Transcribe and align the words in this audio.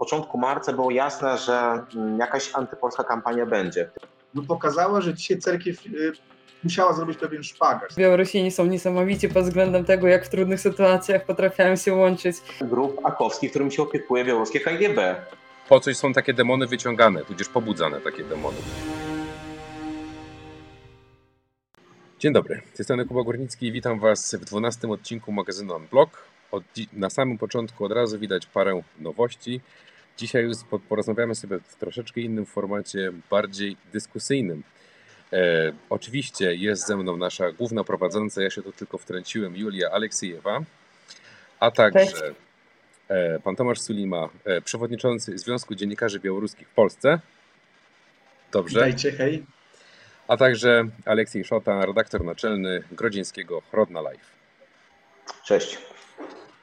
początku 0.00 0.38
marca 0.38 0.72
było 0.72 0.90
jasne, 0.90 1.38
że 1.38 1.84
mm, 1.94 2.18
jakaś 2.18 2.50
antypolska 2.54 3.04
kampania 3.04 3.46
będzie. 3.46 3.90
No 4.34 4.42
pokazała, 4.42 5.00
że 5.00 5.14
dzisiaj 5.14 5.38
cerkiew 5.38 5.86
y, 5.86 6.12
musiała 6.64 6.92
zrobić 6.92 7.18
pewien 7.18 7.42
szpagat. 7.42 7.94
Białorusini 7.96 8.50
są 8.50 8.66
niesamowici 8.66 9.28
pod 9.28 9.44
względem 9.44 9.84
tego, 9.84 10.08
jak 10.08 10.26
w 10.26 10.28
trudnych 10.28 10.60
sytuacjach 10.60 11.24
potrafiają 11.24 11.76
się 11.76 11.94
łączyć. 11.94 12.36
Grup 12.60 13.00
akowskich, 13.06 13.50
którym 13.50 13.70
się 13.70 13.82
opiekuje 13.82 14.24
białoruskie 14.24 14.60
KGB. 14.60 15.16
Po 15.68 15.80
coś 15.80 15.96
są 15.96 16.12
takie 16.12 16.34
demony 16.34 16.66
wyciągane, 16.66 17.24
tudzież 17.24 17.48
pobudzane 17.48 18.00
takie 18.00 18.24
demony. 18.24 18.56
Dzień 22.18 22.32
dobry, 22.32 22.62
z 22.72 22.76
tej 22.76 22.84
strony 22.84 23.04
Kuba 23.04 23.22
Górnicki 23.22 23.66
i 23.66 23.72
witam 23.72 24.00
Was 24.00 24.34
w 24.34 24.44
12 24.44 24.88
odcinku 24.88 25.32
magazynu 25.32 25.76
Unblock. 25.76 26.18
Od, 26.52 26.62
na 26.92 27.10
samym 27.10 27.38
początku 27.38 27.84
od 27.84 27.92
razu 27.92 28.18
widać 28.18 28.46
parę 28.46 28.82
nowości. 28.98 29.60
Dzisiaj 30.20 30.44
już 30.44 30.56
porozmawiamy 30.88 31.34
sobie 31.34 31.58
w 31.58 31.74
troszeczkę 31.74 32.20
innym 32.20 32.46
formacie, 32.46 33.12
bardziej 33.30 33.76
dyskusyjnym. 33.92 34.62
E, 35.32 35.72
oczywiście 35.90 36.54
jest 36.54 36.86
ze 36.86 36.96
mną 36.96 37.16
nasza 37.16 37.52
główna 37.52 37.84
prowadząca, 37.84 38.42
ja 38.42 38.50
się 38.50 38.62
tu 38.62 38.72
tylko 38.72 38.98
wtrąciłem, 38.98 39.56
Julia 39.56 39.90
Aleksiejewa, 39.90 40.62
a 41.60 41.70
także 41.70 42.34
e, 43.08 43.40
pan 43.40 43.56
Tomasz 43.56 43.80
Sulima, 43.80 44.28
e, 44.44 44.60
przewodniczący 44.60 45.38
Związku 45.38 45.74
Dziennikarzy 45.74 46.20
Białoruskich 46.20 46.68
w 46.68 46.74
Polsce. 46.74 47.20
Dobrze. 48.52 48.80
Dajcie, 48.80 49.12
hej. 49.12 49.46
A 50.28 50.36
także 50.36 50.84
Aleksiej 51.04 51.44
Szota, 51.44 51.86
redaktor 51.86 52.24
naczelny 52.24 52.82
Grodzieńskiego 52.92 53.62
Rodna 53.72 54.00
Live. 54.00 54.30
Cześć. 55.44 55.78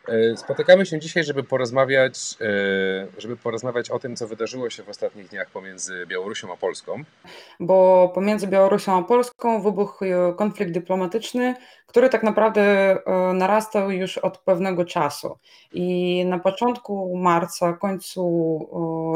E, 0.07 0.37
spotykamy 0.37 0.85
się 0.85 0.99
dzisiaj, 0.99 1.23
żeby 1.23 1.43
porozmawiać, 1.43 2.15
e, 2.41 3.07
żeby 3.17 3.37
porozmawiać 3.37 3.89
o 3.89 3.99
tym, 3.99 4.15
co 4.15 4.27
wydarzyło 4.27 4.69
się 4.69 4.83
w 4.83 4.89
ostatnich 4.89 5.29
dniach 5.29 5.49
pomiędzy 5.49 6.05
Białorusią 6.07 6.53
a 6.53 6.57
Polską. 6.57 7.03
Bo 7.59 8.11
pomiędzy 8.15 8.47
Białorusią 8.47 8.97
a 8.97 9.03
Polską 9.03 9.61
wybuchł 9.61 10.05
konflikt 10.37 10.71
dyplomatyczny, 10.71 11.55
który 11.87 12.09
tak 12.09 12.23
naprawdę 12.23 12.97
narastał 13.33 13.91
już 13.91 14.17
od 14.17 14.37
pewnego 14.37 14.85
czasu. 14.85 15.37
I 15.73 16.25
na 16.25 16.39
początku 16.39 17.17
marca, 17.17 17.73
końcu 17.73 18.23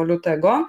lutego 0.06 0.68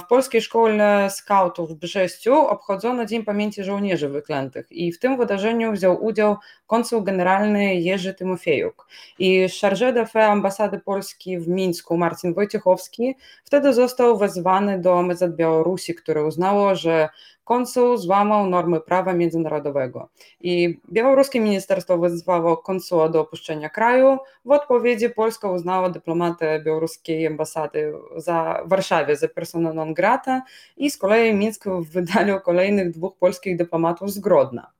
w 0.00 0.06
Polskiej 0.08 0.42
Szkole 0.42 1.08
Skautów 1.10 1.70
w 1.70 1.74
Brześciu 1.74 2.34
obchodzono 2.34 3.06
Dzień 3.06 3.24
Pamięci 3.24 3.64
Żołnierzy 3.64 4.08
Wyklętych 4.08 4.72
i 4.72 4.92
w 4.92 4.98
tym 4.98 5.16
wydarzeniu 5.16 5.72
wziął 5.72 6.04
udział 6.04 6.36
konsul 6.66 7.04
generalny 7.04 7.74
Jerzy 7.74 8.14
Tymofiejuk. 8.14 8.86
I 9.18 9.46
chargé 9.48 9.92
d'affaires 9.92 10.30
ambasady 10.30 10.78
Polski 10.78 11.38
w 11.38 11.48
Mińsku 11.48 11.96
Marcin 11.96 12.34
Wojciechowski 12.34 13.16
wtedy 13.44 13.72
został 13.72 14.18
wezwany 14.18 14.78
do 14.78 15.02
MZ 15.02 15.36
Białorusi, 15.36 15.94
które 15.94 16.24
uznało, 16.24 16.74
że 16.74 17.08
konsul 17.44 17.96
złamał 17.96 18.46
normy 18.46 18.80
prawa 18.80 19.12
międzynarodowego. 19.12 20.08
I 20.40 20.80
białoruskie 20.92 21.40
ministerstwo 21.40 21.98
wezwało 21.98 22.56
konsula 22.56 23.08
do 23.08 23.20
opuszczenia 23.20 23.68
kraju. 23.68 24.18
W 24.44 24.50
odpowiedzi 24.50 25.10
Polska 25.10 25.50
uznała 25.50 25.90
dyplomatę 25.90 26.60
białoruskiej 26.60 27.26
ambasady 27.26 27.92
za 28.16 28.62
Warszawie 28.64 29.16
za 29.16 29.28
persona 29.28 29.72
non 29.72 29.94
grata 29.94 30.42
i 30.76 30.90
z 30.90 30.96
kolei 30.96 31.34
Mińsk 31.34 31.64
wydalił 31.80 32.40
kolejnych 32.40 32.90
dwóch 32.90 33.16
polskich 33.16 33.56
dyplomatów 33.56 34.12
z 34.12 34.18
Grodna. 34.18 34.70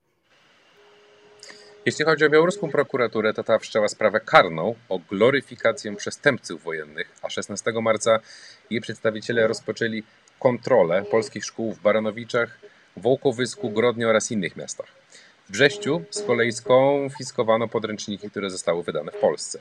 Jeśli 1.87 2.05
chodzi 2.05 2.25
o 2.25 2.31
białoruską 2.31 2.71
prokuraturę, 2.71 3.35
to 3.35 3.45
ta 3.45 3.59
wszczęła 3.59 3.89
sprawę 3.89 4.21
karną 4.21 4.75
o 4.89 4.99
gloryfikację 4.99 5.97
przestępców 5.97 6.63
wojennych, 6.63 7.13
a 7.23 7.31
16 7.31 7.73
marca 7.83 8.19
jej 8.71 8.81
przedstawiciele 8.81 9.47
rozpoczęli 9.47 10.03
kontrolę 10.45 11.05
polskich 11.11 11.45
szkół 11.45 11.73
w 11.73 11.81
Baranowiczach, 11.81 12.59
Wołkowysku, 12.97 13.71
Grodnie 13.71 14.09
oraz 14.09 14.31
innych 14.31 14.57
miastach. 14.57 14.87
W 15.49 15.53
Brześciu 15.53 16.03
z 16.11 16.23
kolei 16.23 16.53
skonfiskowano 16.53 17.69
podręczniki, 17.69 18.31
które 18.31 18.51
zostały 18.51 18.83
wydane 18.83 19.13
w 19.13 19.17
Polsce. 19.21 19.59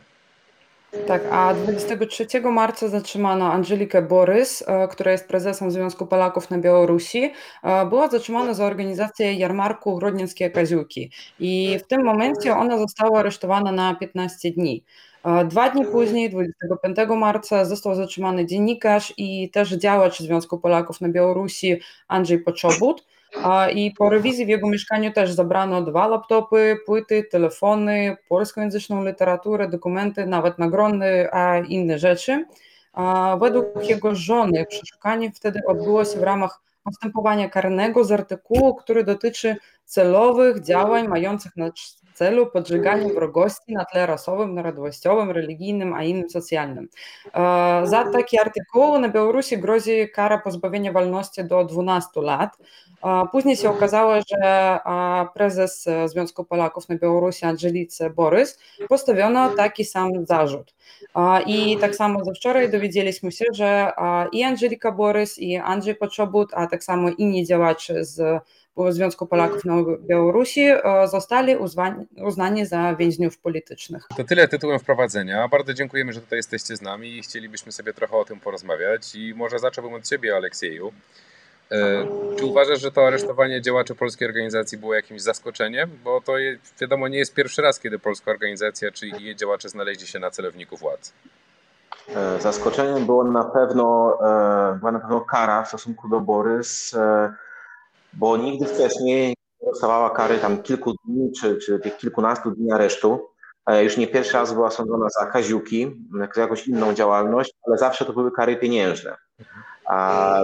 Tak, 1.07 1.21
a 1.31 1.53
23 1.53 2.41
marca 2.41 2.87
zatrzymano 2.87 3.51
Angelikę 3.51 4.01
Borys, 4.01 4.63
e, 4.67 4.87
która 4.87 5.11
jest 5.11 5.27
prezesem 5.27 5.71
Związku 5.71 6.07
Polaków 6.07 6.49
na 6.49 6.57
Białorusi. 6.57 7.33
E, 7.63 7.85
była 7.85 8.09
zatrzymana 8.09 8.53
za 8.53 8.65
organizację 8.65 9.33
jarmarku 9.33 9.97
Grodnieckie 9.97 10.49
Kaziuki 10.49 11.11
i 11.39 11.79
w 11.83 11.87
tym 11.87 12.03
momencie 12.03 12.55
ona 12.55 12.77
została 12.77 13.19
aresztowana 13.19 13.71
na 13.71 13.95
15 13.95 14.51
dni. 14.51 14.83
Dwa 15.45 15.69
dni 15.69 15.85
później, 15.85 16.29
25 16.29 16.97
marca, 17.17 17.65
został 17.65 17.95
zatrzymany 17.95 18.45
dziennikarz 18.45 19.13
i 19.17 19.49
też 19.49 19.69
działacz 19.69 20.19
Związku 20.19 20.59
Polaków 20.59 21.01
na 21.01 21.09
Białorusi 21.09 21.79
Andrzej 22.07 22.39
Poczobut. 22.39 23.05
I 23.75 23.91
po 23.97 24.09
rewizji 24.09 24.45
w 24.45 24.49
jego 24.49 24.69
mieszkaniu 24.69 25.11
też 25.11 25.31
zabrano 25.31 25.81
dwa 25.81 26.07
laptopy, 26.07 26.77
płyty, 26.85 27.23
telefony, 27.31 28.17
polskojęzyczną 28.29 29.05
literaturę, 29.05 29.67
dokumenty, 29.67 30.25
nawet 30.25 30.59
nagrody, 30.59 31.27
a 31.31 31.57
inne 31.57 31.99
rzeczy. 31.99 32.45
Według 33.39 33.89
jego 33.89 34.15
żony 34.15 34.65
przeszukanie 34.65 35.31
wtedy 35.31 35.59
odbyło 35.67 36.05
się 36.05 36.19
w 36.19 36.23
ramach 36.23 36.61
postępowania 36.83 37.49
karnego 37.49 38.03
z 38.03 38.11
artykułu, 38.11 38.75
który 38.75 39.03
dotyczy 39.03 39.55
celowych 39.85 40.63
działań 40.63 41.07
mających 41.07 41.55
na 41.57 41.71
celu 42.13 42.47
podżegania 42.47 43.13
wrogości 43.13 43.73
na 43.73 43.85
tle 43.85 44.05
rasowym, 44.05 44.55
narodowościowym, 44.55 45.31
religijnym, 45.31 45.93
a 45.93 46.03
innym 46.03 46.29
socjalnym. 46.29 46.89
Za 47.83 48.09
taki 48.13 48.39
artykuł 48.39 48.99
na 48.99 49.09
Białorusi 49.09 49.57
grozi 49.57 50.09
kara 50.09 50.37
pozbawienia 50.37 50.91
wolności 50.91 51.43
do 51.43 51.63
12 51.63 52.21
lat. 52.21 52.57
Później 53.31 53.55
się 53.55 53.69
okazało, 53.69 54.13
że 54.15 54.79
prezes 55.33 55.85
Związku 56.05 56.43
Polaków 56.43 56.89
na 56.89 56.95
Białorusi 56.95 57.45
Angelice 57.45 58.09
Borys 58.09 58.59
postawiono 58.89 59.49
taki 59.49 59.85
sam 59.85 60.25
zarzut. 60.25 60.73
I 61.45 61.77
tak 61.77 61.95
samo 61.95 62.25
ze 62.25 62.33
wczoraj 62.33 62.71
dowiedzieliśmy 62.71 63.31
się, 63.31 63.45
że 63.53 63.91
i 64.31 64.43
Angelika 64.43 64.91
Borys, 64.91 65.39
i 65.39 65.55
Andrzej 65.55 65.95
Poczobut, 65.95 66.49
a 66.53 66.67
tak 66.67 66.83
samo 66.83 67.09
inni 67.17 67.45
działacze 67.45 68.05
z 68.05 68.41
Związku 68.89 69.25
Polaków 69.25 69.65
na 69.65 69.73
Białorusi 69.99 70.69
zostali 71.05 71.55
uznani 72.25 72.65
za 72.65 72.95
więźniów 72.95 73.37
politycznych. 73.37 74.07
To 74.17 74.23
tyle 74.23 74.47
tytułem 74.47 74.79
wprowadzenia. 74.79 75.47
Bardzo 75.47 75.73
dziękujemy, 75.73 76.13
że 76.13 76.21
tutaj 76.21 76.39
jesteście 76.39 76.75
z 76.75 76.81
nami 76.81 77.17
i 77.17 77.21
chcielibyśmy 77.21 77.71
sobie 77.71 77.93
trochę 77.93 78.17
o 78.17 78.25
tym 78.25 78.39
porozmawiać. 78.39 79.15
I 79.15 79.33
może 79.35 79.59
zacząłbym 79.59 79.93
od 79.93 80.07
Ciebie, 80.07 80.35
Aleksieju. 80.35 80.93
E, 81.71 82.05
czy 82.37 82.45
uważasz, 82.45 82.81
że 82.81 82.91
to 82.91 83.07
aresztowanie 83.07 83.61
działaczy 83.61 83.95
polskiej 83.95 84.27
organizacji 84.27 84.77
było 84.77 84.93
jakimś 84.93 85.21
zaskoczeniem? 85.21 85.89
Bo 86.03 86.21
to 86.21 86.33
wiadomo 86.81 87.07
nie 87.07 87.17
jest 87.17 87.33
pierwszy 87.33 87.61
raz, 87.61 87.79
kiedy 87.79 87.99
polska 87.99 88.31
organizacja 88.31 88.91
czy 88.91 89.07
jej 89.07 89.35
działacze 89.35 89.69
znaleźli 89.69 90.07
się 90.07 90.19
na 90.19 90.31
celowniku 90.31 90.77
władz. 90.77 91.13
E, 92.15 92.41
zaskoczeniem 92.41 93.05
było 93.05 93.23
na 93.23 93.43
pewno, 93.43 94.17
e, 94.73 94.75
była 94.79 94.91
na 94.91 94.99
pewno 94.99 95.21
kara 95.21 95.63
w 95.63 95.67
stosunku 95.67 96.09
do 96.09 96.19
Borys, 96.19 96.95
bo 98.13 98.37
nigdy 98.37 98.65
wcześniej 98.65 99.35
nie 99.61 99.69
dostawała 99.71 100.09
kary 100.09 100.37
tam 100.37 100.61
kilku 100.61 100.93
dni 101.05 101.31
czy, 101.41 101.57
czy 101.57 101.79
tych 101.79 101.97
kilkunastu 101.97 102.51
dni 102.51 102.71
aresztu. 102.71 103.27
Już 103.83 103.97
nie 103.97 104.07
pierwszy 104.07 104.33
raz 104.33 104.53
była 104.53 104.71
sądzona 104.71 105.07
za 105.19 105.25
kaziuki, 105.25 106.07
za 106.35 106.41
jakąś 106.41 106.67
inną 106.67 106.93
działalność, 106.93 107.53
ale 107.67 107.77
zawsze 107.77 108.05
to 108.05 108.13
były 108.13 108.31
kary 108.31 108.57
pieniężne. 108.57 109.17
A 109.85 110.39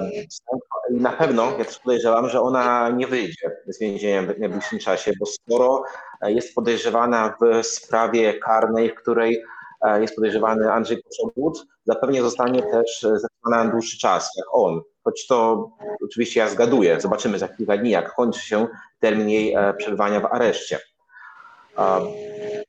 na 0.92 1.12
pewno 1.12 1.52
ja 1.58 1.66
też 1.66 1.80
podejrzewam, 1.80 2.30
że 2.30 2.42
ona 2.42 2.90
nie 2.90 3.08
wyjdzie 3.08 3.52
z 3.68 3.80
więzienia 3.80 4.22
w 4.34 4.40
najbliższym 4.40 4.80
czasie, 4.80 5.12
bo 5.20 5.26
skoro 5.26 5.84
jest 6.22 6.56
podejrzewana 6.56 7.36
w 7.42 7.66
sprawie 7.66 8.40
karnej, 8.40 8.90
w 8.90 8.96
której 8.96 9.44
e, 9.82 10.02
jest 10.02 10.16
podejrzewany 10.16 10.72
Andrzej 10.72 11.04
Poczobut, 11.04 11.66
zapewne 11.86 12.22
zostanie 12.22 12.64
też 12.64 13.02
zatrzymana 13.02 13.64
na 13.64 13.72
dłuższy 13.72 13.98
czas, 13.98 14.32
jak 14.38 14.46
on. 14.52 14.82
Choć 15.04 15.28
to 15.28 15.70
oczywiście 16.06 16.40
ja 16.40 16.50
zgaduję, 16.50 17.02
zobaczymy 17.02 17.40
za 17.40 17.48
kilka 17.48 17.78
dni, 17.78 17.90
jak 17.90 18.16
kończy 18.16 18.40
się 18.40 18.68
termin 19.00 19.30
jej 19.30 19.54
e, 19.54 19.74
przebywania 19.74 20.20
w 20.20 20.26
areszcie. 20.26 20.80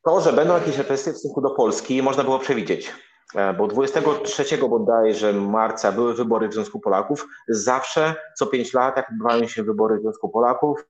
To, 0.03 0.21
że 0.21 0.33
będą 0.33 0.55
jakieś 0.55 0.79
represje 0.79 1.13
w 1.13 1.17
stosunku 1.17 1.41
do 1.41 1.51
Polski, 1.51 2.03
można 2.03 2.25
było 2.25 2.39
przewidzieć. 2.39 2.93
E, 3.35 3.55
bo 3.55 3.67
23 3.67 4.59
bodajże 4.59 5.33
marca 5.33 5.93
były 5.93 6.15
wybory 6.15 6.49
w 6.49 6.55
Związku 6.55 6.81
Polaków. 6.81 7.27
Zawsze 7.49 8.15
co 8.39 8.47
5 8.47 8.75
lat, 8.75 8.97
jak 8.97 9.11
odbywają 9.11 9.49
się 9.49 9.63
wybory 9.63 9.99
w 9.99 10.01
Związku 10.01 10.29
Polaków, 10.29 10.87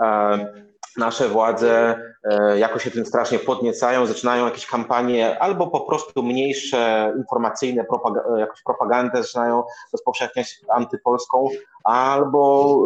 e, 0.00 0.68
nasze 0.96 1.28
władze 1.28 2.00
e, 2.24 2.58
jakoś 2.58 2.84
się 2.84 2.90
tym 2.90 3.06
strasznie 3.06 3.38
podniecają, 3.38 4.06
zaczynają 4.06 4.44
jakieś 4.44 4.66
kampanie 4.66 5.42
albo 5.42 5.66
po 5.66 5.80
prostu 5.80 6.22
mniejsze 6.22 7.12
informacyjne, 7.18 7.84
jakąś 8.38 8.62
propagandę 8.62 9.22
zaczynają 9.22 9.64
rozpowszechniać 9.92 10.60
antypolską, 10.68 11.48
albo 11.84 12.76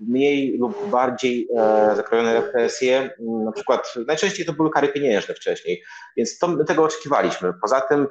mniej 0.00 0.58
lub 0.58 0.88
bardziej 0.88 1.48
zakrojone 1.96 2.34
represje, 2.34 3.10
na 3.20 3.52
przykład 3.52 3.94
najczęściej 4.06 4.46
to 4.46 4.52
były 4.52 4.70
kary 4.70 4.88
pieniężne 4.88 5.34
wcześniej, 5.34 5.82
więc 6.16 6.38
to, 6.38 6.64
tego 6.64 6.84
oczekiwaliśmy. 6.84 7.52
Poza 7.60 7.80
tym 7.80 8.08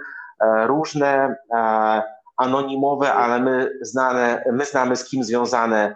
różne 0.67 1.35
anonimowe, 2.37 3.13
ale 3.13 3.39
my, 3.39 3.79
znane, 3.81 4.43
my 4.53 4.65
znamy 4.65 4.95
z 4.95 5.05
kim 5.05 5.23
związane 5.23 5.95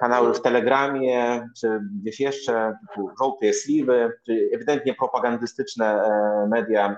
kanały 0.00 0.34
w 0.34 0.42
Telegramie, 0.42 1.48
czy 1.60 1.80
gdzieś 2.02 2.20
jeszcze, 2.20 2.76
typu 2.80 3.10
żółte 3.18 3.52
sliwy, 3.52 4.12
czy 4.26 4.50
ewidentnie 4.54 4.94
propagandystyczne 4.94 6.10
media 6.48 6.96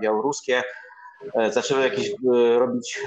białoruskie, 0.00 0.62
zaczęły 1.50 1.82
jakieś 1.82 2.14
robić 2.58 3.04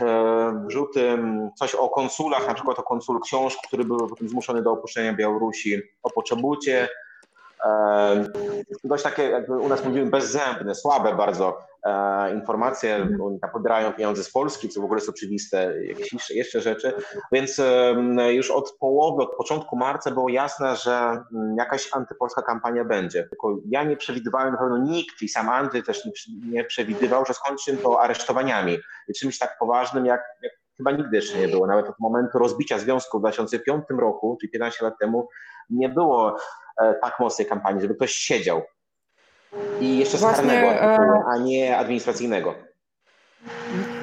wrzuty, 0.68 1.18
coś 1.56 1.76
o 1.76 1.90
konsulach, 1.90 2.48
na 2.48 2.54
przykład 2.54 2.80
o 2.80 2.84
konsul 2.84 3.20
książk, 3.22 3.60
który 3.68 3.84
był 3.84 4.10
zmuszony 4.22 4.62
do 4.62 4.72
opuszczenia 4.72 5.14
Białorusi, 5.14 5.82
o 6.04 6.10
Poczobucie, 6.10 6.88
dość 8.84 9.04
takie, 9.04 9.24
jakby 9.24 9.58
u 9.58 9.70
nas 9.70 9.86
mówimy, 9.86 10.10
bezzębne, 10.10 10.76
słabe 10.76 11.16
bardzo 11.16 11.58
e, 11.84 12.34
informacje. 12.34 13.08
Oni 13.24 13.40
tam 13.40 13.50
pobierają 13.50 13.94
pieniądze 13.94 14.24
z 14.24 14.32
Polski, 14.32 14.70
co 14.70 14.82
w 14.82 14.84
ogóle 14.84 14.98
jest 14.98 15.10
oczywiste, 15.10 15.74
jakieś 15.84 16.30
jeszcze 16.30 16.62
rzeczy. 16.62 16.94
Więc 17.32 17.62
już 18.30 18.52
od 18.52 18.72
połowy, 18.80 19.24
od 19.24 19.36
początku 19.36 19.78
marca 19.78 20.12
było 20.12 20.30
jasne, 20.30 20.76
że 20.76 21.24
mm, 21.34 21.56
jakaś 21.58 21.90
antypolska 21.94 22.42
kampania 22.42 22.86
będzie. 22.86 23.24
Tylko 23.24 23.58
ja 23.70 23.84
nie 23.84 23.98
przewidywałem, 23.98 24.54
na 24.54 24.60
pewno 24.60 24.78
nikt 24.78 25.22
i 25.22 25.30
sam 25.30 25.50
Andy 25.50 25.84
też 25.84 26.10
nie, 26.46 26.64
przewidywał, 26.64 27.26
że 27.26 27.34
skończy 27.34 27.78
to 27.78 28.02
aresztowaniami. 28.02 28.78
I 29.08 29.14
czymś 29.14 29.40
tak 29.40 29.58
poważnym, 29.60 30.06
jak, 30.06 30.22
jak 30.42 30.52
chyba 30.78 30.92
nigdy 30.92 31.16
jeszcze 31.16 31.38
nie 31.40 31.48
było. 31.48 31.68
Nawet 31.68 31.90
od 31.90 32.00
momentu 32.00 32.40
rozbicia 32.40 32.80
związku 32.80 33.18
w 33.18 33.22
2005 33.22 33.84
roku, 34.00 34.38
czyli 34.42 34.52
15 34.52 34.86
lat 34.86 34.94
temu, 35.00 35.30
nie 35.70 35.90
było 35.90 36.38
tak 37.02 37.20
mocnej 37.20 37.48
kampanii, 37.48 37.82
żeby 37.82 37.96
ktoś 37.96 38.12
siedział. 38.12 38.62
I 39.82 39.98
jeszcze 39.98 40.18
Właśnie, 40.18 40.44
karnego, 40.44 40.68
e, 40.68 41.24
a 41.34 41.38
nie 41.38 41.78
administracyjnego. 41.78 42.56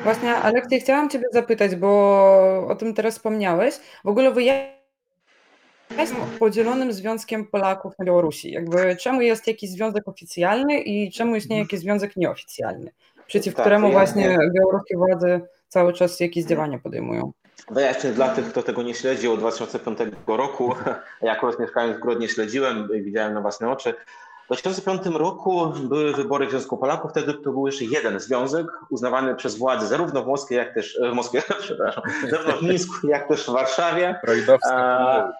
Właśnie, 0.04 0.34
Aleksiej, 0.34 0.80
chciałam 0.80 1.10
Ciebie 1.10 1.26
zapytać, 1.32 1.76
bo 1.76 2.66
o 2.68 2.74
tym 2.74 2.94
teraz 2.94 3.14
wspomniałeś. 3.14 3.74
W 4.04 4.08
ogóle 4.08 4.30
wy 4.30 4.42
jest 4.42 6.14
podzielonym 6.38 6.92
związkiem 6.92 7.46
Polaków 7.46 7.98
na 7.98 8.04
Białorusi. 8.04 8.52
Jakby 8.52 8.96
czemu 8.96 9.20
jest 9.20 9.46
jakiś 9.46 9.70
związek 9.70 10.08
oficjalny 10.08 10.80
i 10.80 11.10
czemu 11.10 11.36
istnieje 11.36 11.62
jakiś 11.62 11.80
związek 11.80 12.16
nieoficjalny, 12.16 12.90
przeciw 13.26 13.54
tak, 13.54 13.62
któremu 13.62 13.86
ja, 13.86 13.92
właśnie 13.92 14.38
białoruskie 14.54 14.96
władze 14.96 15.40
cały 15.68 15.92
czas 15.92 16.20
jakieś 16.20 16.44
działania 16.44 16.78
podejmują? 16.78 17.32
Wyjaśnię 17.70 18.10
dla 18.10 18.28
tych, 18.28 18.48
kto 18.48 18.62
tego 18.62 18.82
nie 18.82 18.94
śledził 18.94 19.32
od 19.32 19.40
2005 19.40 19.98
roku. 20.26 20.74
Ja 21.22 21.32
akurat 21.32 21.58
mieszkając 21.58 21.96
w 21.96 22.00
Grodnie 22.00 22.28
śledziłem 22.28 22.88
i 22.94 23.02
widziałem 23.02 23.34
na 23.34 23.40
własne 23.40 23.70
oczy. 23.70 23.94
W 24.44 24.46
2005 24.46 25.02
roku 25.06 25.66
były 25.66 26.12
wybory 26.12 26.46
w 26.46 26.50
Związku 26.50 26.76
Polaków, 26.76 27.10
wtedy 27.10 27.34
to 27.34 27.50
był 27.50 27.66
jeszcze 27.66 27.84
jeden 27.84 28.20
związek 28.20 28.66
uznawany 28.90 29.34
przez 29.34 29.58
władze 29.58 29.86
zarówno 29.86 30.22
w 30.22 30.26
Moskwie, 30.26 30.56
jak 30.56 30.74
też 30.74 30.98
w 31.12 31.14
Moskwie, 31.14 31.42
przepraszam, 31.60 32.02
zarówno 32.30 32.52
w 32.52 32.62
Mińsku, 32.62 33.06
jak 33.08 33.28
też 33.28 33.44
w 33.46 33.52
Warszawie. 33.52 34.20
Rojdowska 34.22 35.32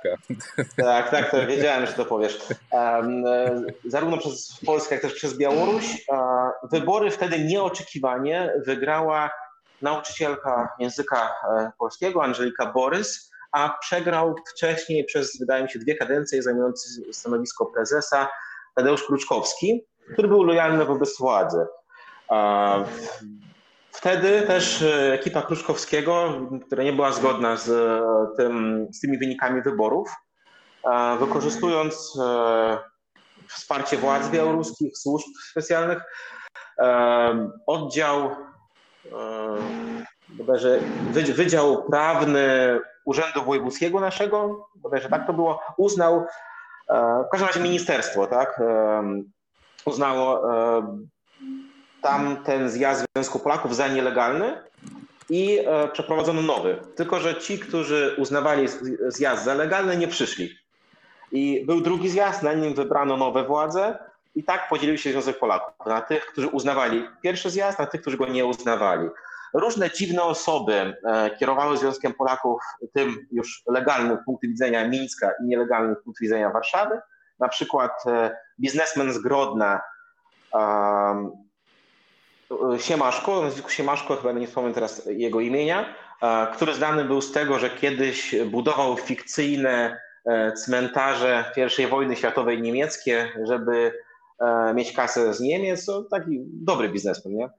Tak, 0.77 1.11
tak, 1.11 1.31
to 1.31 1.47
wiedziałem, 1.47 1.87
że 1.87 1.93
to 1.93 2.05
powiesz. 2.05 2.39
Um, 2.71 3.25
zarówno 3.85 4.19
przez 4.19 4.61
Polskę, 4.67 4.95
jak 4.95 5.03
też 5.03 5.15
przez 5.15 5.39
Białoruś. 5.39 6.07
Wybory 6.71 7.11
wtedy 7.11 7.45
nieoczekiwanie 7.45 8.53
wygrała 8.67 9.31
nauczycielka 9.83 10.69
języka 10.79 11.35
e, 11.59 11.71
polskiego, 11.79 12.25
Angelika 12.25 12.73
Borys, 12.73 13.33
a 13.53 13.79
przegrał 13.81 14.35
wcześniej 14.55 15.05
przez, 15.05 15.39
wydaje 15.39 15.63
mi 15.63 15.71
się, 15.71 15.79
dwie 15.79 15.95
kadencje 15.97 16.43
zajmujący 16.43 16.89
stanowisko 17.13 17.67
prezesa 17.67 18.29
Tadeusz 18.75 19.05
Kruczkowski, 19.05 19.87
który 20.13 20.29
był 20.29 20.43
lojalny 20.43 20.85
wobec 20.85 21.19
władzy. 21.19 21.67
Wtedy 23.91 24.43
też 24.43 24.83
e, 24.83 25.13
ekipa 25.13 25.43
Kruczkowskiego, 25.43 26.41
która 26.67 26.85
nie 26.85 26.93
była 26.93 27.13
zgodna 27.13 27.57
z, 27.57 27.69
e, 27.69 28.37
tym, 28.37 28.87
z 28.93 29.01
tymi 29.01 29.19
wynikami 29.19 29.63
wyborów, 29.63 30.11
wykorzystując 31.21 32.19
wsparcie 33.49 33.97
władz 33.97 34.29
białoruskich, 34.29 34.99
służb 34.99 35.27
specjalnych, 35.51 36.03
oddział 37.67 38.37
bodajże 40.29 40.79
Wydział 41.13 41.85
Prawny 41.85 42.79
Urzędu 43.05 43.45
Wojewódzkiego 43.45 44.01
naszego, 44.01 44.69
bodajże 44.75 45.09
tak 45.09 45.27
to 45.27 45.33
było, 45.33 45.61
uznał, 45.77 46.27
e, 46.89 47.25
w 47.27 47.31
każdym 47.31 47.49
razie 47.49 47.61
ministerstwo, 47.61 48.27
tak, 48.27 48.61
e, 48.61 49.03
uznało 49.85 50.55
e, 50.55 50.99
tamten 52.03 52.71
zjazd 52.71 53.05
Związku 53.15 53.39
Polaków 53.39 53.77
za 53.77 53.89
nielegalny 53.89 54.63
i 55.31 55.59
przeprowadzono 55.93 56.43
nowy. 56.43 56.81
Tylko, 56.97 57.21
że 57.21 57.35
ci, 57.35 57.59
którzy 57.59 58.15
uznawali 58.19 58.69
zjazd 59.09 59.45
za 59.45 59.55
legalny, 59.55 59.97
nie 59.97 60.09
przyszli. 60.09 60.51
I 61.33 61.65
był 61.67 61.81
drugi 61.81 62.11
zjazd, 62.11 62.43
na 62.43 62.53
nim 62.53 62.75
wybrano 62.75 63.17
nowe 63.17 63.45
władze 63.45 63.99
i 64.35 64.45
tak 64.45 64.69
podzielił 64.69 64.99
się 64.99 65.11
Związek 65.11 65.39
Polaków 65.39 65.87
na 65.87 66.01
tych, 66.01 66.27
którzy 66.27 66.49
uznawali 66.49 67.09
pierwszy 67.23 67.51
zjazd, 67.51 67.79
na 67.79 67.87
tych, 67.87 68.01
którzy 68.01 68.17
go 68.17 68.27
nie 68.27 68.47
uznawali. 68.47 69.09
Różne 69.55 69.91
dziwne 69.91 70.23
osoby 70.23 70.97
e, 71.05 71.31
kierowały 71.31 71.77
Związkiem 71.77 72.15
Polaków 72.15 72.63
tym 72.95 73.27
już 73.31 73.63
legalnym 73.67 74.19
punktu 74.25 74.49
widzenia 74.49 74.89
Mińska 74.89 75.33
i 75.41 75.45
nielegalnym 75.47 75.97
punktu 75.97 76.23
widzenia 76.23 76.51
Warszawy. 76.51 77.01
Na 77.39 77.49
przykład 77.49 77.93
e, 78.07 78.37
biznesmen 78.61 79.13
z 79.13 79.19
Grodna, 79.19 79.81
Siemaszko, 82.79 83.43
nazwisku 83.43 83.71
Siemaszko, 83.71 84.17
chyba 84.17 84.33
nie 84.33 84.47
wspomnę 84.47 84.75
teraz 84.75 85.07
jego 85.07 85.41
imienia, 85.41 85.95
e, 86.23 86.47
który 86.53 86.75
znany 86.75 87.05
był 87.05 87.21
z 87.21 87.33
tego, 87.33 87.59
że 87.59 87.71
kiedyś 87.71 88.35
budował 88.47 88.97
fikcyjne 88.97 90.01
cmentarze 90.57 91.53
I 91.79 91.87
wojny 91.87 92.17
światowej 92.17 92.63
niemieckie, 92.63 93.29
żeby 93.45 93.93
mieć 94.75 94.93
kasę 94.93 95.35
z 95.35 95.41
Niemiec. 95.41 95.87
To 95.87 96.03
taki 96.03 96.39
dobry 96.47 96.89
biznesmen, 96.89 97.35
nie? 97.35 97.51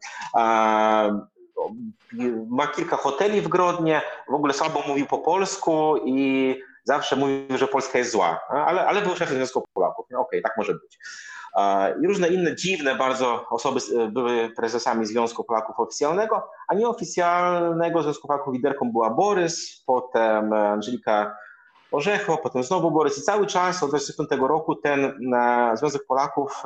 ma 2.49 2.67
kilka 2.67 2.95
hoteli 2.95 3.41
w 3.41 3.47
Grodnie, 3.47 4.01
w 4.29 4.33
ogóle 4.33 4.53
słabo 4.53 4.83
mówił 4.87 5.05
po 5.05 5.17
polsku 5.17 5.97
i 6.05 6.55
zawsze 6.83 7.15
mówił, 7.15 7.57
że 7.57 7.67
Polska 7.67 7.97
jest 7.97 8.11
zła, 8.11 8.39
ale, 8.49 8.85
ale 8.85 9.01
był 9.01 9.15
szefem 9.15 9.37
Związku 9.37 9.63
Polaków. 9.73 10.05
Okej, 10.05 10.17
okay, 10.17 10.41
tak 10.41 10.57
może 10.57 10.73
być. 10.73 10.99
I 12.01 12.07
różne 12.07 12.27
inne 12.27 12.55
dziwne 12.55 12.95
bardzo 12.95 13.45
osoby 13.49 13.79
były 14.11 14.49
prezesami 14.55 15.05
Związku 15.05 15.43
Polaków 15.43 15.79
Oficjalnego, 15.79 16.49
a 16.67 16.73
nieoficjalnego 16.73 18.03
Związku 18.03 18.27
Polaków 18.27 18.53
liderką 18.53 18.91
była 18.91 19.09
Borys, 19.09 19.83
potem 19.85 20.53
Angelika 20.53 21.35
Orzecho, 21.93 22.37
potem 22.37 22.63
znowu 22.63 22.91
Borys 22.91 23.17
i 23.17 23.21
cały 23.21 23.47
czas 23.47 23.83
od 23.83 23.89
25 23.89 24.29
roku 24.41 24.75
ten 24.75 25.13
Związek 25.73 26.05
Polaków, 26.07 26.63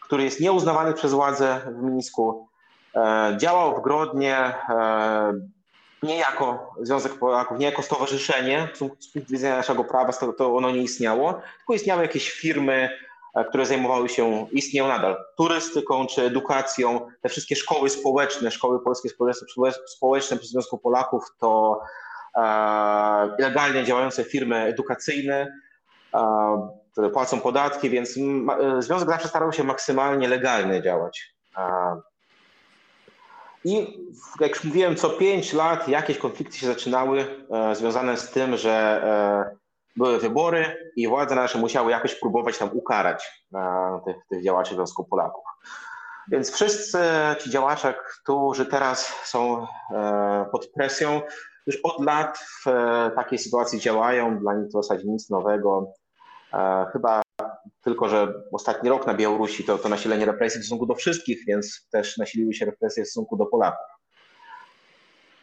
który 0.00 0.24
jest 0.24 0.40
nieuznawany 0.40 0.92
przez 0.92 1.12
władze 1.12 1.60
w 1.78 1.82
Mińsku, 1.82 2.48
E, 2.94 3.36
działał 3.40 3.76
w 3.76 3.82
Grodnie 3.82 4.36
e, 4.36 5.32
nie 6.02 6.16
jako 6.16 6.74
Związek 6.80 7.18
Polaków, 7.18 7.58
nie 7.58 7.66
jako 7.66 7.82
stowarzyszenie, 7.82 8.68
z 8.74 8.78
punktu 8.78 9.06
widzenia 9.14 9.56
naszego 9.56 9.84
prawa 9.84 10.12
to 10.12 10.56
ono 10.56 10.70
nie 10.70 10.82
istniało, 10.82 11.32
tylko 11.58 11.74
istniały 11.74 12.02
jakieś 12.02 12.30
firmy, 12.30 12.90
e, 13.34 13.44
które 13.44 13.66
zajmowały 13.66 14.08
się, 14.08 14.46
istnieją 14.52 14.88
nadal, 14.88 15.16
turystyką 15.36 16.06
czy 16.06 16.22
edukacją. 16.22 17.06
Te 17.20 17.28
wszystkie 17.28 17.56
szkoły 17.56 17.90
społeczne, 17.90 18.50
szkoły 18.50 18.84
polskie 18.84 19.08
społeczne 19.86 20.38
przy 20.38 20.48
Związku 20.48 20.78
Polaków 20.78 21.24
to 21.38 21.80
legalnie 23.38 23.84
działające 23.84 24.24
firmy 24.24 24.56
edukacyjne, 24.56 25.52
które 26.92 27.10
płacą 27.10 27.40
podatki, 27.40 27.90
więc 27.90 28.18
Związek 28.78 29.08
zawsze 29.08 29.28
starał 29.28 29.52
się 29.52 29.64
maksymalnie 29.64 30.28
legalnie 30.28 30.82
działać. 30.82 31.34
I 33.64 33.98
jak 34.40 34.50
już 34.50 34.64
mówiłem, 34.64 34.96
co 34.96 35.10
pięć 35.10 35.52
lat 35.52 35.88
jakieś 35.88 36.18
konflikty 36.18 36.58
się 36.58 36.66
zaczynały 36.66 37.44
e, 37.50 37.74
związane 37.74 38.16
z 38.16 38.30
tym, 38.30 38.56
że 38.56 38.70
e, 38.70 39.56
były 39.96 40.18
wybory 40.18 40.92
i 40.96 41.08
władze 41.08 41.34
nasze 41.34 41.58
musiały 41.58 41.90
jakoś 41.90 42.14
próbować 42.14 42.58
tam 42.58 42.70
ukarać 42.72 43.44
e, 43.54 44.00
tych, 44.06 44.16
tych 44.30 44.44
działaczy 44.44 44.74
Związku 44.74 45.04
Polaków. 45.04 45.44
Więc 46.28 46.52
wszyscy 46.52 46.98
ci 47.40 47.50
działacze, 47.50 47.94
którzy 48.22 48.66
teraz 48.66 49.06
są 49.24 49.66
e, 49.94 50.46
pod 50.52 50.66
presją, 50.66 51.22
już 51.66 51.78
od 51.82 52.04
lat 52.04 52.38
w 52.38 52.68
e, 52.68 53.10
takiej 53.16 53.38
sytuacji 53.38 53.80
działają, 53.80 54.38
dla 54.38 54.54
nich 54.54 54.72
to 54.72 54.80
w 54.80 54.84
zasadzie 54.84 55.08
nic 55.08 55.30
nowego. 55.30 55.92
E, 56.52 56.86
chyba 56.92 57.22
tylko, 57.84 58.08
że 58.08 58.32
ostatni 58.52 58.88
rok 58.88 59.06
na 59.06 59.14
Białorusi 59.14 59.64
to, 59.64 59.78
to 59.78 59.88
nasilenie 59.88 60.24
represji 60.24 60.60
w 60.60 60.64
stosunku 60.64 60.86
do 60.86 60.94
wszystkich, 60.94 61.38
więc 61.46 61.88
też 61.92 62.16
nasiliły 62.16 62.54
się 62.54 62.66
represje 62.66 63.04
w 63.04 63.06
stosunku 63.06 63.36
do 63.36 63.46
Polaków. 63.46 63.86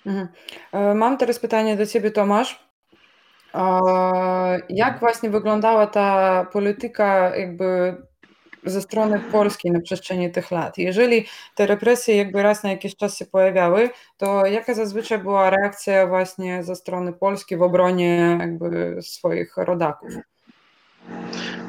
Mhm. 0.05 0.27
E, 0.71 0.93
mam 0.95 1.17
teraz 1.17 1.39
pytanie 1.39 1.77
do 1.77 1.85
Ciebie, 1.85 2.11
Tomasz. 2.11 2.69
Jak 4.69 4.99
właśnie 4.99 5.29
wyglądała 5.29 5.87
ta 5.87 6.45
polityka 6.53 7.35
jakby 7.35 7.97
ze 8.65 8.81
strony 8.81 9.19
polskiej 9.31 9.71
na 9.71 9.81
przestrzeni 9.81 10.31
tych 10.31 10.51
lat? 10.51 10.77
Jeżeli 10.77 11.25
te 11.55 11.67
represje 11.67 12.15
jakby 12.15 12.43
raz 12.43 12.63
na 12.63 12.71
jakiś 12.71 12.95
czas 12.95 13.17
się 13.17 13.25
pojawiały, 13.25 13.89
to 14.17 14.45
jaka 14.45 14.73
zazwyczaj 14.73 15.19
była 15.19 15.49
reakcja 15.49 16.07
właśnie 16.07 16.63
ze 16.63 16.75
strony 16.75 17.13
Polski 17.13 17.57
w 17.57 17.61
obronie 17.61 18.37
jakby 18.39 18.97
swoich 19.01 19.57
rodaków? 19.57 20.13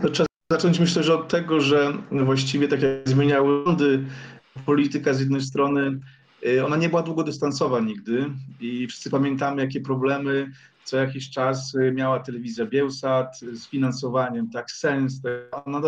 To 0.02 0.10
trzeba 0.10 0.26
zacząć 0.52 0.78
myślę, 0.78 1.02
że 1.02 1.14
od 1.14 1.28
tego, 1.28 1.60
że 1.60 1.92
właściwie 2.10 2.68
tak 2.68 2.82
jak 2.82 3.08
zmieniały 3.08 3.64
rządy, 3.66 4.04
polityka 4.66 5.14
z 5.14 5.20
jednej 5.20 5.40
strony, 5.40 6.00
y, 6.46 6.66
ona 6.66 6.76
nie 6.76 6.88
była 6.88 7.02
długodystansowa 7.02 7.80
nigdy 7.80 8.26
i 8.60 8.86
wszyscy 8.86 9.10
pamiętamy, 9.10 9.62
jakie 9.62 9.80
problemy 9.80 10.50
co 10.84 10.96
jakiś 10.96 11.30
czas 11.30 11.74
y, 11.74 11.92
miała 11.92 12.20
telewizja 12.20 12.66
Bielsat 12.66 13.40
z 13.40 13.66
finansowaniem, 13.66 14.50
tak, 14.50 14.70
sens. 14.70 15.20
No 15.66 15.82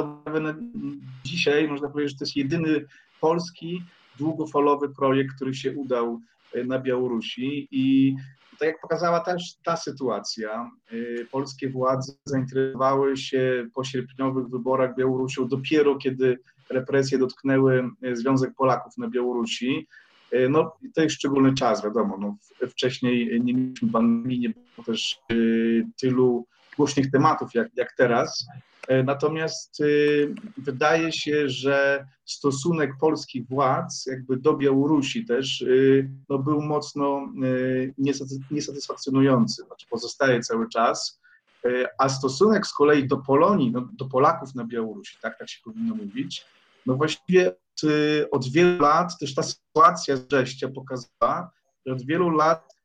dzisiaj 1.25 1.69
można 1.69 1.89
powiedzieć, 1.89 2.13
że 2.13 2.19
to 2.19 2.25
jest 2.25 2.37
jedyny 2.37 2.85
polski 3.21 3.83
długofalowy 4.19 4.89
projekt, 4.89 5.37
który 5.37 5.55
się 5.55 5.73
udał 5.73 6.21
y, 6.57 6.65
na 6.65 6.79
Białorusi 6.79 7.69
i 7.71 8.15
tak 8.59 8.69
jak 8.69 8.81
pokazała 8.81 9.21
też 9.21 9.55
ta 9.65 9.77
sytuacja, 9.77 10.71
y, 10.93 11.27
polskie 11.31 11.71
władze 11.71 12.13
zainteresowały 12.25 13.17
się 13.17 13.67
po 13.75 13.85
sierpniowych 13.85 14.49
wyborach 14.49 14.97
Białorusią 14.97 15.49
dopiero 15.49 15.97
kiedy 15.97 16.39
represje 16.71 17.19
dotknęły 17.19 17.91
Związek 18.13 18.55
Polaków 18.55 18.99
na 18.99 19.09
Białorusi. 19.09 19.89
E, 20.33 20.49
no 20.49 20.77
to 20.95 21.03
jest 21.03 21.15
szczególny 21.17 21.55
czas, 21.55 21.85
wiadomo, 21.85 22.19
no, 22.19 22.37
wcześniej 22.69 23.41
nie 23.45 23.55
mieliśmy 23.55 23.93
pandemii, 23.93 24.41
nie 24.41 24.49
było 24.49 24.87
też 24.87 25.21
y, 25.33 25.87
tylu 26.01 26.47
głośnych 26.77 27.11
tematów 27.11 27.55
jak, 27.55 27.69
jak 27.77 27.93
teraz. 27.97 28.47
E, 28.89 29.03
natomiast 29.03 29.81
y, 29.81 30.35
wydaje 30.57 31.13
się, 31.13 31.49
że 31.49 32.07
stosunek 32.25 32.93
polskich 33.01 33.49
władz 33.49 34.07
jakby 34.07 34.37
do 34.37 34.57
Białorusi 34.57 35.25
też 35.25 35.61
y, 35.61 36.11
no, 36.29 36.39
był 36.39 36.63
mocno 36.63 37.33
niesatysfakcjonujący, 38.51 39.63
znaczy 39.63 39.87
pozostaje 39.91 40.41
cały 40.41 40.69
czas, 40.69 41.23
a 41.99 42.09
stosunek 42.09 42.67
z 42.67 42.73
kolei 42.73 43.09
do 43.09 43.17
Polonii, 43.17 43.73
no, 43.73 43.89
do 43.93 44.05
Polaków 44.05 44.55
na 44.55 44.65
Białorusi, 44.65 45.17
tak, 45.23 45.39
tak 45.39 45.49
się 45.49 45.61
powinno 45.65 45.95
mówić, 45.95 46.47
no 46.87 46.95
właściwie 46.95 47.53
Y, 47.53 47.62
od 48.31 48.49
wielu 48.49 48.83
lat, 48.83 49.19
też 49.19 49.35
ta 49.35 49.43
sytuacja 49.43 50.17
z 50.17 50.21
Brześcia 50.21 50.69
pokazała, 50.69 51.51
że 51.87 51.93
od 51.93 52.07
wielu 52.07 52.31
lat 52.31 52.77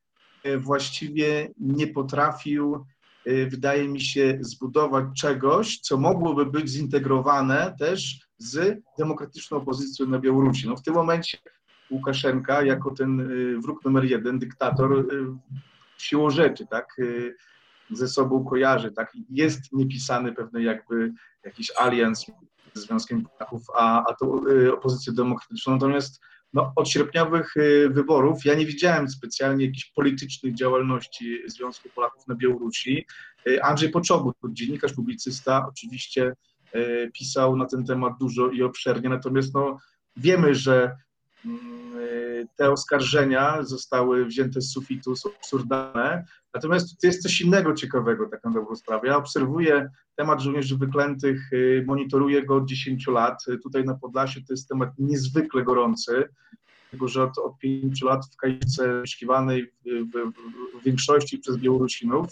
y, 0.46 0.58
właściwie 0.58 1.50
nie 1.60 1.88
potrafił, 1.88 2.86
y, 3.28 3.48
wydaje 3.52 3.88
mi 3.88 4.02
się, 4.02 4.38
zbudować 4.42 5.06
czegoś, 5.18 5.80
co 5.80 5.98
mogłoby 5.98 6.46
być 6.46 6.70
zintegrowane 6.70 7.76
też 7.80 8.20
z 8.38 8.82
demokratyczną 8.98 9.58
opozycją 9.58 10.06
na 10.06 10.20
Białorusi. 10.20 10.68
No 10.68 10.76
w 10.76 10.82
tym 10.82 10.94
momencie 10.94 11.38
Łukaszenka, 11.92 12.64
jako 12.64 12.92
ten 12.92 13.30
wróg 13.62 13.86
numer 13.86 14.04
jeden, 14.04 14.40
dyktator, 14.40 15.06
siłą 15.98 16.30
rzeczy, 16.30 16.68
tak, 16.68 16.98
ze 17.92 18.08
sobą 18.08 18.46
kojarzy, 18.46 18.92
tak, 18.92 19.14
jest 19.30 19.74
niepisany 19.74 20.34
pewny 20.34 20.64
jakby 20.64 21.14
jakiś 21.44 21.72
alians 21.78 22.26
Związkiem 22.82 23.26
Polaków, 23.26 23.64
a, 23.76 24.04
a 24.10 24.14
to 24.14 24.52
y, 24.52 24.74
opozycję 24.74 25.14
demokratyczną. 25.14 25.74
Natomiast 25.74 26.22
no, 26.54 26.74
od 26.76 26.90
sierpniowych 26.90 27.58
y, 27.58 27.90
wyborów 27.90 28.46
ja 28.46 28.56
nie 28.56 28.66
widziałem 28.66 29.10
specjalnie 29.10 29.66
jakiejś 29.66 29.86
politycznej 29.86 30.56
działalności 30.56 31.42
Związku 31.48 31.90
Polaków 31.90 32.28
na 32.28 32.36
Białorusi. 32.36 33.06
Y, 33.48 33.64
Andrzej 33.64 33.90
Poczobut, 33.90 34.36
dziennikarz, 34.50 34.94
publicysta, 34.94 35.66
oczywiście 35.70 36.34
pisał 37.14 37.56
na 37.56 37.66
ten 37.66 37.86
temat 37.86 38.14
dużo 38.20 38.50
i 38.50 38.64
obszernie, 38.64 39.10
natomiast 39.10 39.54
no, 39.54 39.78
wiemy, 40.18 40.56
że 40.56 40.98
mm, 41.46 41.87
te 42.56 42.72
oskarżenia 42.72 43.64
zostały 43.64 44.26
wzięte 44.26 44.62
z 44.62 44.72
sufitu, 44.72 45.16
są 45.16 45.30
absurdalne. 45.40 46.26
Natomiast 46.54 47.02
to 47.02 47.08
jest 47.08 47.22
coś 47.22 47.42
innego 47.42 47.74
ciekawego, 47.74 48.30
tak 48.30 48.42
dobrą 48.44 48.76
sprawę. 48.76 49.08
Ja 49.08 49.18
obserwuję 49.18 49.90
temat 50.16 50.42
żołnierzy 50.42 50.78
wyklętych, 50.78 51.54
y, 51.54 51.84
monitoruję 51.88 52.46
go 52.46 52.56
od 52.56 52.66
10 52.66 53.08
lat. 53.08 53.46
Tutaj 53.64 53.86
na 53.86 53.96
Podlasie 53.96 54.42
to 54.42 54.54
jest 54.54 54.68
temat 54.68 54.90
niezwykle 55.00 55.64
gorący, 55.64 56.30
dlatego 56.82 57.08
że 57.08 57.24
od, 57.24 57.38
od 57.38 57.58
5 57.58 58.02
lat 58.02 58.26
w 58.34 58.38
Kajówce 58.38 59.02
wyszukiwanej 59.02 59.66
w, 59.66 59.72
w, 59.86 60.32
w, 60.80 60.84
większości 60.84 61.38
przez 61.38 61.58
Białorusinów 61.58 62.28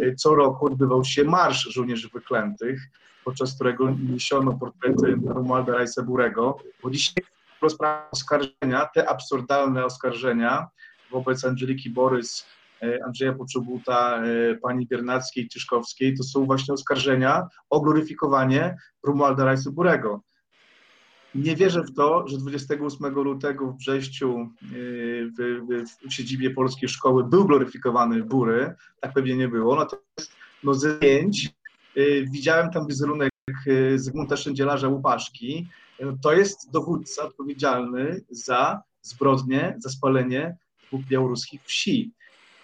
y, 0.00 0.14
co 0.14 0.34
roku 0.34 0.66
odbywał 0.66 1.04
się 1.04 1.24
Marsz 1.24 1.68
Żołnierzy 1.74 2.08
Wyklętych, 2.08 2.80
podczas 3.24 3.54
którego 3.54 3.90
niesiono 3.90 4.52
portrety 4.52 5.16
Romualda 5.26 5.72
Rajsa 5.72 6.02
Burego, 6.02 6.58
bo 6.82 6.90
dzisiaj 6.90 7.24
rozprawa 7.62 8.10
oskarżenia, 8.10 8.86
te 8.94 9.08
absurdalne 9.08 9.84
oskarżenia 9.84 10.66
wobec 11.10 11.44
Angeliki 11.44 11.90
Borys, 11.90 12.46
e, 12.82 13.04
Andrzeja 13.04 13.32
Poczobuta, 13.32 14.22
e, 14.24 14.56
pani 14.56 14.86
Biernackiej, 14.86 15.48
Tyszkowskiej, 15.48 16.16
to 16.16 16.22
są 16.22 16.46
właśnie 16.46 16.74
oskarżenia 16.74 17.46
o 17.70 17.80
gloryfikowanie 17.80 18.76
Romualda 19.06 19.44
Rajsa 19.44 19.70
Burego. 19.70 20.20
Nie 21.34 21.56
wierzę 21.56 21.82
w 21.82 21.94
to, 21.94 22.28
że 22.28 22.38
28 22.38 23.14
lutego 23.14 23.66
w 23.66 23.76
Brześciu 23.76 24.38
e, 24.38 24.66
w, 25.26 25.36
w, 25.38 26.08
w 26.08 26.14
siedzibie 26.14 26.50
Polskiej 26.50 26.88
Szkoły 26.88 27.24
był 27.24 27.46
gloryfikowany 27.46 28.22
Bury, 28.22 28.74
tak 29.00 29.12
pewnie 29.12 29.36
nie 29.36 29.48
było, 29.48 29.76
natomiast 29.76 30.36
no 30.64 30.74
zdjęć 30.74 31.56
widziałem 32.32 32.70
tam 32.70 32.86
wizerunek 32.86 33.30
Zygmunta 33.96 34.36
Szędzielarza 34.36 34.88
Łupaszki, 34.88 35.68
to 36.22 36.32
jest 36.32 36.70
dowódca 36.72 37.22
odpowiedzialny 37.22 38.20
za 38.30 38.82
zbrodnie, 39.02 39.76
za 39.78 39.88
spalenie 39.90 40.56
dwóch 40.86 41.04
białoruskich 41.04 41.62
wsi. 41.64 42.12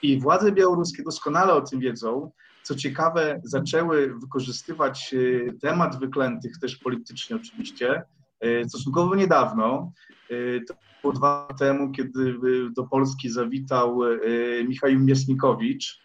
I 0.02 0.20
władze 0.20 0.52
białoruskie 0.52 1.02
doskonale 1.02 1.52
o 1.52 1.60
tym 1.60 1.80
wiedzą. 1.80 2.30
Co 2.62 2.74
ciekawe, 2.74 3.40
zaczęły 3.44 4.14
wykorzystywać 4.20 5.14
e, 5.14 5.52
temat 5.52 5.98
wyklętych, 5.98 6.58
też 6.60 6.76
politycznie 6.76 7.36
oczywiście, 7.36 8.02
e, 8.40 8.68
stosunkowo 8.68 9.14
niedawno. 9.14 9.92
E, 10.30 10.60
to 10.60 10.74
było 11.02 11.12
dwa 11.12 11.46
lata 11.50 11.54
temu, 11.54 11.92
kiedy 11.92 12.34
do 12.76 12.84
Polski 12.84 13.30
zawitał 13.30 13.98
Michał 14.68 14.90
Miesnikowicz, 14.90 16.02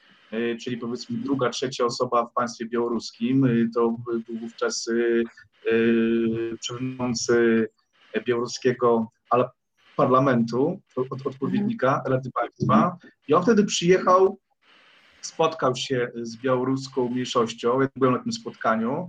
czyli 0.62 0.78
powiedzmy 0.78 1.18
druga, 1.18 1.50
trzecia 1.50 1.86
osoba 1.86 2.26
w 2.26 2.34
państwie 2.34 2.66
białoruskim. 2.66 3.70
To 3.74 3.96
był 4.06 4.40
wówczas 4.40 4.88
Y, 4.88 5.24
przewodniczący 6.60 7.68
białoruskiego 8.26 9.12
parlamentu, 9.96 10.82
od, 10.96 11.28
odpowiednika 11.28 12.02
Rady 12.08 12.30
Państwa. 12.32 12.98
I 13.28 13.34
on 13.34 13.44
wtedy 13.44 13.64
przyjechał, 13.66 14.40
spotkał 15.22 15.76
się 15.76 16.12
z 16.16 16.38
białoruską 16.38 17.10
mniejszością, 17.10 17.82
ja 17.82 17.88
byłem 17.96 18.16
na 18.16 18.24
tym 18.24 18.32
spotkaniu, 18.32 19.08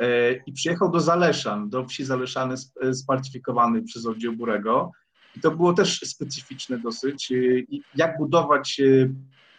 y, 0.00 0.42
i 0.46 0.52
przyjechał 0.52 0.90
do 0.90 1.00
Zaleszan, 1.00 1.68
do 1.68 1.84
wsi 1.84 2.04
Zaleszany 2.04 2.54
spartyfikowanej 2.92 3.82
przez 3.82 4.06
oddział 4.06 4.32
Burego. 4.32 4.92
I 5.36 5.40
to 5.40 5.50
było 5.50 5.72
też 5.72 6.00
specyficzne 6.00 6.78
dosyć, 6.78 7.32
y, 7.32 7.66
jak 7.94 8.18
budować 8.18 8.80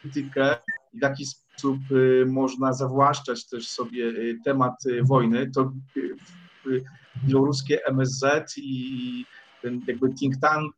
politykę, 0.02 0.56
w 0.94 1.02
jaki 1.02 1.26
sposób 1.26 1.45
można 2.26 2.74
zawłaszczać 2.74 3.48
też 3.48 3.68
sobie 3.68 4.14
temat 4.46 4.76
wojny. 5.04 5.52
To 5.52 5.74
białoruskie 7.28 7.86
MSZ 7.86 8.58
i 8.58 9.26
ten 9.62 9.82
jakby 9.88 10.14
think 10.14 10.38
tank 10.42 10.74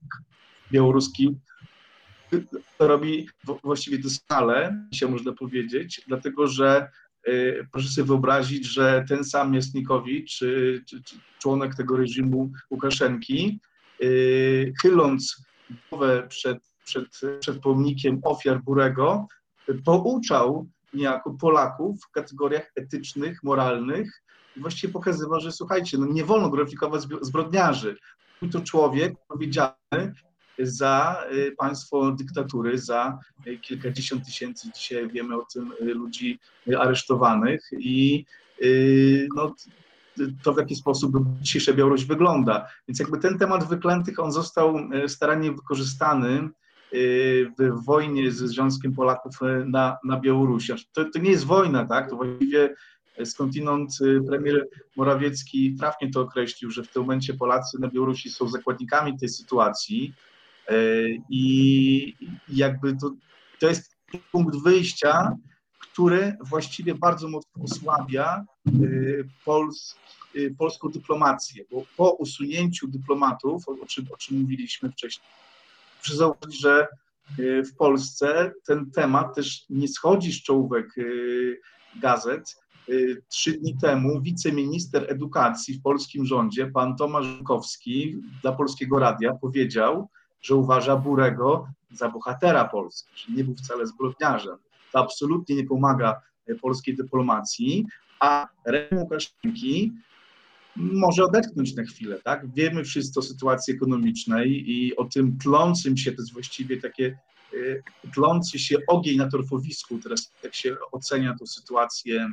białoruski 0.72 1.36
robi 2.80 3.30
właściwie 3.64 4.00
doskonale, 4.00 4.88
się 4.94 5.08
można 5.08 5.34
powiedzieć, 5.34 6.02
dlatego 6.08 6.48
że 6.48 6.90
y, 7.28 7.68
proszę 7.72 7.88
sobie 7.88 8.08
wyobrazić, 8.08 8.66
że 8.66 9.06
ten 9.10 9.24
sam 9.24 9.52
Miasnikowicz, 9.52 10.38
czy, 10.38 10.84
czy, 10.90 11.04
czy 11.04 11.16
członek 11.40 11.76
tego 11.76 11.98
reżimu 11.98 12.52
Łukaszenki, 12.72 13.60
y, 14.04 14.74
chyląc 14.82 15.46
głowę 15.90 16.28
przed, 16.30 16.58
przed, 16.86 17.06
przed 17.40 17.60
pomnikiem 17.60 18.20
ofiar 18.24 18.64
Burego, 18.64 19.28
pouczał 19.86 20.68
niejako 20.94 21.32
Polaków 21.32 22.02
w 22.04 22.12
kategoriach 22.12 22.72
etycznych, 22.76 23.44
moralnych, 23.44 24.24
i 24.58 24.60
właściwie 24.60 24.94
pokazywał, 24.94 25.40
że 25.40 25.52
słuchajcie, 25.52 25.98
no 25.98 26.06
nie 26.06 26.26
wolno 26.26 26.50
gloryfikować 26.50 27.02
zbrodniarzy. 27.22 27.98
Był 28.42 28.52
to 28.52 28.62
człowiek 28.62 29.14
odpowiedzialny 29.30 30.14
za 30.60 31.24
y, 31.32 31.56
państwo 31.58 32.12
dyktatury, 32.12 32.78
za 32.78 33.20
y, 33.48 33.58
kilkadziesiąt 33.58 34.26
tysięcy, 34.26 34.72
dzisiaj 34.76 35.10
wiemy 35.10 35.36
o 35.36 35.46
tym, 35.54 35.74
y, 35.82 35.86
ludzi 35.86 36.40
aresztowanych 36.80 37.70
i 37.80 38.26
no, 39.36 39.56
to 40.44 40.54
w 40.54 40.58
jaki 40.58 40.76
sposób 40.76 41.14
dzisiejsza 41.42 41.74
Białoruś 41.74 42.06
wygląda. 42.06 42.68
Więc 42.88 43.00
jakby 43.00 43.18
ten 43.18 43.38
temat 43.38 43.70
wyklętych, 43.70 44.20
on 44.20 44.32
został 44.32 44.76
starannie 45.08 45.52
wykorzystany 45.52 46.50
w 47.60 47.86
wojnie 47.86 48.32
ze 48.32 48.48
Związkiem 48.48 48.94
Polaków 48.94 49.36
na, 49.66 49.98
na 50.04 50.20
Białorusi. 50.20 50.74
To, 50.94 51.06
to 51.14 51.20
nie 51.20 51.32
jest 51.32 51.46
wojna, 51.46 51.86
tak? 51.86 52.10
To 52.10 52.16
właściwie 52.16 52.76
Skądinąd 53.26 53.98
premier 54.28 54.68
Morawiecki 54.96 55.76
trafnie 55.76 56.12
to 56.12 56.22
określił, 56.22 56.72
że 56.72 56.84
w 56.84 56.92
tym 56.92 57.02
momencie 57.02 57.34
Polacy 57.34 57.80
na 57.80 57.88
Białorusi 57.88 58.30
są 58.30 58.48
zakładnikami 58.48 59.20
tej 59.20 59.30
sytuacji 59.30 60.14
i 61.30 62.14
jakby 62.50 62.96
to, 62.96 63.12
to 63.60 63.68
jest 63.68 63.98
punkt 64.32 64.56
wyjścia, 64.64 65.36
który 65.80 66.38
właściwie 66.42 66.96
bardzo 66.96 67.30
mocno 67.30 67.64
osłabia 67.64 68.46
Pols, 69.46 69.96
polską 70.58 70.90
dyplomację, 70.90 71.64
bo 71.72 71.84
po 71.98 72.12
usunięciu 72.12 72.88
dyplomatów, 72.88 73.70
o 73.70 73.86
czym, 73.86 74.06
o 74.14 74.18
czym 74.18 74.42
mówiliśmy 74.42 74.92
wcześniej, 74.92 75.28
muszę 76.00 76.16
zauważyć, 76.16 76.62
że 76.62 76.88
y, 77.40 77.64
w 77.64 77.76
Polsce 77.76 78.52
ten 78.66 78.92
temat 78.92 79.36
też 79.36 79.66
nie 79.70 79.88
schodzi 79.88 80.34
z 80.34 80.44
czołówek 80.44 80.98
y, 80.98 81.62
gazet. 82.02 82.56
Y, 82.90 83.24
trzy 83.30 83.52
dni 83.52 83.78
temu 83.78 84.22
wiceminister 84.22 85.06
edukacji 85.10 85.74
w 85.74 85.82
polskim 85.82 86.26
rządzie, 86.26 86.68
pan 86.68 86.96
Tomasz 86.96 87.26
Żukowski, 87.26 88.18
dla 88.42 88.52
Polskiego 88.52 89.00
Radia 89.00 89.34
powiedział, 89.34 90.10
że 90.42 90.56
uważa 90.56 90.96
Burego 90.96 91.68
za 91.92 92.10
bohatera 92.10 92.66
Polski, 92.66 93.10
że 93.16 93.34
nie 93.34 93.44
był 93.44 93.56
wcale 93.56 93.88
zbrodniarzem. 93.88 94.58
To 94.94 95.00
absolutnie 95.00 95.56
nie 95.56 95.64
pomaga 95.64 96.22
polskiej 96.62 96.96
dyplomacji, 96.96 97.86
a 98.20 98.48
reżim 98.66 98.98
Łukaszenki 98.98 99.94
może 100.78 101.24
odetchnąć 101.24 101.76
na 101.76 101.84
chwilę, 101.84 102.20
tak? 102.24 102.54
Wiemy 102.54 102.84
wszyscy 102.84 103.20
o 103.20 103.24
sytuacji 103.24 103.74
ekonomicznej 103.74 104.72
i 104.72 104.96
o 104.96 105.06
tym 105.06 105.38
tlącym 105.38 105.98
się, 105.98 106.12
to 106.12 106.22
jest 106.22 106.34
właściwie 106.34 106.82
takie 106.82 107.18
y, 107.54 107.84
tlący 108.14 108.60
się 108.60 108.78
ogień 108.88 109.18
na 109.18 109.30
torfowisku, 109.30 110.00
teraz 110.00 110.32
jak 110.44 110.56
się 110.56 110.76
ocenia 110.92 111.36
tę 111.40 111.48
sytuację 111.48 112.30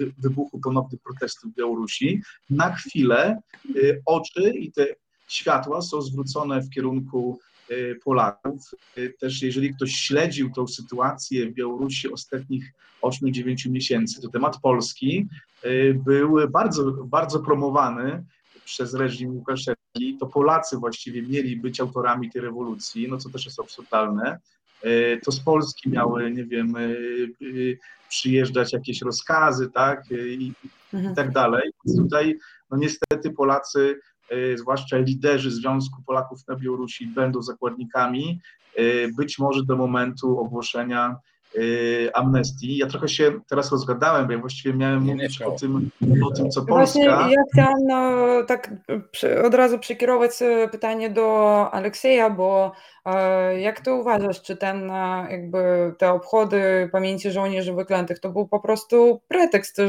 y, 0.00 0.12
wybuchu 0.18 0.60
ponownych 0.60 1.00
protestów 1.02 1.52
w 1.52 1.56
Białorusi, 1.56 2.22
na 2.50 2.74
chwilę 2.74 3.38
y, 3.76 4.02
oczy 4.06 4.52
i 4.58 4.72
te 4.72 4.86
światła 5.28 5.82
są 5.82 6.02
zwrócone 6.02 6.62
w 6.62 6.70
kierunku 6.70 7.38
Polaków. 8.04 8.62
Też 9.20 9.42
jeżeli 9.42 9.74
ktoś 9.74 9.92
śledził 9.92 10.50
tą 10.50 10.66
sytuację 10.66 11.46
w 11.46 11.54
Białorusi 11.54 12.12
ostatnich 12.12 12.72
8-9 13.02 13.70
miesięcy, 13.70 14.22
to 14.22 14.28
temat 14.28 14.60
Polski 14.62 15.26
Y, 15.64 16.00
był 16.04 16.48
bardzo, 16.50 16.92
bardzo 16.92 17.40
promowany 17.40 18.24
przez 18.64 18.94
reżim 18.94 19.34
Łukaszenki. 19.34 20.16
To 20.20 20.26
Polacy 20.26 20.76
właściwie 20.76 21.22
mieli 21.22 21.56
być 21.56 21.80
autorami 21.80 22.30
tej 22.30 22.42
rewolucji, 22.42 23.08
no 23.08 23.16
co 23.16 23.30
też 23.30 23.44
jest 23.44 23.60
absurdalne. 23.60 24.38
To 25.24 25.32
z 25.32 25.40
Polski 25.40 25.90
miały, 25.90 26.30
nie 26.30 26.44
wiem, 26.44 26.74
przyjeżdżać 28.08 28.72
jakieś 28.72 29.02
rozkazy, 29.02 29.70
tak, 29.70 30.04
i, 30.10 30.52
mhm. 30.94 31.12
i 31.12 31.16
tak 31.16 31.32
dalej. 31.32 31.70
Więc 31.84 31.98
tutaj, 31.98 32.38
no 32.70 32.76
niestety 32.76 33.30
Polacy, 33.30 34.00
zwłaszcza 34.56 34.96
liderzy 34.96 35.50
Związku 35.50 36.02
Polaków 36.06 36.48
na 36.48 36.56
Białorusi 36.56 37.06
będą 37.06 37.42
zakładnikami, 37.42 38.40
być 39.16 39.38
może 39.38 39.64
do 39.64 39.76
momentu 39.76 40.38
ogłoszenia 40.40 41.16
Y, 41.56 42.10
amnestii. 42.14 42.76
Ja 42.76 42.86
trochę 42.86 43.08
się 43.08 43.32
teraz 43.48 43.72
rozgadałem, 43.72 44.26
bo 44.26 44.32
ja 44.32 44.38
właściwie 44.38 44.74
miałem 44.74 45.04
nie, 45.04 45.14
mówić 45.14 45.40
nie 45.40 45.46
o, 45.46 45.50
tym, 45.50 45.90
o 46.26 46.30
tym, 46.30 46.50
co 46.50 46.64
Polska. 46.64 46.74
Właśnie 46.76 47.04
ja 47.04 47.42
chciałam 47.52 47.86
no, 47.86 48.26
tak 48.46 48.70
od 49.44 49.54
razu 49.54 49.78
przekierować 49.78 50.30
pytanie 50.72 51.10
do 51.10 51.68
Aleksieja, 51.72 52.30
bo 52.30 52.66
e, 52.66 52.97
jak 53.58 53.80
ty 53.80 53.92
uważasz, 53.92 54.42
czy 54.42 54.56
ten 54.56 54.90
e, 54.90 55.26
jakby 55.30 55.58
te 55.98 56.12
obchody 56.12 56.88
pamięci 56.92 57.30
żołnierzy 57.30 57.72
wyklętych 57.72 58.18
to 58.18 58.30
był 58.30 58.48
po 58.48 58.60
prostu 58.60 59.20
pretekst, 59.28 59.80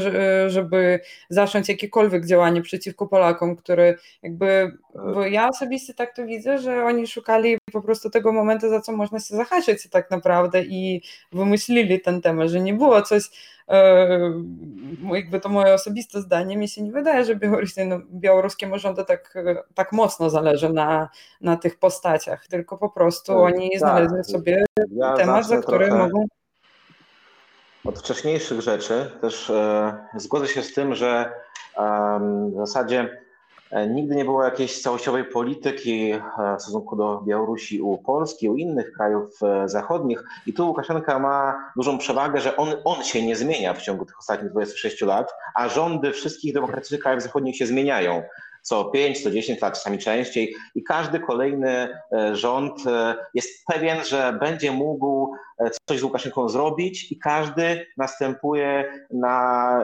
żeby 0.47 0.99
zacząć 1.29 1.69
jakiekolwiek 1.69 2.25
działanie 2.25 2.61
przeciwko 2.61 3.07
Polakom, 3.07 3.55
który 3.55 3.95
jakby, 4.23 4.77
bo 5.13 5.25
ja 5.25 5.49
osobiście 5.49 5.93
tak 5.93 6.15
to 6.15 6.25
widzę, 6.25 6.57
że 6.57 6.83
oni 6.83 7.07
szukali 7.07 7.57
po 7.71 7.81
prostu 7.81 8.09
tego 8.09 8.31
momentu, 8.31 8.69
za 8.69 8.81
co 8.81 8.91
można 8.91 9.19
się 9.19 9.35
zahaczyć 9.35 9.89
tak 9.89 10.11
naprawdę 10.11 10.63
i 10.63 11.01
wymyślili 11.31 12.01
ten 12.01 12.21
temat, 12.21 12.49
że 12.49 12.59
nie 12.59 12.73
było 12.73 13.01
coś, 13.01 13.23
e, 13.23 13.29
jakby 15.13 15.39
to 15.39 15.49
moje 15.49 15.73
osobiste 15.73 16.21
zdanie, 16.21 16.57
mi 16.57 16.67
się 16.67 16.81
nie 16.81 16.91
wydaje, 16.91 17.25
że 17.25 17.39
no, 17.85 17.99
białoruskiemu 18.11 18.79
rządu 18.79 19.05
tak, 19.05 19.37
tak 19.73 19.91
mocno 19.91 20.29
zależy 20.29 20.73
na, 20.73 21.09
na 21.41 21.57
tych 21.57 21.79
postaciach, 21.79 22.47
tylko 22.47 22.77
po 22.77 22.89
prostu 22.89 23.31
tak, 23.31 23.41
oni 23.41 23.69
tak. 23.71 23.79
znaleźli 23.79 24.23
sobie 24.23 24.65
ja 24.91 25.13
temat, 25.13 25.47
za 25.47 25.57
który 25.57 25.91
mogą 25.91 26.25
od 27.85 27.99
wcześniejszych 27.99 28.61
rzeczy 28.61 29.11
też 29.21 29.49
e, 29.49 29.97
zgodzę 30.15 30.47
się 30.47 30.63
z 30.63 30.73
tym, 30.73 30.95
że 30.95 31.31
e, 31.77 32.19
w 32.53 32.57
zasadzie 32.57 33.09
E, 33.09 33.28
nigdy 33.89 34.15
nie 34.15 34.25
było 34.25 34.43
jakiejś 34.43 34.81
całościowej 34.81 35.25
polityki 35.25 36.11
e, 36.11 36.21
w 36.57 36.61
stosunku 36.61 36.95
do 36.95 37.21
Białorusi 37.27 37.81
u 37.81 37.97
Polski, 37.97 38.49
u 38.49 38.55
innych 38.55 38.91
krajów 38.91 39.43
e, 39.43 39.69
zachodnich. 39.69 40.23
I 40.45 40.53
tu 40.53 40.67
Łukaszenka 40.67 41.19
ma 41.19 41.71
dużą 41.75 41.97
przewagę, 41.97 42.41
że 42.41 42.57
on, 42.57 42.69
on 42.85 43.03
się 43.03 43.25
nie 43.25 43.35
zmienia 43.35 43.73
w 43.73 43.81
ciągu 43.81 44.05
tych 44.05 44.19
ostatnich 44.19 44.51
26 44.51 45.01
lat, 45.01 45.33
a 45.55 45.69
rządy 45.69 46.11
wszystkich 46.11 46.53
demokratycznych 46.53 47.01
krajów 47.01 47.23
zachodnich 47.23 47.57
się 47.57 47.65
zmieniają 47.65 48.23
co 48.61 48.85
5, 48.85 49.23
co 49.23 49.31
10 49.31 49.61
lat, 49.61 49.73
czasami 49.73 49.97
częściej. 49.97 50.55
I 50.75 50.83
każdy 50.83 51.19
kolejny 51.19 51.89
rząd 52.31 52.83
jest 53.33 53.65
pewien, 53.67 54.03
że 54.03 54.37
będzie 54.39 54.71
mógł 54.71 55.33
coś 55.89 55.99
z 55.99 56.03
Łukaszenką 56.03 56.49
zrobić, 56.49 57.11
i 57.11 57.19
każdy 57.19 57.85
następuje 57.97 58.93
na, 59.11 59.81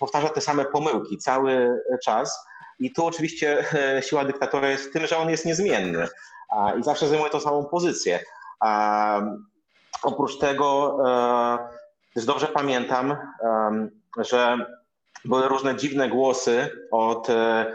powtarza 0.00 0.28
te 0.28 0.40
same 0.40 0.64
pomyłki 0.64 1.18
cały 1.18 1.80
czas. 2.04 2.47
I 2.78 2.92
tu 2.92 3.06
oczywiście 3.06 3.64
e, 3.74 4.02
siła 4.02 4.24
dyktatora 4.24 4.70
jest 4.70 4.90
w 4.90 4.92
tym, 4.92 5.06
że 5.06 5.18
on 5.18 5.30
jest 5.30 5.46
niezmienny 5.46 6.08
i 6.80 6.82
zawsze 6.82 7.08
zajmuje 7.08 7.30
tą 7.30 7.40
samą 7.40 7.64
pozycję. 7.64 8.20
Oprócz 10.02 10.38
tego 10.38 10.98
e, 11.06 11.58
też 12.14 12.24
dobrze 12.24 12.46
pamiętam, 12.46 13.16
że 14.18 14.58
były 15.24 15.48
różne 15.48 15.76
dziwne 15.76 16.08
głosy 16.08 16.70
od 16.92 17.30
e, 17.30 17.66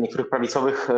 niektórych 0.00 0.30
prawicowych 0.30 0.88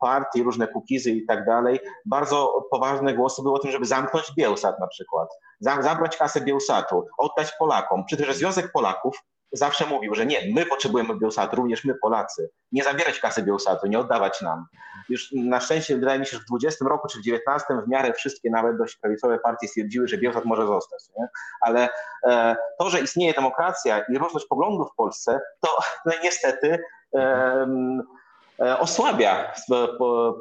partii, 0.00 0.42
różne 0.42 0.68
kukizy 0.68 1.10
i 1.10 1.26
tak 1.26 1.46
dalej. 1.46 1.80
Bardzo 2.06 2.66
poważne 2.70 3.14
głosy 3.14 3.42
były 3.42 3.54
o 3.54 3.58
tym, 3.58 3.70
żeby 3.70 3.86
zamknąć 3.86 4.32
Bielsat 4.36 4.80
na 4.80 4.86
przykład, 4.86 5.28
zabrać 5.60 6.16
kasę 6.16 6.40
Bielsatu, 6.40 7.06
oddać 7.18 7.52
Polakom. 7.58 8.04
Przy 8.04 8.16
tym, 8.16 8.26
że 8.26 8.34
Związek 8.34 8.72
Polaków 8.72 9.24
zawsze 9.52 9.86
mówił, 9.86 10.14
że 10.14 10.26
nie, 10.26 10.38
my 10.54 10.66
potrzebujemy 10.66 11.16
Bielsatu, 11.18 11.56
również 11.56 11.84
my 11.84 11.94
Polacy. 11.94 12.50
Nie 12.72 12.84
zabierać 12.84 13.20
kasy 13.20 13.42
Bielsatu, 13.42 13.86
nie 13.86 13.98
oddawać 13.98 14.40
nam. 14.40 14.66
Już 15.08 15.32
na 15.32 15.60
szczęście 15.60 15.96
wydaje 15.96 16.20
mi 16.20 16.26
się, 16.26 16.36
że 16.36 16.42
w 16.42 16.46
20 16.46 16.84
roku 16.84 17.08
czy 17.08 17.18
w 17.18 17.22
19 17.22 17.66
w 17.86 17.88
miarę 17.88 18.12
wszystkie 18.12 18.50
nawet 18.50 18.76
dość 18.76 18.96
prawicowe 18.96 19.38
partie 19.38 19.68
stwierdziły, 19.68 20.08
że 20.08 20.18
Bielsat 20.18 20.44
może 20.44 20.66
zostać. 20.66 21.02
Nie? 21.18 21.28
Ale 21.60 21.88
e, 22.26 22.56
to, 22.78 22.90
że 22.90 23.00
istnieje 23.00 23.34
demokracja 23.34 24.04
i 24.08 24.18
różność 24.18 24.46
poglądów 24.46 24.90
w 24.92 24.96
Polsce, 24.96 25.40
to 25.60 25.68
no, 26.06 26.12
niestety 26.22 26.78
e, 27.14 27.66
e, 28.60 28.78
osłabia 28.78 29.52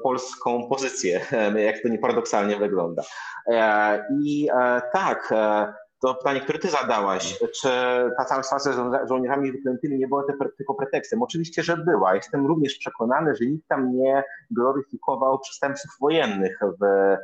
polską 0.04 0.70
pozycję, 0.70 1.26
jak 1.56 1.82
to 1.82 1.88
nie 1.88 2.00
paradoksalnie 2.00 2.58
wygląda. 2.58 3.04
E, 3.48 4.06
I 4.24 4.50
e, 4.54 4.82
tak, 4.94 5.30
e, 5.32 5.74
to 6.00 6.16
pytanie, 6.16 6.42
które 6.42 6.60
ty 6.60 6.70
zadałaś, 6.70 7.40
czy 7.62 7.70
ta 8.18 8.26
cała 8.26 8.44
sytuacja 8.44 8.74
z 8.74 9.10
żołnierzami 9.10 9.52
wyklętymi 9.52 9.98
nie 9.98 10.08
była 10.08 10.24
tylko 10.58 10.74
pretekstem? 10.74 11.22
Oczywiście, 11.22 11.64
że 11.64 11.78
była. 11.78 12.16
Jestem 12.16 12.48
również 12.48 12.78
przekonany, 12.78 13.36
że 13.36 13.46
nikt 13.46 13.68
tam 13.68 13.92
nie 13.94 14.24
gloryfikował 14.52 15.40
przestępców 15.40 15.92
wojennych 16.02 16.60
w 16.82 17.16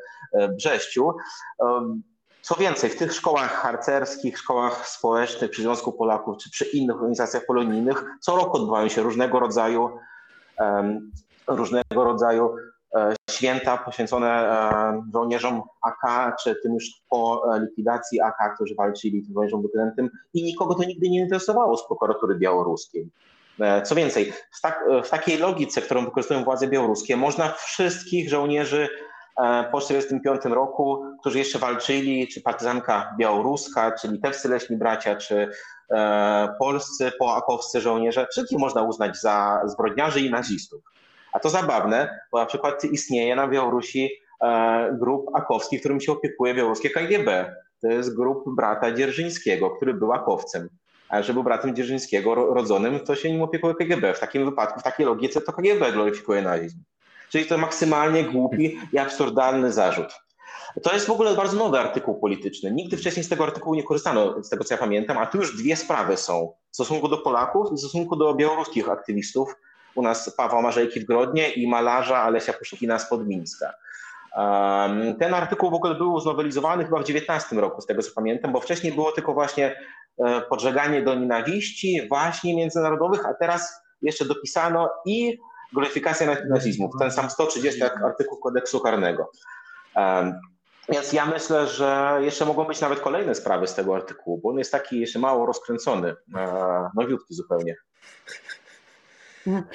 Brześciu. 0.55 1.11
Co 2.41 2.55
więcej, 2.55 2.89
w 2.89 2.97
tych 2.97 3.13
szkołach 3.13 3.51
harcerskich, 3.51 4.37
szkołach 4.37 4.87
społecznych 4.87 5.51
przy 5.51 5.61
Związku 5.61 5.91
Polaków 5.91 6.37
czy 6.37 6.49
przy 6.49 6.65
innych 6.65 6.95
organizacjach 6.95 7.45
polonijnych 7.45 8.03
co 8.19 8.35
roku 8.35 8.57
odbywają 8.57 8.89
się 8.89 9.01
różnego 9.01 9.39
rodzaju 9.39 9.89
różnego 11.47 12.03
rodzaju 12.03 12.55
E, 12.55 12.72
święta 13.33 13.77
poświęcone 13.77 14.27
e, 14.29 15.03
żołnierzom 15.13 15.61
AK, 15.81 16.35
czy 16.43 16.55
tym 16.63 16.73
już 16.73 16.85
po 17.09 17.41
e, 17.55 17.59
likwidacji 17.59 18.21
AK, 18.21 18.55
którzy 18.55 18.75
walczyli 18.75 19.23
tym 19.23 19.33
żołnierzom 19.33 19.61
wyklętym 19.61 20.09
i 20.33 20.43
nikogo 20.43 20.75
to 20.75 20.83
nigdy 20.83 21.09
nie 21.09 21.19
interesowało 21.19 21.77
z 21.77 21.87
prokuratury 21.87 22.35
białoruskiej. 22.35 23.09
Co 23.83 23.95
więcej, 23.95 24.31
w, 24.51 24.61
tak, 24.61 24.85
w 25.03 25.09
takiej 25.09 25.37
logice, 25.37 25.81
którą 25.81 26.05
wykorzystują 26.05 26.43
władze 26.43 26.67
białoruskie, 26.67 27.17
można 27.17 27.51
wszystkich 27.51 28.29
żołnierzy 28.29 28.89
po 29.71 29.81
1945 29.81 30.55
roku, 30.55 31.05
którzy 31.19 31.39
jeszcze 31.39 31.59
walczyli, 31.59 32.27
czy 32.27 32.41
partyzanka 32.41 33.15
białoruska, 33.19 33.91
czy 33.91 34.07
litewscy 34.07 34.49
leśni 34.49 34.77
bracia, 34.77 35.15
czy 35.15 35.49
polscy 36.59 37.11
poakowscy 37.19 37.81
żołnierze, 37.81 38.27
wszystkich 38.31 38.59
można 38.59 38.81
uznać 38.81 39.17
za 39.17 39.61
zbrodniarzy 39.65 40.21
i 40.21 40.31
nazistów. 40.31 40.81
A 41.33 41.39
to 41.39 41.49
zabawne, 41.49 42.19
bo 42.31 42.37
na 42.39 42.45
przykład 42.45 42.83
istnieje 42.83 43.35
na 43.35 43.47
Białorusi 43.47 44.09
e, 44.41 44.97
grup 44.99 45.29
akowskich, 45.35 45.79
którym 45.79 46.01
się 46.01 46.11
opiekuje 46.11 46.53
białoruskie 46.53 46.89
KGB. 46.89 47.55
To 47.81 47.87
jest 47.87 48.15
grup 48.15 48.43
brata 48.55 48.91
Dzierżyńskiego, 48.91 49.69
który 49.69 49.93
był 49.93 50.13
akowcem. 50.13 50.69
a 51.09 51.21
że 51.21 51.33
był 51.33 51.43
bratem 51.43 51.75
Dzierżyńskiego 51.75 52.35
rodzonym, 52.35 52.99
to 52.99 53.15
się 53.15 53.31
nim 53.31 53.41
opiekuje 53.41 53.75
KGB. 53.75 54.13
W 54.13 54.19
takim 54.19 54.45
wypadku, 54.45 54.79
w 54.79 54.83
takiej 54.83 55.05
logice 55.05 55.41
to 55.41 55.53
KGB 55.53 55.91
gloryfikuje 55.91 56.41
nazizm. 56.41 56.77
Czyli 57.29 57.45
to 57.45 57.57
maksymalnie 57.57 58.23
głupi 58.23 58.79
i 58.93 58.97
absurdalny 58.97 59.71
zarzut. 59.71 60.13
To 60.83 60.93
jest 60.93 61.05
w 61.05 61.09
ogóle 61.09 61.35
bardzo 61.35 61.57
nowy 61.57 61.79
artykuł 61.79 62.19
polityczny. 62.19 62.71
Nigdy 62.71 62.97
wcześniej 62.97 63.23
z 63.23 63.29
tego 63.29 63.43
artykułu 63.43 63.75
nie 63.75 63.83
korzystano, 63.83 64.43
z 64.43 64.49
tego 64.49 64.63
co 64.63 64.73
ja 64.73 64.77
pamiętam, 64.77 65.17
a 65.17 65.25
tu 65.25 65.37
już 65.37 65.57
dwie 65.57 65.75
sprawy 65.75 66.17
są 66.17 66.53
w 66.71 66.75
stosunku 66.75 67.07
do 67.07 67.17
Polaków 67.17 67.71
i 67.71 67.75
w 67.75 67.79
stosunku 67.79 68.15
do 68.15 68.33
białoruskich 68.33 68.89
aktywistów. 68.89 69.55
U 69.95 70.01
nas 70.01 70.35
Paweł 70.37 70.61
Marzejki 70.61 70.99
w 70.99 71.05
Grodnie 71.05 71.49
i 71.49 71.67
malarza 71.67 72.17
Alesia 72.17 72.53
Puszkina 72.53 72.99
z 72.99 73.09
Podmińska. 73.09 73.73
Ten 75.19 75.33
artykuł 75.33 75.71
w 75.71 75.73
ogóle 75.73 75.95
był 75.95 76.19
znowelizowany 76.19 76.85
chyba 76.85 76.99
w 76.99 77.03
19 77.03 77.55
roku, 77.55 77.81
z 77.81 77.85
tego 77.85 78.01
co 78.01 78.11
pamiętam, 78.15 78.51
bo 78.51 78.59
wcześniej 78.59 78.93
było 78.93 79.11
tylko 79.11 79.33
właśnie 79.33 79.75
e, 80.17 80.41
podżeganie 80.41 81.01
do 81.01 81.15
nienawiści, 81.15 82.07
właśnie 82.09 82.55
międzynarodowych, 82.55 83.25
a 83.25 83.33
teraz 83.33 83.81
jeszcze 84.01 84.25
dopisano 84.25 84.89
i 85.05 85.37
gloryfikacja 85.73 86.37
nazizmu, 86.49 86.89
ten 86.99 87.11
sam 87.11 87.29
130 87.29 87.83
artykuł 87.83 88.37
kodeksu 88.37 88.79
karnego. 88.79 89.31
Więc 90.89 91.13
ja 91.13 91.25
myślę, 91.25 91.67
że 91.67 92.19
jeszcze 92.21 92.45
mogą 92.45 92.65
być 92.65 92.81
nawet 92.81 92.99
kolejne 92.99 93.35
sprawy 93.35 93.67
z 93.67 93.73
tego 93.75 93.95
artykułu, 93.95 94.39
bo 94.43 94.49
on 94.49 94.57
jest 94.57 94.71
taki 94.71 94.99
jeszcze 94.99 95.19
mało 95.19 95.45
rozkręcony, 95.45 96.15
nowiutki 96.95 97.33
zupełnie. 97.33 97.75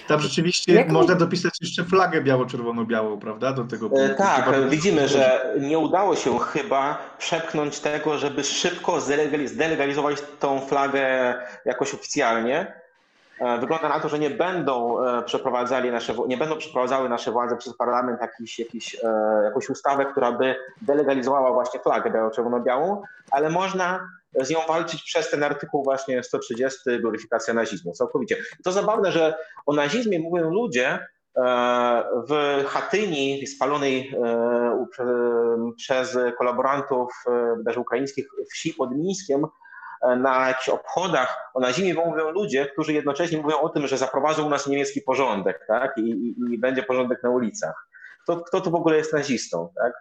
Tam 0.07 0.20
rzeczywiście 0.20 0.72
Jak 0.72 0.88
można 0.88 1.14
dopisać 1.14 1.52
jeszcze 1.61 1.85
flagę 1.85 2.20
biało-czerwono-białą, 2.22 3.18
prawda? 3.20 3.52
Do 3.52 3.64
tego 3.64 3.90
punktu. 3.90 4.14
Tak, 4.18 4.68
widzimy, 4.68 5.09
że 5.09 5.54
nie 5.61 5.78
udało 5.78 6.16
się 6.16 6.38
chyba 6.38 6.98
przepchnąć 7.18 7.81
tego, 7.81 8.18
żeby 8.18 8.44
szybko 8.44 9.00
zdelegalizować 9.46 10.16
tą 10.40 10.61
flagę 10.61 11.35
jakoś 11.64 11.94
oficjalnie. 11.94 12.72
E, 13.40 13.59
wygląda 13.59 13.88
na 13.88 14.01
to, 14.01 14.09
że 14.09 14.18
nie 14.18 14.31
będą 14.31 15.05
e, 15.05 15.22
przeprowadzali 15.22 15.90
nasze, 15.90 16.14
nie 16.29 16.37
będą 16.37 16.57
przeprowadzały 16.57 17.09
nasze 17.09 17.33
władze 17.33 17.57
przez 17.57 17.77
parlament 17.77 18.20
jakiś, 18.20 18.59
jakiś, 18.59 18.94
e, 19.05 19.40
jakąś 19.44 19.70
ustawę, 19.70 20.07
która 20.07 20.33
by 20.33 20.57
delegalizowała 20.83 21.53
właśnie 21.53 21.81
flagę 21.81 22.11
biało-czerwono-białą, 22.11 23.03
ale 23.31 23.51
można 23.51 24.09
z 24.40 24.51
nią 24.51 24.59
walczyć 24.68 25.03
przez 25.03 25.31
ten 25.31 25.44
artykuł 25.44 25.85
właśnie 25.85 26.22
130, 26.22 26.79
gloryfikacja 27.01 27.55
nazizmu, 27.55 27.92
całkowicie. 27.92 28.37
To 28.64 28.72
zabawne, 28.72 29.12
że 29.12 29.35
o 29.66 29.72
nazizmie 29.72 30.20
mówią 30.20 30.51
ludzie 30.51 31.07
w 32.29 32.64
Chatyni 32.66 33.46
spalonej 33.46 34.14
przez 35.77 36.18
kolaborantów 36.38 37.24
wydarzeń 37.57 37.83
ukraińskich 37.83 38.29
wsi 38.53 38.74
pod 38.74 38.96
Mińskiem, 38.96 39.46
na 40.17 40.49
jakichś 40.49 40.69
obchodach 40.69 41.51
o 41.55 41.61
nazizmie 41.61 41.95
mówią 41.95 42.31
ludzie, 42.31 42.67
którzy 42.67 42.93
jednocześnie 42.93 43.39
mówią 43.39 43.61
o 43.61 43.69
tym, 43.69 43.87
że 43.87 43.99
zaprowadzą 43.99 44.47
u 44.47 44.49
nas 44.49 44.67
niemiecki 44.67 45.03
porządek, 45.03 45.65
tak? 45.69 45.99
I, 45.99 46.01
i, 46.01 46.55
i 46.55 46.59
będzie 46.59 46.83
porządek 46.83 47.23
na 47.23 47.31
ulicach. 47.31 47.89
Kto, 48.23 48.41
kto 48.41 48.61
tu 48.61 48.71
w 48.71 48.75
ogóle 48.75 48.97
jest 48.97 49.13
nazistą, 49.13 49.73
tak? 49.77 49.93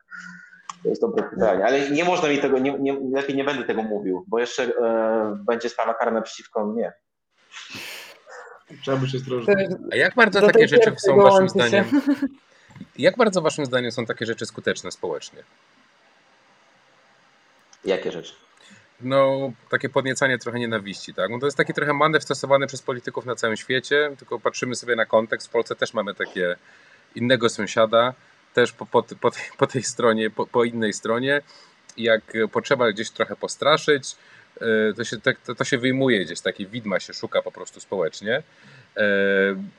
To 0.84 0.90
jest 0.90 1.02
dobre 1.02 1.24
pytanie, 1.24 1.66
ale 1.66 1.90
nie 1.90 2.04
można 2.04 2.30
mi 2.30 2.38
tego, 2.38 2.60
nie, 2.60 2.80
nie, 2.80 3.00
lepiej 3.14 3.36
nie 3.36 3.44
będę 3.44 3.64
tego 3.64 3.84
mówił, 3.84 4.26
bo 4.28 4.40
jeszcze 4.40 4.64
e, 4.64 5.38
będzie 5.46 5.70
sprawa 5.70 5.94
karna 5.94 6.22
przeciwko 6.22 6.66
mnie. 6.66 6.94
Trzeba 8.82 8.98
być 8.98 9.16
ostrożny. 9.16 9.78
A 9.92 9.96
jak 9.96 10.16
bardzo 10.16 10.42
takie 10.42 10.68
rzeczy 10.68 10.96
są 10.98 11.16
waszym 11.16 11.50
zdaniem? 11.50 11.86
Jak 12.98 13.18
bardzo 13.18 13.42
waszym 13.42 13.66
zdaniem 13.66 13.92
są 13.92 14.06
takie 14.06 14.26
rzeczy 14.26 14.46
skuteczne 14.46 14.92
społecznie? 14.92 15.44
Jakie 17.86 18.12
rzeczy? 18.12 18.34
No, 19.02 19.52
takie 19.70 19.90
podniecanie 19.90 20.38
trochę 20.38 20.60
nienawiści, 20.60 21.14
tak? 21.14 21.32
No 21.32 21.40
to 21.40 21.46
jest 21.48 21.58
taki 21.58 21.74
trochę 21.74 21.94
manewr 21.94 22.24
stosowany 22.24 22.68
przez 22.68 22.82
polityków 22.82 23.26
na 23.26 23.36
całym 23.36 23.58
świecie, 23.58 24.12
tylko 24.18 24.40
patrzymy 24.40 24.76
sobie 24.76 24.96
na 24.96 25.06
kontekst. 25.06 25.48
W 25.48 25.52
Polsce 25.52 25.76
też 25.76 25.94
mamy 25.94 26.16
takie 26.16 26.56
innego 27.16 27.50
sąsiada, 27.50 28.14
też 28.54 28.72
po, 28.72 28.86
po, 28.86 29.04
po, 29.04 29.32
po 29.58 29.68
tej 29.68 29.84
stronie, 29.84 30.30
po, 30.30 30.48
po, 30.48 30.64
innej 30.64 30.94
stronie. 30.94 31.42
Jak 31.98 32.22
potrzeba 32.52 32.92
gdzieś 32.92 33.10
trochę 33.10 33.36
postraszyć, 33.36 34.16
e, 34.62 34.94
to 34.94 35.04
się, 35.04 35.18
to, 35.46 35.56
to 35.56 35.64
się 35.64 35.78
wyjmuje 35.78 36.26
gdzieś, 36.26 36.42
takie 36.42 36.66
widma 36.66 37.00
się 37.00 37.14
szuka 37.14 37.42
po 37.42 37.52
prostu 37.52 37.80
społecznie. 37.80 38.44
E, 38.98 39.04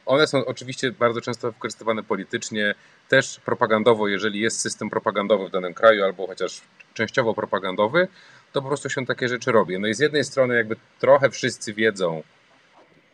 one 0.07 0.27
są 0.27 0.45
oczywiście 0.45 0.93
bardzo 0.93 1.21
często 1.21 1.53
wykorzystywane 1.53 2.03
politycznie, 2.03 2.75
też 3.09 3.41
propagandowo, 3.41 4.09
jeżeli 4.09 4.41
jest 4.41 4.61
system 4.61 4.91
propagandowy 4.91 5.49
w 5.49 5.51
danym 5.51 5.75
kraju, 5.75 6.05
albo 6.05 6.27
chociaż 6.27 6.61
częściowo 6.95 7.35
propagandowy, 7.35 8.09
to 8.53 8.63
po 8.63 8.69
prostu 8.69 8.91
się 8.91 9.07
takie 9.07 9.29
rzeczy 9.29 9.53
robi. 9.53 9.79
No 9.79 9.89
i 9.89 9.95
z 9.95 9.99
jednej 9.99 10.25
strony 10.25 10.57
jakby 10.57 10.77
trochę 10.99 11.31
wszyscy 11.31 11.75
wiedzą, 11.75 12.23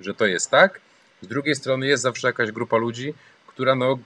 że 0.00 0.14
to 0.14 0.26
jest 0.26 0.50
tak, 0.50 0.80
z 1.22 1.26
drugiej 1.26 1.54
strony 1.54 1.86
jest 1.86 2.02
zawsze 2.02 2.28
jakaś 2.28 2.52
grupa 2.52 2.76
ludzi, 2.76 3.14
która 3.46 3.74
no 3.74 3.98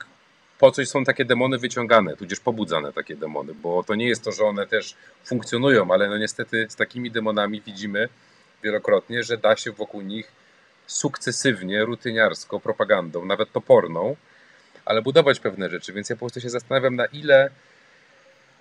po 0.59 0.71
coś 0.71 0.88
są 0.88 1.05
takie 1.05 1.25
demony 1.25 1.59
wyciągane, 1.59 2.17
tudzież 2.17 2.41
pobudzane 2.41 2.93
takie 2.93 3.17
demony, 3.17 3.55
bo 3.55 3.83
to 3.83 3.95
nie 3.95 4.09
jest 4.09 4.25
to, 4.25 4.33
że 4.33 4.45
one 4.45 4.67
też 4.67 4.95
funkcjonują, 5.25 5.91
ale 5.91 6.09
no 6.09 6.19
niestety 6.19 6.67
z 6.69 6.77
takimi 6.77 7.11
demonami 7.11 7.61
widzimy 7.61 8.09
wielokrotnie, 8.62 9.23
że 9.23 9.38
da 9.38 9.57
się 9.57 9.73
wokół 9.73 10.01
nich 10.01 10.33
sukcesywnie, 10.87 11.85
rutyniarsko, 11.85 12.61
propagandą, 12.61 13.25
nawet 13.25 13.53
toporną, 13.53 14.17
ale 14.85 15.03
budować 15.03 15.41
pewne 15.41 15.71
rzeczy, 15.71 15.93
więc 15.93 16.11
ja 16.11 16.17
po 16.17 16.21
prostu 16.21 16.41
się 16.41 16.51
zastanawiam 16.51 16.97
na 16.97 17.07
ile 17.07 17.51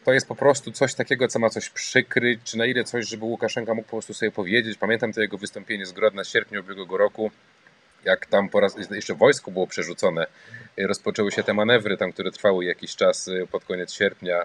to 0.08 0.14
jest 0.14 0.28
po 0.28 0.36
prostu 0.36 0.72
coś 0.72 0.96
takiego, 0.96 1.28
co 1.28 1.40
ma 1.40 1.50
coś 1.50 1.70
przykryć, 1.70 2.40
czy 2.44 2.58
na 2.58 2.66
ile 2.66 2.84
coś, 2.84 3.08
żeby 3.08 3.26
Łukaszenka 3.26 3.74
mógł 3.74 3.88
po 3.88 3.92
prostu 3.92 4.14
sobie 4.14 4.32
powiedzieć. 4.32 4.78
Pamiętam 4.78 5.14
to 5.14 5.22
jego 5.22 5.38
wystąpienie 5.38 5.86
z 5.86 5.92
Grodna 5.92 6.24
w 6.24 6.28
sierpniu 6.28 6.62
ubiegłego 6.62 6.98
roku, 6.98 7.32
jak 8.06 8.26
tam 8.26 8.50
po 8.50 8.60
raz, 8.60 8.76
jeszcze 8.92 9.16
wojsko 9.16 9.52
było 9.52 9.68
przerzucone, 9.68 10.28
rozpoczęły 10.78 11.32
się 11.32 11.44
te 11.44 11.54
manewry 11.54 11.98
tam, 11.98 12.12
które 12.12 12.32
trwały 12.32 12.66
jakiś 12.66 12.96
czas 12.96 13.28
y, 13.28 13.48
pod 13.52 13.66
koniec 13.66 13.94
sierpnia, 13.94 14.44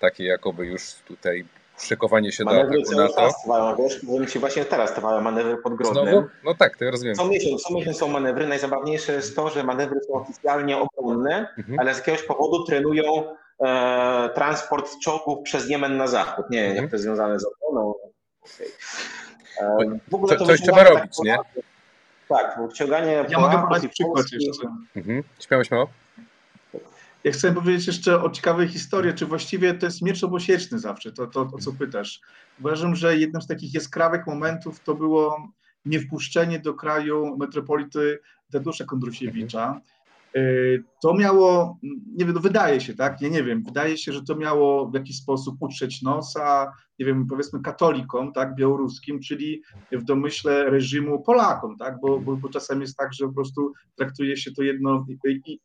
takie 0.00 0.24
jakoby 0.24 0.66
już 0.66 0.94
tutaj 1.08 1.44
szykowanie 1.78 2.32
się 2.32 2.44
manewry 2.44 2.82
do 2.82 3.04
ataku 3.04 3.20
NATO. 3.20 3.34
Trwają, 3.42 3.76
wiesz, 3.76 4.02
mówię 4.02 4.26
ci 4.26 4.38
właśnie 4.38 4.64
teraz 4.64 4.94
trwają 4.94 5.20
manewry 5.20 5.56
pod 5.56 5.74
Grodnem. 5.74 6.08
Znowu? 6.08 6.26
No 6.44 6.54
tak, 6.54 6.76
to 6.76 6.84
ja 6.84 6.90
rozumiem. 6.90 7.14
Co 7.14 7.28
miesiąc, 7.28 7.62
co 7.62 7.74
miesiąc 7.74 7.98
są 7.98 8.08
manewry. 8.08 8.46
Najzabawniejsze 8.46 9.12
jest 9.12 9.36
to, 9.36 9.50
że 9.50 9.64
manewry 9.64 10.00
są 10.00 10.14
oficjalnie 10.14 10.78
obronne, 10.78 11.48
mhm. 11.58 11.80
ale 11.80 11.94
z 11.94 11.98
jakiegoś 11.98 12.22
powodu 12.22 12.64
trenują 12.64 13.24
e, 13.60 14.30
transport 14.34 14.98
czołgów 14.98 15.38
przez 15.44 15.70
Jemen 15.70 15.96
na 15.96 16.06
zachód. 16.06 16.50
Nie 16.50 16.58
wiem, 16.58 16.70
mhm. 16.70 16.84
jak 16.84 16.92
to 16.92 16.98
związane 16.98 17.40
z 17.40 17.46
obroną. 17.46 17.94
Okay. 18.42 18.66
E, 19.60 19.98
w 20.10 20.14
ogóle 20.14 20.36
to 20.36 20.46
coś 20.46 20.62
trzeba 20.62 20.84
robić, 20.84 21.16
tak, 21.16 21.24
nie? 21.24 21.36
Tak, 22.28 22.58
wciąganie 22.70 23.24
Ja 23.28 23.40
mogę 23.40 23.62
podać 23.62 23.92
przykład 23.92 24.26
jeszcze. 24.32 24.68
Mhm. 24.96 25.22
Śmiało, 25.40 25.64
śmiało. 25.64 25.88
Ja 27.24 27.32
chcę 27.32 27.54
powiedzieć 27.54 27.86
jeszcze 27.86 28.22
o 28.22 28.30
ciekawej 28.30 28.68
historii, 28.68 29.14
czy 29.14 29.26
właściwie 29.26 29.74
to 29.74 29.86
jest 29.86 30.02
miecz 30.02 30.24
obosieczny 30.24 30.78
zawsze, 30.78 31.12
to, 31.12 31.26
to 31.26 31.40
o 31.40 31.58
co 31.58 31.72
pytasz. 31.72 32.20
Uważam, 32.60 32.96
że 32.96 33.16
jednym 33.16 33.42
z 33.42 33.46
takich 33.46 33.74
jaskrawych 33.74 34.26
momentów 34.26 34.80
to 34.80 34.94
było 34.94 35.48
niewpuszczenie 35.84 36.58
do 36.58 36.74
kraju 36.74 37.36
metropolity 37.36 38.18
Tadeusa 38.52 38.84
Kondrusiewicza. 38.84 39.80
Y, 40.36 40.84
to 41.02 41.14
miało, 41.14 41.78
nie 42.16 42.24
wiem, 42.24 42.34
no 42.34 42.40
wydaje 42.40 42.80
się, 42.80 42.94
tak, 42.94 43.20
nie, 43.20 43.30
nie 43.30 43.42
wiem, 43.42 43.62
wydaje 43.62 43.96
się, 43.96 44.12
że 44.12 44.22
to 44.22 44.36
miało 44.36 44.90
w 44.90 44.94
jakiś 44.94 45.16
sposób 45.16 45.56
utrzeć 45.60 46.02
nosa, 46.02 46.72
nie 46.98 47.06
wiem, 47.06 47.26
powiedzmy 47.26 47.60
katolikom, 47.60 48.32
tak, 48.32 48.54
białoruskim, 48.54 49.20
czyli 49.20 49.62
w 49.92 50.04
domyśle 50.04 50.70
reżimu 50.70 51.22
Polakom, 51.22 51.76
tak, 51.76 52.00
bo, 52.00 52.20
bo, 52.20 52.36
bo 52.36 52.48
czasem 52.48 52.80
jest 52.80 52.96
tak, 52.96 53.14
że 53.14 53.26
po 53.26 53.32
prostu 53.32 53.72
traktuje 53.96 54.36
się 54.36 54.52
to 54.52 54.62
jedno 54.62 55.06
i, 55.08 55.40
i, 55.46 55.60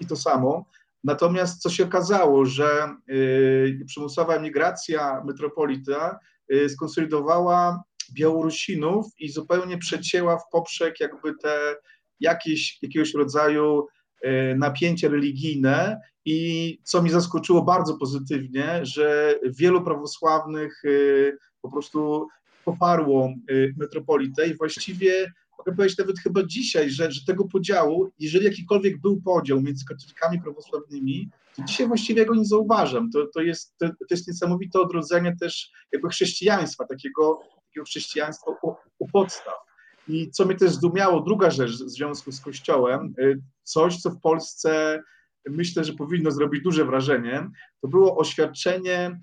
i 0.00 0.06
to 0.06 0.16
samo. 0.16 0.64
Natomiast 1.04 1.62
co 1.62 1.70
się 1.70 1.84
okazało, 1.84 2.44
że 2.44 2.96
y, 3.10 3.84
przymusowa 3.86 4.34
emigracja 4.34 5.24
metropolita 5.24 6.18
y, 6.52 6.68
skonsolidowała 6.68 7.82
Białorusinów 8.12 9.06
i 9.18 9.28
zupełnie 9.28 9.78
przecięła 9.78 10.38
w 10.38 10.48
poprzek 10.52 11.00
jakby 11.00 11.34
te 11.34 11.76
jakieś, 12.20 12.78
jakiegoś 12.82 13.14
rodzaju 13.14 13.86
napięcie 14.56 15.08
religijne 15.08 16.00
i 16.24 16.78
co 16.82 17.02
mi 17.02 17.10
zaskoczyło 17.10 17.62
bardzo 17.62 17.96
pozytywnie, 17.96 18.80
że 18.82 19.34
wielu 19.58 19.82
prawosławnych 19.82 20.82
po 21.62 21.70
prostu 21.70 22.28
poparło 22.64 23.34
metropolitę 23.76 24.48
i 24.48 24.56
właściwie 24.56 25.32
mogę 25.58 25.76
powiedzieć 25.76 25.98
nawet 25.98 26.18
chyba 26.18 26.42
dzisiaj, 26.42 26.90
że, 26.90 27.10
że 27.12 27.24
tego 27.26 27.44
podziału, 27.44 28.10
jeżeli 28.18 28.44
jakikolwiek 28.44 29.00
był 29.00 29.22
podział 29.22 29.60
między 29.60 29.84
katolikami 29.84 30.42
prawosławnymi, 30.42 31.30
to 31.56 31.62
dzisiaj 31.64 31.86
właściwie 31.86 32.26
go 32.26 32.34
nie 32.34 32.44
zauważam. 32.44 33.10
To, 33.10 33.26
to, 33.34 33.40
jest, 33.40 33.74
to, 33.78 33.88
to 33.88 34.06
jest 34.10 34.28
niesamowite 34.28 34.80
odrodzenie 34.80 35.36
też 35.40 35.70
jakby 35.92 36.08
chrześcijaństwa, 36.08 36.84
takiego, 36.86 37.40
takiego 37.66 37.84
chrześcijaństwa 37.86 38.50
u, 38.62 38.74
u 38.98 39.08
podstaw. 39.08 39.54
I 40.08 40.30
co 40.30 40.44
mnie 40.44 40.54
też 40.54 40.70
zdumiało, 40.70 41.20
druga 41.20 41.50
rzecz 41.50 41.70
w 41.70 41.90
związku 41.90 42.32
z 42.32 42.40
Kościołem, 42.40 43.14
y, 43.18 43.40
coś, 43.62 43.96
co 43.96 44.10
w 44.10 44.20
Polsce 44.20 45.02
myślę, 45.48 45.84
że 45.84 45.92
powinno 45.92 46.30
zrobić 46.30 46.62
duże 46.62 46.84
wrażenie, 46.84 47.50
to 47.80 47.88
było 47.88 48.16
oświadczenie 48.16 49.20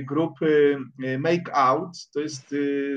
grupy 0.00 0.78
Make 1.18 1.50
Out, 1.52 1.90
to 2.14 2.20
jest 2.20 2.54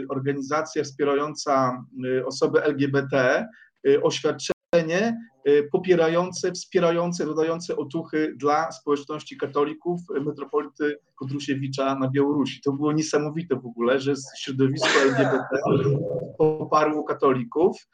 organizacja 0.10 0.84
wspierająca 0.84 1.84
osoby 2.26 2.64
LGBT, 2.64 3.46
oświadczenie 4.04 4.55
popierające, 5.72 6.52
wspierające, 6.52 7.26
dodające 7.26 7.76
otuchy 7.76 8.34
dla 8.38 8.72
społeczności 8.72 9.38
katolików 9.38 10.02
metropolity 10.26 10.98
Kodrusiewicza 11.16 11.96
na 11.96 12.10
Białorusi. 12.10 12.62
To 12.62 12.72
było 12.72 12.94
niesamowite 12.94 13.56
w 13.56 13.66
ogóle, 13.66 14.00
że 14.00 14.14
środowisko 14.38 14.90
LGBT 15.02 15.48
poparło 16.38 17.04
katolików. 17.04 17.88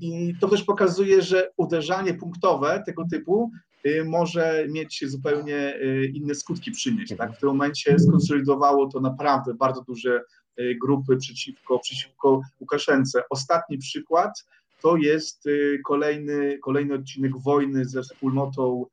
I 0.00 0.34
to 0.40 0.48
też 0.48 0.62
pokazuje, 0.62 1.22
że 1.22 1.50
uderzanie 1.56 2.14
punktowe 2.14 2.82
tego 2.86 3.04
typu 3.10 3.50
y, 3.86 4.04
może 4.04 4.66
mieć 4.68 5.04
zupełnie 5.06 5.76
y, 5.76 6.12
inne 6.14 6.34
skutki 6.34 6.70
przynieść. 6.70 7.16
Tak? 7.16 7.36
W 7.36 7.40
tym 7.40 7.48
momencie 7.48 7.98
skonsolidowało 7.98 8.86
to 8.86 9.00
naprawdę 9.00 9.54
bardzo 9.54 9.82
duże 9.82 10.22
y, 10.60 10.76
grupy 10.82 11.16
przeciwko, 11.16 11.78
przeciwko 11.78 12.40
Łukaszence. 12.60 13.22
Ostatni 13.30 13.78
przykład 13.78 14.44
to 14.86 14.96
jest 14.96 15.48
kolejny, 15.84 16.58
kolejny 16.58 16.94
odcinek 16.94 17.32
wojny 17.44 17.84
ze 17.84 18.02
wspólnotą 18.02 18.86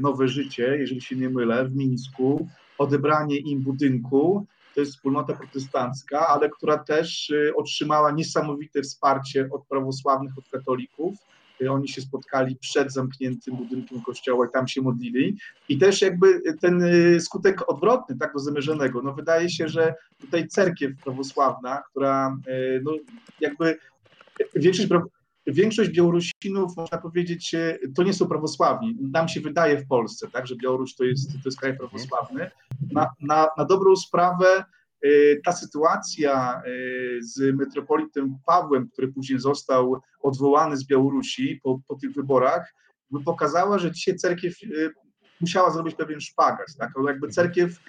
Nowe 0.00 0.28
Życie, 0.28 0.76
jeżeli 0.78 1.00
się 1.00 1.16
nie 1.16 1.30
mylę, 1.30 1.64
w 1.64 1.76
Mińsku, 1.76 2.48
odebranie 2.78 3.36
im 3.36 3.60
budynku, 3.60 4.46
to 4.74 4.80
jest 4.80 4.92
wspólnota 4.92 5.34
protestancka, 5.34 6.28
ale 6.28 6.50
która 6.50 6.78
też 6.78 7.30
y, 7.30 7.52
otrzymała 7.56 8.10
niesamowite 8.10 8.82
wsparcie 8.82 9.48
od 9.52 9.66
prawosławnych, 9.66 10.38
od 10.38 10.48
katolików. 10.48 11.14
Y, 11.62 11.70
oni 11.70 11.88
się 11.88 12.02
spotkali 12.02 12.56
przed 12.56 12.92
zamkniętym 12.92 13.56
budynkiem 13.56 14.02
kościoła 14.02 14.46
i 14.46 14.50
tam 14.52 14.68
się 14.68 14.82
modlili. 14.82 15.36
I 15.68 15.78
też 15.78 16.02
jakby 16.02 16.40
ten 16.60 16.82
y, 16.82 17.20
skutek 17.20 17.70
odwrotny, 17.70 18.16
tak 18.18 18.32
do 18.32 18.38
zamierzonego. 18.38 19.02
No 19.02 19.12
wydaje 19.12 19.50
się, 19.50 19.68
że 19.68 19.94
tutaj 20.20 20.48
cerkiew 20.48 20.92
prawosławna, 21.04 21.82
która 21.90 22.36
no 22.82 22.92
jakby 23.40 23.78
większość 24.54 24.88
większość 25.46 25.90
Białorusinów, 25.90 26.76
można 26.76 26.98
powiedzieć, 26.98 27.54
to 27.94 28.02
nie 28.02 28.14
są 28.14 28.26
prawosławni. 28.26 28.96
Nam 29.00 29.28
się 29.28 29.40
wydaje 29.40 29.78
w 29.78 29.86
Polsce, 29.86 30.28
tak, 30.32 30.46
że 30.46 30.56
Białoruś 30.56 30.94
to 30.94 31.04
jest, 31.04 31.32
to 31.32 31.38
jest 31.44 31.60
kraj 31.60 31.76
prawosławny. 31.76 32.50
Na, 32.92 33.10
na, 33.20 33.48
na 33.58 33.64
dobrą 33.64 33.96
sprawę 33.96 34.64
y, 35.04 35.40
ta 35.44 35.52
sytuacja 35.52 36.62
y, 36.66 37.18
z 37.22 37.56
metropolitem 37.56 38.38
Pawłem, 38.46 38.88
który 38.88 39.08
później 39.08 39.38
został 39.38 40.00
odwołany 40.22 40.76
z 40.76 40.86
Białorusi 40.86 41.60
po, 41.62 41.80
po 41.88 41.94
tych 41.94 42.12
wyborach, 42.12 42.74
pokazała, 43.24 43.78
że 43.78 43.92
dzisiaj 43.92 44.16
cerkiew 44.16 44.62
y, 44.62 44.90
musiała 45.40 45.70
zrobić 45.70 45.94
pewien 45.94 46.20
szpagat. 46.20 46.66
Tak? 46.78 46.90
Jakby 47.06 47.28
cerkiew 47.28 47.80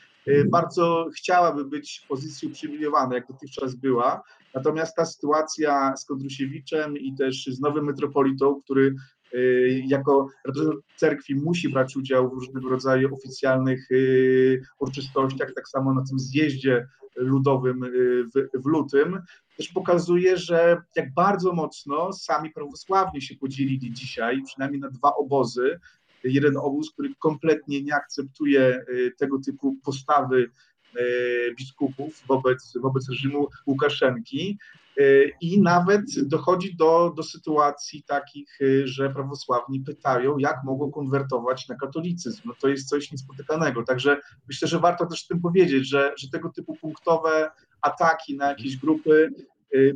bardzo 0.46 1.08
chciałaby 1.18 1.66
być 1.66 2.02
w 2.06 2.08
pozycji 2.08 2.48
uprzywilejowanej, 2.48 3.16
jak 3.16 3.28
dotychczas 3.28 3.76
była, 3.76 4.22
Natomiast 4.56 4.96
ta 4.96 5.06
sytuacja 5.06 5.98
z 5.98 6.06
Kondrusiewiczem 6.06 6.98
i 6.98 7.16
też 7.16 7.46
z 7.46 7.60
nowym 7.60 7.86
metropolitą, 7.86 8.62
który 8.62 8.96
y, 9.34 9.84
jako 9.88 10.28
reprezentant 10.46 10.86
cerkwi 10.96 11.36
musi 11.36 11.70
brać 11.70 11.96
udział 11.96 12.30
w 12.30 12.34
różnego 12.34 12.70
rodzaju 12.70 13.16
oficjalnych 13.16 13.92
y, 13.92 14.62
uroczystościach, 14.80 15.54
tak 15.56 15.70
samo 15.70 15.94
na 15.94 16.04
tym 16.10 16.20
zjeździe 16.20 16.88
ludowym 17.16 17.84
y, 17.84 17.90
w, 18.24 18.64
w 18.64 18.66
lutym, 18.66 19.22
też 19.58 19.68
pokazuje, 19.68 20.38
że 20.38 20.78
jak 20.96 21.14
bardzo 21.14 21.54
mocno 21.54 22.14
sami 22.14 22.52
prawosławni 22.52 23.22
się 23.22 23.36
podzielili 23.36 23.94
dzisiaj, 23.94 24.42
przynajmniej 24.46 24.82
na 24.82 24.90
dwa 24.90 25.16
obozy. 25.16 25.80
Jeden 26.26 26.58
obóz, 26.58 26.92
który 26.92 27.10
kompletnie 27.20 27.84
nie 27.84 27.96
akceptuje 27.96 28.86
tego 29.18 29.40
typu 29.40 29.76
postawy 29.86 30.50
E, 30.96 31.54
biskupów 31.56 32.24
wobec, 32.28 32.74
wobec 32.82 33.10
reżimu 33.10 33.48
Łukaszenki. 33.68 34.58
E, 34.98 35.04
I 35.42 35.62
nawet 35.62 36.02
dochodzi 36.24 36.76
do, 36.76 37.14
do 37.16 37.24
sytuacji 37.24 38.04
takich, 38.04 38.60
że 38.84 39.10
prawosławni 39.10 39.80
pytają, 39.80 40.38
jak 40.38 40.64
mogą 40.64 40.92
konwertować 40.92 41.68
na 41.68 41.76
katolicyzm. 41.76 42.42
No 42.46 42.54
to 42.62 42.68
jest 42.68 42.90
coś 42.90 43.12
niespotykanego. 43.12 43.84
Także 43.84 44.22
myślę, 44.48 44.68
że 44.68 44.80
warto 44.80 45.06
też 45.06 45.26
o 45.26 45.28
tym 45.28 45.42
powiedzieć, 45.42 45.90
że, 45.90 46.14
że 46.18 46.30
tego 46.30 46.50
typu 46.50 46.76
punktowe 46.82 47.52
ataki 47.82 48.38
na 48.38 48.50
jakieś 48.50 48.78
grupy 48.78 49.30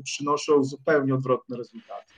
przynoszą 0.03 0.63
zupełnie 0.63 1.13
odwrotne 1.15 1.57
rezultaty. 1.57 2.13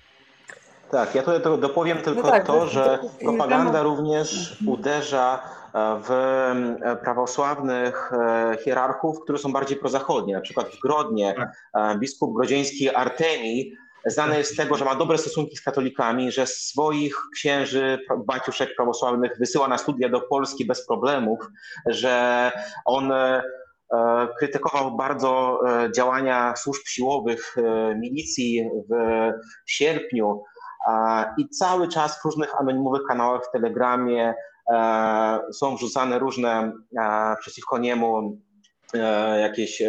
Tak, 0.91 1.15
ja 1.15 1.23
tutaj 1.23 1.59
dopowiem 1.59 1.97
no 1.97 2.03
tylko 2.03 2.21
no 2.21 2.29
tak, 2.29 2.45
to, 2.45 2.67
że 2.67 2.99
propaganda 3.21 3.83
również 3.83 4.57
uderza 4.67 5.39
w 5.73 6.11
e, 6.11 6.95
prawosławnych 6.95 8.13
e, 8.13 8.57
hierarchów, 8.65 9.19
którzy 9.23 9.43
są 9.43 9.51
bardziej 9.51 9.77
prozachodnie. 9.77 10.33
Na 10.33 10.41
przykład 10.41 10.67
w 10.69 10.79
Grodnie 10.79 11.33
tak. 11.73 11.95
e, 11.95 11.99
biskup 11.99 12.35
grodzieński 12.35 12.95
Artemii 12.95 13.73
znany 14.05 14.37
jest 14.37 14.53
z 14.53 14.57
tego, 14.57 14.77
że 14.77 14.85
ma 14.85 14.95
dobre 14.95 15.17
stosunki 15.17 15.57
z 15.57 15.61
katolikami, 15.61 16.31
że 16.31 16.47
swoich 16.47 17.15
księży, 17.35 17.99
baciuszek 18.25 18.75
prawosławnych 18.75 19.37
wysyła 19.39 19.67
na 19.67 19.77
studia 19.77 20.09
do 20.09 20.21
Polski 20.21 20.65
bez 20.65 20.87
problemów, 20.87 21.39
że 21.85 22.51
on 22.85 23.13
krytykował 24.37 24.97
bardzo 24.97 25.59
działania 25.95 26.53
służb 26.55 26.81
siłowych 26.87 27.55
milicji 27.95 28.69
w 29.65 29.71
sierpniu 29.71 30.43
i 31.37 31.49
cały 31.49 31.87
czas 31.87 32.21
w 32.21 32.25
różnych 32.25 32.59
anonimowych 32.59 33.01
kanałach 33.07 33.41
w 33.45 33.51
Telegramie 33.51 34.33
E, 34.69 35.39
są 35.53 35.75
wrzucane 35.75 36.19
różne 36.19 36.71
e, 36.99 37.35
przeciwko 37.39 37.77
niemu 37.77 38.37
e, 38.93 39.39
jakieś, 39.39 39.83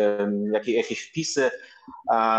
jakieś, 0.53 0.75
jakieś 0.75 1.09
wpisy, 1.09 1.51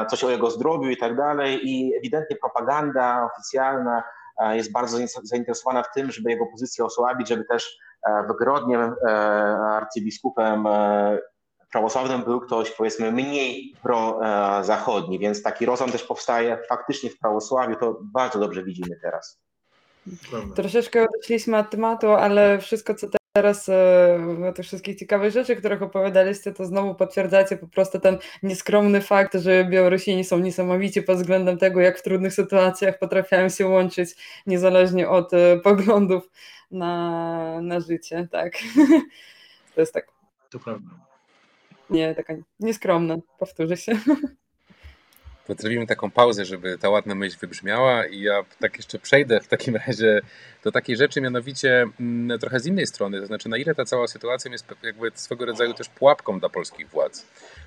coś 0.09 0.23
o 0.23 0.29
jego 0.29 0.51
zdrowiu 0.51 0.89
i 0.89 0.97
tak 0.97 1.15
dalej. 1.17 1.69
I 1.69 1.95
ewidentnie 1.97 2.35
propaganda 2.35 3.29
oficjalna 3.33 4.03
jest 4.51 4.71
bardzo 4.71 4.97
zainteresowana 5.23 5.83
w 5.83 5.93
tym, 5.93 6.11
żeby 6.11 6.31
jego 6.31 6.45
pozycję 6.45 6.85
osłabić, 6.85 7.27
żeby 7.27 7.45
też 7.45 7.77
w 8.29 8.37
Grodnie 8.39 8.91
arcybiskupem 9.71 10.67
prawosławnym 11.73 12.23
był 12.23 12.41
ktoś 12.41 12.71
powiedzmy 12.71 13.11
mniej 13.11 13.75
prozachodni, 13.83 15.19
więc 15.19 15.43
taki 15.43 15.65
rozum 15.65 15.91
też 15.91 16.03
powstaje 16.03 16.57
faktycznie 16.69 17.09
w 17.09 17.19
prawosławiu, 17.19 17.75
to 17.75 17.99
bardzo 18.01 18.39
dobrze 18.39 18.63
widzimy 18.63 18.99
teraz. 19.01 19.39
Prawda. 20.29 20.55
Troszeczkę 20.55 21.05
odeszliśmy 21.09 21.57
od 21.57 21.69
tematu, 21.69 22.11
ale 22.11 22.59
wszystko, 22.59 22.95
co 22.95 23.07
teraz, 23.33 23.69
e, 23.69 24.53
te 24.55 24.63
wszystkie 24.63 24.95
ciekawe 24.95 25.31
rzeczy, 25.31 25.55
których 25.55 25.81
opowiadaliście, 25.81 26.53
to 26.53 26.65
znowu 26.65 26.95
potwierdzacie 26.95 27.57
po 27.57 27.67
prostu 27.67 27.99
ten 27.99 28.17
nieskromny 28.43 29.01
fakt, 29.01 29.33
że 29.33 29.65
Białorusini 29.65 30.23
są 30.23 30.39
niesamowici 30.39 31.01
pod 31.01 31.17
względem 31.17 31.57
tego, 31.57 31.81
jak 31.81 31.99
w 31.99 32.03
trudnych 32.03 32.33
sytuacjach 32.33 32.99
potrafiają 32.99 33.49
się 33.49 33.67
łączyć 33.67 34.15
niezależnie 34.47 35.09
od 35.09 35.33
e, 35.33 35.57
poglądów 35.57 36.29
na, 36.71 37.61
na 37.61 37.79
życie, 37.79 38.27
tak. 38.31 38.53
To 39.75 39.81
jest 39.81 39.93
tak. 39.93 40.07
To 40.49 40.59
prawda. 40.59 41.12
Nie, 41.89 42.15
taka 42.15 42.33
nieskromna, 42.59 43.17
powtórzę 43.39 43.77
się. 43.77 43.97
zrobimy 45.59 45.87
taką 45.87 46.11
pauzę, 46.11 46.45
żeby 46.45 46.77
ta 46.77 46.89
ładna 46.89 47.15
myśl 47.15 47.37
wybrzmiała 47.41 48.05
i 48.05 48.21
ja 48.21 48.43
tak 48.59 48.77
jeszcze 48.77 48.99
przejdę 48.99 49.39
w 49.39 49.47
takim 49.47 49.75
razie 49.87 50.21
do 50.63 50.71
takiej 50.71 50.97
rzeczy, 50.97 51.21
mianowicie 51.21 51.85
mm, 51.99 52.39
trochę 52.39 52.59
z 52.59 52.65
innej 52.65 52.87
strony, 52.87 53.19
to 53.19 53.25
znaczy 53.25 53.49
na 53.49 53.57
ile 53.57 53.75
ta 53.75 53.85
cała 53.85 54.07
sytuacja 54.07 54.51
jest 54.51 54.65
jakby 54.83 55.11
swego 55.15 55.45
rodzaju 55.45 55.73
też 55.73 55.89
pułapką 55.89 56.39
dla 56.39 56.49
polskich 56.49 56.89
władz. 56.89 57.25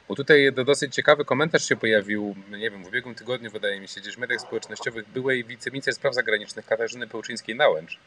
Bo 0.08 0.14
tutaj 0.14 0.52
dosyć 0.52 0.94
ciekawy 0.94 1.24
komentarz 1.24 1.68
się 1.68 1.76
pojawił, 1.76 2.34
nie 2.50 2.70
wiem, 2.70 2.84
w 2.84 2.88
ubiegłym 2.88 3.14
tygodniu 3.14 3.50
wydaje 3.50 3.80
mi 3.80 3.88
się, 3.88 4.00
gdzieś 4.00 4.14
w 4.14 4.18
mediach 4.18 4.40
społecznościowych 4.40 5.08
byłej 5.08 5.44
wiceminister 5.44 5.94
spraw 5.94 6.14
zagranicznych 6.14 6.66
Katarzyny 6.66 7.06
Pełczyńskiej-Nałęcz, 7.06 7.98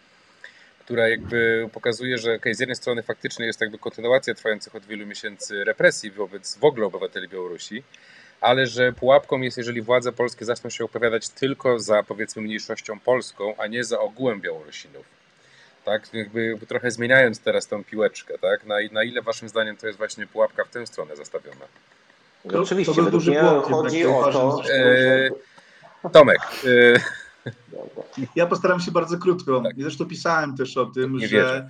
która 0.89 1.09
jakby 1.09 1.69
pokazuje, 1.73 2.17
że 2.17 2.35
okay, 2.35 2.55
z 2.55 2.59
jednej 2.59 2.75
strony 2.75 3.03
faktycznie 3.03 3.45
jest 3.45 3.61
jakby 3.61 3.77
kontynuacja 3.77 4.33
trwających 4.33 4.75
od 4.75 4.85
wielu 4.85 5.05
miesięcy 5.05 5.63
represji 5.63 6.11
wobec 6.11 6.57
w 6.57 6.63
ogóle 6.63 6.85
obywateli 6.85 7.27
Białorusi, 7.27 7.83
ale 8.41 8.67
że 8.67 8.93
pułapką 8.93 9.41
jest, 9.41 9.57
jeżeli 9.57 9.81
władze 9.81 10.11
polskie 10.11 10.45
zaczną 10.45 10.69
się 10.69 10.85
opowiadać 10.85 11.29
tylko 11.29 11.79
za 11.79 12.03
powiedzmy 12.03 12.41
mniejszością 12.41 12.99
polską, 12.99 13.53
a 13.57 13.67
nie 13.67 13.83
za 13.83 13.99
ogółem 13.99 14.41
Białorusinów. 14.41 15.05
Tak, 15.85 16.13
jakby 16.13 16.57
trochę 16.67 16.91
zmieniając 16.91 17.39
teraz 17.39 17.67
tą 17.67 17.83
piłeczkę, 17.83 18.37
tak? 18.37 18.65
Na, 18.65 18.75
na 18.91 19.03
ile 19.03 19.21
waszym 19.21 19.49
zdaniem 19.49 19.77
to 19.77 19.87
jest 19.87 19.97
właśnie 19.97 20.27
pułapka 20.27 20.63
w 20.63 20.69
tę 20.69 20.87
stronę 20.87 21.15
zastawiona? 21.15 21.65
Oczywiście, 22.53 22.95
to 22.95 23.03
według 23.03 23.25
mnie 23.25 23.39
chodzi 23.39 24.03
tak 24.03 24.11
o 24.11 24.31
to. 24.31 24.63
E, 26.03 26.09
Tomek. 26.13 26.39
E, 26.65 26.99
ja 28.35 28.45
postaram 28.45 28.79
się 28.79 28.91
bardzo 28.91 29.17
krótko. 29.17 29.61
Tak. 29.61 29.75
Zresztą 29.77 30.05
pisałem 30.05 30.57
też 30.57 30.77
o 30.77 30.85
tym, 30.85 31.17
Nie 31.17 31.27
że 31.27 31.69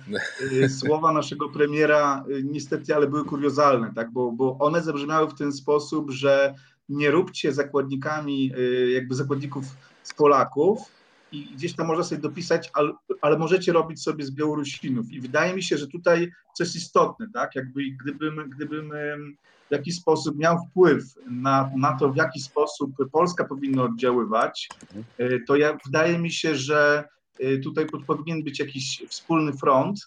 wierzę. 0.50 0.68
słowa 0.68 1.12
naszego 1.12 1.48
premiera 1.48 2.24
y, 2.30 2.42
niestety, 2.44 2.94
ale 2.94 3.06
były 3.06 3.24
kuriozalne, 3.24 3.92
tak? 3.94 4.10
bo, 4.10 4.32
bo 4.32 4.58
one 4.58 4.82
zabrzmiały 4.82 5.28
w 5.28 5.34
ten 5.34 5.52
sposób, 5.52 6.10
że 6.10 6.54
nie 6.88 7.10
róbcie 7.10 7.52
zakładnikami, 7.52 8.52
y, 8.58 8.90
jakby 8.90 9.14
zakładników 9.14 9.64
z 10.02 10.14
Polaków, 10.14 10.78
i 11.32 11.44
gdzieś 11.54 11.76
tam 11.76 11.86
można 11.86 12.04
sobie 12.04 12.20
dopisać, 12.20 12.70
ale, 12.74 12.92
ale, 13.20 13.38
możecie 13.38 13.72
robić 13.72 14.02
sobie 14.02 14.24
z 14.24 14.30
Białorusinów. 14.30 15.12
I 15.12 15.20
wydaje 15.20 15.54
mi 15.54 15.62
się, 15.62 15.78
że 15.78 15.86
tutaj 15.86 16.32
coś 16.54 16.76
istotne, 16.76 17.26
tak? 17.34 17.56
Jakby 17.56 17.82
gdybym, 18.02 18.50
gdybym 18.50 18.92
w 19.68 19.72
jakiś 19.72 19.96
sposób 19.96 20.38
miał 20.38 20.58
wpływ 20.66 21.04
na, 21.30 21.70
na 21.76 21.96
to, 21.98 22.12
w 22.12 22.16
jaki 22.16 22.40
sposób 22.40 22.90
Polska 23.12 23.44
powinna 23.44 23.82
oddziaływać, 23.82 24.68
e, 25.18 25.40
to 25.40 25.56
ja, 25.56 25.78
wydaje 25.86 26.18
mi 26.18 26.30
się, 26.30 26.54
że 26.54 27.08
e, 27.40 27.58
tutaj 27.58 27.86
powinien 28.06 28.42
być 28.42 28.58
jakiś 28.58 29.02
wspólny 29.08 29.52
front 29.52 30.00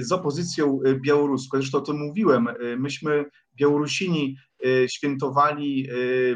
z 0.00 0.12
opozycją 0.12 0.80
białoruską. 1.00 1.58
Zresztą 1.58 1.78
o 1.78 1.80
tym 1.80 1.96
mówiłem. 1.96 2.48
Myśmy, 2.78 3.24
Białorusini, 3.56 4.36
świętowali 4.86 5.88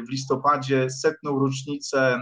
w 0.07 0.09
listopadzie 0.09 0.89
setną 0.89 1.39
rocznicę 1.39 2.19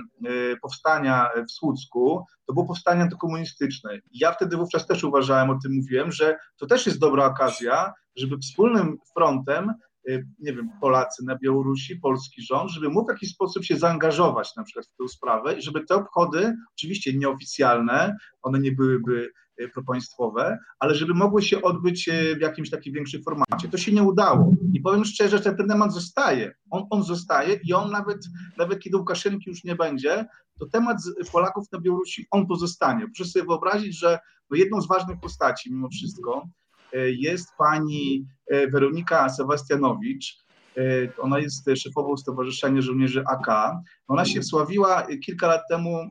powstania 0.61 1.29
w 1.49 1.51
Słucku. 1.51 2.25
To 2.45 2.53
było 2.53 2.65
powstanie 2.65 3.01
antykomunistyczne. 3.01 3.99
Ja 4.11 4.31
wtedy 4.31 4.57
wówczas 4.57 4.87
też 4.87 5.03
uważałem, 5.03 5.49
o 5.49 5.59
tym 5.63 5.73
mówiłem, 5.73 6.11
że 6.11 6.37
to 6.57 6.65
też 6.65 6.85
jest 6.85 6.99
dobra 6.99 7.25
okazja, 7.25 7.93
żeby 8.15 8.37
wspólnym 8.37 8.97
frontem 9.13 9.73
Y, 10.09 10.27
nie 10.39 10.53
wiem, 10.53 10.69
Polacy 10.81 11.25
na 11.25 11.37
Białorusi, 11.37 11.95
polski 11.95 12.41
rząd, 12.41 12.71
żeby 12.71 12.89
mógł 12.89 13.05
w 13.05 13.13
jakiś 13.13 13.29
sposób 13.29 13.63
się 13.63 13.77
zaangażować 13.77 14.55
na 14.55 14.63
przykład 14.63 14.85
w 14.85 14.95
tę 14.97 15.07
sprawę 15.07 15.53
i 15.53 15.61
żeby 15.61 15.85
te 15.85 15.95
obchody, 15.95 16.55
oczywiście 16.75 17.13
nieoficjalne, 17.13 18.15
one 18.41 18.59
nie 18.59 18.71
byłyby 18.71 19.31
y, 19.61 19.69
propaństwowe, 19.69 20.57
ale 20.79 20.95
żeby 20.95 21.13
mogły 21.13 21.41
się 21.41 21.61
odbyć 21.61 22.07
y, 22.07 22.35
w 22.35 22.41
jakimś 22.41 22.69
takim 22.69 22.93
większym 22.93 23.23
formacie. 23.23 23.67
To 23.71 23.77
się 23.77 23.91
nie 23.91 24.03
udało. 24.03 24.51
I 24.73 24.81
powiem 24.81 25.05
szczerze, 25.05 25.37
że 25.37 25.55
ten 25.55 25.67
temat 25.67 25.93
zostaje. 25.93 26.55
On, 26.69 26.83
on 26.89 27.03
zostaje 27.03 27.59
i 27.63 27.73
on 27.73 27.91
nawet, 27.91 28.17
nawet 28.57 28.79
kiedy 28.79 28.97
Łukaszenki 28.97 29.49
już 29.49 29.63
nie 29.63 29.75
będzie, 29.75 30.25
to 30.59 30.65
temat 30.65 30.97
Polaków 31.31 31.71
na 31.71 31.79
Białorusi, 31.79 32.27
on 32.31 32.47
pozostanie. 32.47 33.07
Proszę 33.15 33.31
sobie 33.31 33.45
wyobrazić, 33.45 33.99
że 33.99 34.19
jedną 34.51 34.81
z 34.81 34.87
ważnych 34.87 35.19
postaci 35.19 35.73
mimo 35.73 35.89
wszystko 35.89 36.47
E, 36.95 37.11
jest 37.11 37.49
pani 37.57 38.25
Weronika 38.71 39.29
Sebastianowicz. 39.29 40.44
E, 40.77 40.81
ona 41.17 41.39
jest 41.39 41.69
szefową 41.75 42.17
Stowarzyszenia 42.17 42.81
Żołnierzy 42.81 43.23
AK. 43.27 43.75
Ona 44.07 44.25
się 44.25 44.41
wsławiła 44.41 45.07
kilka 45.25 45.47
lat 45.47 45.61
temu 45.69 46.09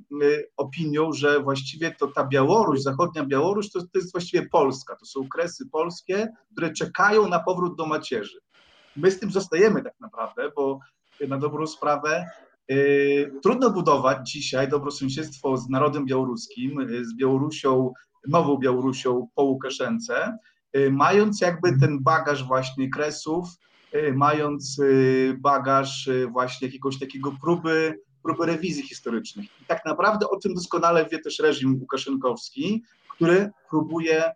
opinią, 0.56 1.12
że 1.12 1.40
właściwie 1.40 1.94
to 1.98 2.06
ta 2.06 2.26
Białoruś, 2.26 2.82
zachodnia 2.82 3.24
Białoruś, 3.24 3.70
to, 3.70 3.80
to 3.80 3.88
jest 3.94 4.12
właściwie 4.12 4.48
Polska. 4.48 4.96
To 4.96 5.06
są 5.06 5.28
kresy 5.28 5.68
polskie, 5.72 6.28
które 6.52 6.72
czekają 6.72 7.28
na 7.28 7.40
powrót 7.40 7.76
do 7.76 7.86
macierzy. 7.86 8.38
My 8.96 9.10
z 9.10 9.20
tym 9.20 9.30
zostajemy 9.30 9.82
tak 9.82 9.94
naprawdę, 10.00 10.50
bo 10.56 10.78
na 11.28 11.38
dobrą 11.38 11.66
sprawę 11.66 12.26
trudno 13.42 13.70
budować 13.70 14.30
dzisiaj 14.30 14.68
dobrosąsiedztwo 14.68 15.56
z 15.56 15.68
narodem 15.68 16.04
białoruskim, 16.04 16.88
z 17.02 17.14
Białorusią, 17.16 17.92
nową 18.28 18.58
Białorusią 18.58 19.28
po 19.34 19.42
Łukaszence, 19.42 20.38
mając 20.90 21.40
jakby 21.40 21.78
ten 21.80 22.02
bagaż 22.02 22.44
właśnie 22.44 22.90
kresów, 22.90 23.48
mając 24.14 24.78
y, 24.78 25.36
bagaż 25.40 26.10
właśnie 26.32 26.66
jakiegoś 26.66 26.98
takiego 26.98 27.32
próby, 27.40 28.00
próby 28.22 28.46
rewizji 28.46 28.82
historycznych. 28.82 29.46
I 29.62 29.64
tak 29.66 29.84
naprawdę 29.84 30.28
o 30.28 30.36
tym 30.36 30.54
doskonale 30.54 31.06
wie 31.06 31.18
też 31.18 31.38
reżim 31.38 31.78
łukaszenkowski, 31.80 32.82
który 33.14 33.50
próbuje 33.70 34.32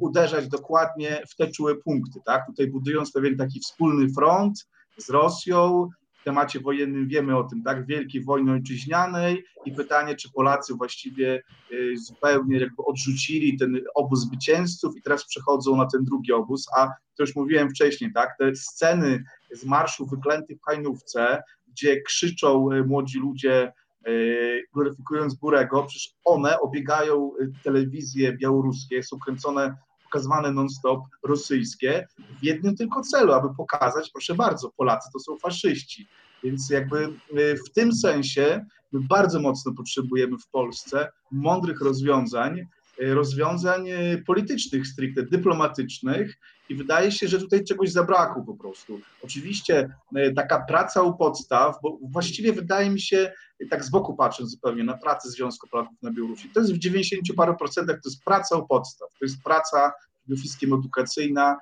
uderzać 0.00 0.48
dokładnie 0.48 1.22
w 1.28 1.36
te 1.36 1.50
czułe 1.50 1.74
punkty, 1.74 2.20
tak? 2.24 2.46
Tutaj 2.46 2.66
budując 2.66 3.12
pewien 3.12 3.36
taki 3.36 3.60
wspólny 3.60 4.08
front 4.08 4.68
z 4.96 5.10
Rosją, 5.10 5.88
temacie 6.24 6.60
wojennym 6.60 7.08
wiemy 7.08 7.36
o 7.36 7.44
tym, 7.44 7.62
tak, 7.62 7.86
wielkiej 7.86 8.24
wojny 8.24 8.52
ojczyźnianej 8.52 9.44
i 9.64 9.72
pytanie, 9.72 10.16
czy 10.16 10.32
Polacy 10.32 10.74
właściwie 10.74 11.42
y, 11.72 11.94
zupełnie 11.96 12.58
jakby 12.58 12.84
odrzucili 12.84 13.58
ten 13.58 13.80
obóz 13.94 14.20
zwycięzców 14.20 14.96
i 14.96 15.02
teraz 15.02 15.26
przechodzą 15.26 15.76
na 15.76 15.86
ten 15.86 16.04
drugi 16.04 16.32
obóz, 16.32 16.66
a 16.76 16.86
to 16.86 17.22
już 17.22 17.36
mówiłem 17.36 17.70
wcześniej, 17.70 18.12
tak, 18.12 18.38
te 18.38 18.56
sceny 18.56 19.24
z 19.50 19.64
marszu 19.64 20.06
wyklętych 20.06 20.58
w 20.58 20.64
Hajnówce, 20.64 21.42
gdzie 21.68 22.02
krzyczą 22.02 22.72
y, 22.72 22.84
młodzi 22.84 23.18
ludzie, 23.18 23.72
y, 24.08 24.64
gloryfikując 24.74 25.34
Burego, 25.34 25.82
przecież 25.82 26.14
one 26.24 26.60
obiegają 26.60 27.32
telewizje 27.64 28.32
białoruskie, 28.32 29.02
są 29.02 29.18
kręcone 29.18 29.76
pokazywane 30.12 30.52
non-stop 30.52 31.00
rosyjskie 31.22 32.08
w 32.40 32.44
jednym 32.44 32.76
tylko 32.76 33.02
celu, 33.02 33.32
aby 33.32 33.54
pokazać, 33.54 34.10
proszę 34.10 34.34
bardzo, 34.34 34.70
Polacy 34.76 35.08
to 35.12 35.18
są 35.18 35.38
faszyści. 35.38 36.08
Więc 36.44 36.70
jakby 36.70 37.04
y, 37.38 37.56
w 37.68 37.72
tym 37.72 37.92
sensie 37.92 38.66
my 38.92 39.00
bardzo 39.00 39.40
mocno 39.40 39.72
potrzebujemy 39.72 40.38
w 40.38 40.48
Polsce 40.48 41.08
mądrych 41.30 41.80
rozwiązań, 41.80 42.66
rozwiązań 43.00 43.88
y, 43.88 44.22
politycznych 44.26 44.86
stricte, 44.86 45.22
dyplomatycznych 45.22 46.38
i 46.68 46.74
wydaje 46.74 47.12
się, 47.12 47.28
że 47.28 47.38
tutaj 47.38 47.64
czegoś 47.64 47.92
zabrakło 47.92 48.42
po 48.44 48.54
prostu. 48.54 49.00
Oczywiście 49.22 49.90
taka 50.36 50.64
praca 50.64 51.02
u 51.02 51.16
podstaw, 51.16 51.76
bo 51.82 51.98
właściwie 52.02 52.52
wydaje 52.52 52.90
mi 52.90 53.00
się, 53.00 53.32
tak 53.70 53.84
z 53.84 53.90
boku 53.90 54.16
patrząc 54.16 54.50
zupełnie 54.50 54.84
na 54.84 54.96
pracę 54.96 55.30
Związku 55.30 55.68
Polaków 55.68 56.02
na 56.02 56.10
Białorusi, 56.10 56.50
to 56.54 56.60
jest 56.60 56.74
w 56.74 56.78
90 56.78 57.22
paru 57.36 57.56
procentach, 57.56 57.96
to 58.02 58.08
jest 58.08 58.24
praca 58.24 58.56
u 58.56 58.66
podstaw, 58.66 59.08
to 59.18 59.24
jest 59.24 59.42
praca 59.42 59.92
przede 60.24 60.40
wszystkim 60.40 60.74
edukacyjna, 60.74 61.56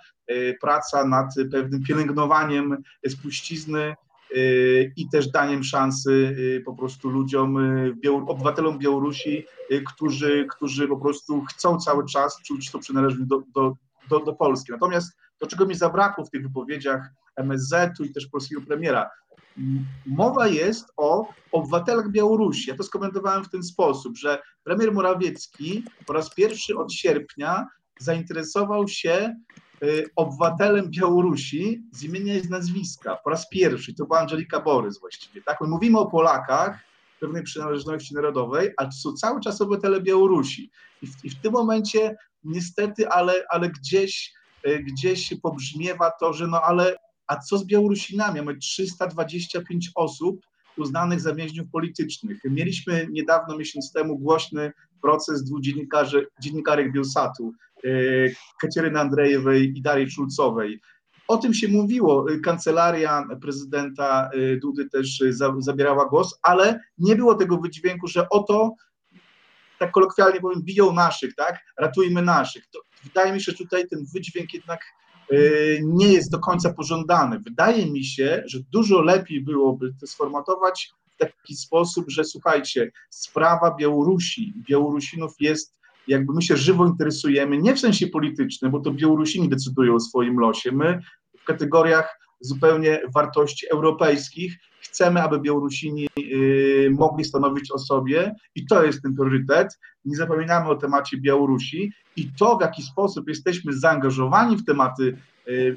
praca 0.60 1.04
nad 1.04 1.34
pewnym 1.52 1.82
pielęgnowaniem 1.82 2.82
spuścizny, 3.08 3.94
i 4.96 5.08
też 5.12 5.28
daniem 5.28 5.64
szansy 5.64 6.10
y, 6.38 6.62
po 6.64 6.74
prostu 6.74 7.10
ludziom, 7.10 7.56
y, 8.06 8.10
obywatelom 8.26 8.78
Białorusi, 8.78 9.46
którzy, 9.86 10.46
którzy 10.50 10.88
po 10.88 10.96
prostu 10.96 11.44
chcą 11.44 11.78
cały 11.78 12.06
czas 12.06 12.42
czuć 12.42 12.70
to 12.70 12.78
przynależność 12.78 13.28
do, 13.28 13.42
do, 13.54 13.76
do, 14.10 14.20
do 14.20 14.32
Polski. 14.32 14.72
Natomiast 14.72 15.16
to, 15.38 15.46
czego 15.46 15.66
mi 15.66 15.74
zabrakło 15.74 16.24
w 16.24 16.30
tych 16.30 16.42
wypowiedziach 16.42 17.08
MSZ-u 17.36 18.04
i 18.04 18.12
też 18.12 18.26
polskiego 18.26 18.60
premiera, 18.66 19.10
mowa 20.06 20.46
jest 20.46 20.92
o 20.96 21.28
obywatelach 21.52 22.10
Białorusi. 22.10 22.70
Ja 22.70 22.76
to 22.76 22.82
skomentowałem 22.82 23.44
w 23.44 23.50
ten 23.50 23.62
sposób, 23.62 24.16
że 24.16 24.42
premier 24.64 24.92
Morawiecki 24.92 25.84
po 26.06 26.12
raz 26.12 26.34
pierwszy 26.34 26.76
od 26.78 26.92
sierpnia 26.92 27.66
zainteresował 28.00 28.88
się 28.88 29.34
Y, 29.56 29.65
obywatelem 30.16 30.90
Białorusi 30.90 31.82
z 31.92 32.02
imienia 32.02 32.34
i 32.34 32.40
z 32.40 32.50
nazwiska 32.50 33.16
po 33.24 33.30
raz 33.30 33.48
pierwszy. 33.48 33.94
To 33.94 34.06
była 34.06 34.20
Angelika 34.20 34.60
Borys 34.60 35.00
właściwie. 35.00 35.42
Tak? 35.42 35.60
My 35.60 35.68
mówimy 35.68 35.98
o 35.98 36.06
Polakach 36.06 36.78
pewnej 37.20 37.42
przynależności 37.42 38.14
narodowej, 38.14 38.70
to 38.78 38.92
są 38.92 39.12
cały 39.12 39.40
czas 39.40 39.60
obywatele 39.60 40.00
Białorusi. 40.00 40.70
I 41.02 41.06
w, 41.06 41.24
i 41.24 41.30
w 41.30 41.40
tym 41.40 41.52
momencie 41.52 42.16
niestety, 42.44 43.08
ale, 43.08 43.32
ale 43.50 43.70
gdzieś, 43.70 44.32
y, 44.66 44.78
gdzieś 44.78 45.34
pobrzmiewa 45.42 46.10
to, 46.20 46.32
że 46.32 46.46
no 46.46 46.60
ale 46.62 46.96
a 47.26 47.36
co 47.36 47.58
z 47.58 47.66
Białorusinami? 47.66 48.40
Mamy 48.40 48.58
325 48.58 49.90
osób 49.94 50.40
uznanych 50.76 51.20
za 51.20 51.34
więźniów 51.34 51.70
politycznych. 51.72 52.40
Mieliśmy 52.44 53.08
niedawno, 53.10 53.56
miesiąc 53.56 53.92
temu, 53.92 54.18
głośny 54.18 54.72
proces 55.02 55.44
dwóch 55.44 55.60
dziennikarzy, 55.60 56.26
dziennikarek 56.40 56.92
Bielsatu, 56.92 57.52
Kateryny 58.60 59.00
Andrejewej 59.00 59.72
i 59.76 59.82
Darii 59.82 60.10
Czulcowej. 60.10 60.80
O 61.28 61.36
tym 61.36 61.54
się 61.54 61.68
mówiło. 61.68 62.26
Kancelaria 62.44 63.24
prezydenta 63.40 64.30
e, 64.32 64.56
Dudy 64.56 64.88
też 64.88 65.22
zabierała 65.58 66.08
głos, 66.08 66.38
ale 66.42 66.80
nie 66.98 67.16
było 67.16 67.34
tego 67.34 67.58
wydźwięku, 67.58 68.06
że 68.06 68.28
oto, 68.28 68.74
tak 69.78 69.90
kolokwialnie 69.90 70.40
powiem, 70.40 70.62
biją 70.62 70.92
naszych, 70.92 71.34
tak? 71.34 71.60
Ratujmy 71.78 72.22
naszych. 72.22 72.66
To 72.66 72.80
wydaje 73.04 73.32
mi 73.32 73.40
się, 73.40 73.52
że 73.52 73.58
tutaj 73.58 73.88
ten 73.88 74.06
wydźwięk 74.14 74.54
jednak 74.54 74.80
e, 75.30 75.36
nie 75.82 76.12
jest 76.12 76.30
do 76.30 76.38
końca 76.38 76.72
pożądany. 76.72 77.40
Wydaje 77.40 77.86
mi 77.86 78.04
się, 78.04 78.42
że 78.46 78.58
dużo 78.72 79.00
lepiej 79.00 79.40
byłoby 79.40 79.94
to 80.00 80.06
sformatować 80.06 80.92
w 81.14 81.16
taki 81.16 81.56
sposób, 81.56 82.04
że 82.08 82.24
słuchajcie, 82.24 82.90
sprawa 83.10 83.74
Białorusi, 83.74 84.54
Białorusinów 84.68 85.32
jest 85.40 85.76
jakby 86.08 86.32
my 86.32 86.42
się 86.42 86.56
żywo 86.56 86.86
interesujemy, 86.86 87.58
nie 87.58 87.74
w 87.74 87.80
sensie 87.80 88.06
politycznym, 88.06 88.72
bo 88.72 88.80
to 88.80 88.90
Białorusini 88.90 89.48
decydują 89.48 89.94
o 89.94 90.00
swoim 90.00 90.38
losie. 90.38 90.72
My 90.72 91.00
w 91.38 91.44
kategoriach 91.44 92.18
zupełnie 92.40 93.00
wartości 93.14 93.66
europejskich 93.72 94.58
chcemy, 94.80 95.22
aby 95.22 95.40
Białorusini 95.40 96.08
y, 96.18 96.88
mogli 96.92 97.24
stanowić 97.24 97.70
o 97.70 97.78
sobie 97.78 98.34
i 98.54 98.66
to 98.66 98.84
jest 98.84 99.02
ten 99.02 99.14
priorytet. 99.14 99.78
Nie 100.04 100.16
zapominamy 100.16 100.68
o 100.68 100.76
temacie 100.76 101.16
Białorusi 101.16 101.92
i 102.16 102.30
to, 102.38 102.56
w 102.56 102.60
jaki 102.60 102.82
sposób 102.82 103.28
jesteśmy 103.28 103.72
zaangażowani 103.72 104.56
w 104.56 104.64
tematy 104.64 105.16
y, 105.48 105.76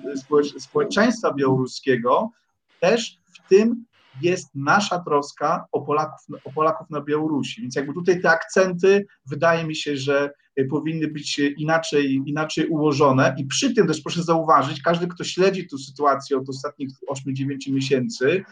społeczeństwa 0.60 1.34
białoruskiego, 1.34 2.32
też 2.80 3.18
w 3.34 3.49
tym 3.49 3.86
jest 4.22 4.55
nasza 4.55 4.99
troska 4.99 5.65
o 5.72 5.82
Polaków, 5.82 6.20
o 6.43 6.51
Polaków 6.51 6.89
na 6.89 7.01
Białorusi. 7.01 7.61
Więc 7.61 7.76
jakby 7.76 7.93
tutaj 7.93 8.22
te 8.22 8.30
akcenty 8.30 9.05
wydaje 9.26 9.63
mi 9.63 9.76
się, 9.76 9.97
że 9.97 10.32
y, 10.59 10.65
powinny 10.65 11.07
być 11.07 11.39
inaczej, 11.39 12.22
inaczej 12.26 12.67
ułożone 12.67 13.36
i 13.38 13.45
przy 13.45 13.74
tym 13.74 13.88
też 13.88 14.01
proszę 14.01 14.24
zauważyć, 14.24 14.82
każdy, 14.82 15.07
kto 15.07 15.24
śledzi 15.24 15.67
tę 15.67 15.78
sytuację 15.78 16.38
od 16.38 16.49
ostatnich 16.49 16.89
8-9 17.09 17.72
miesięcy, 17.72 18.43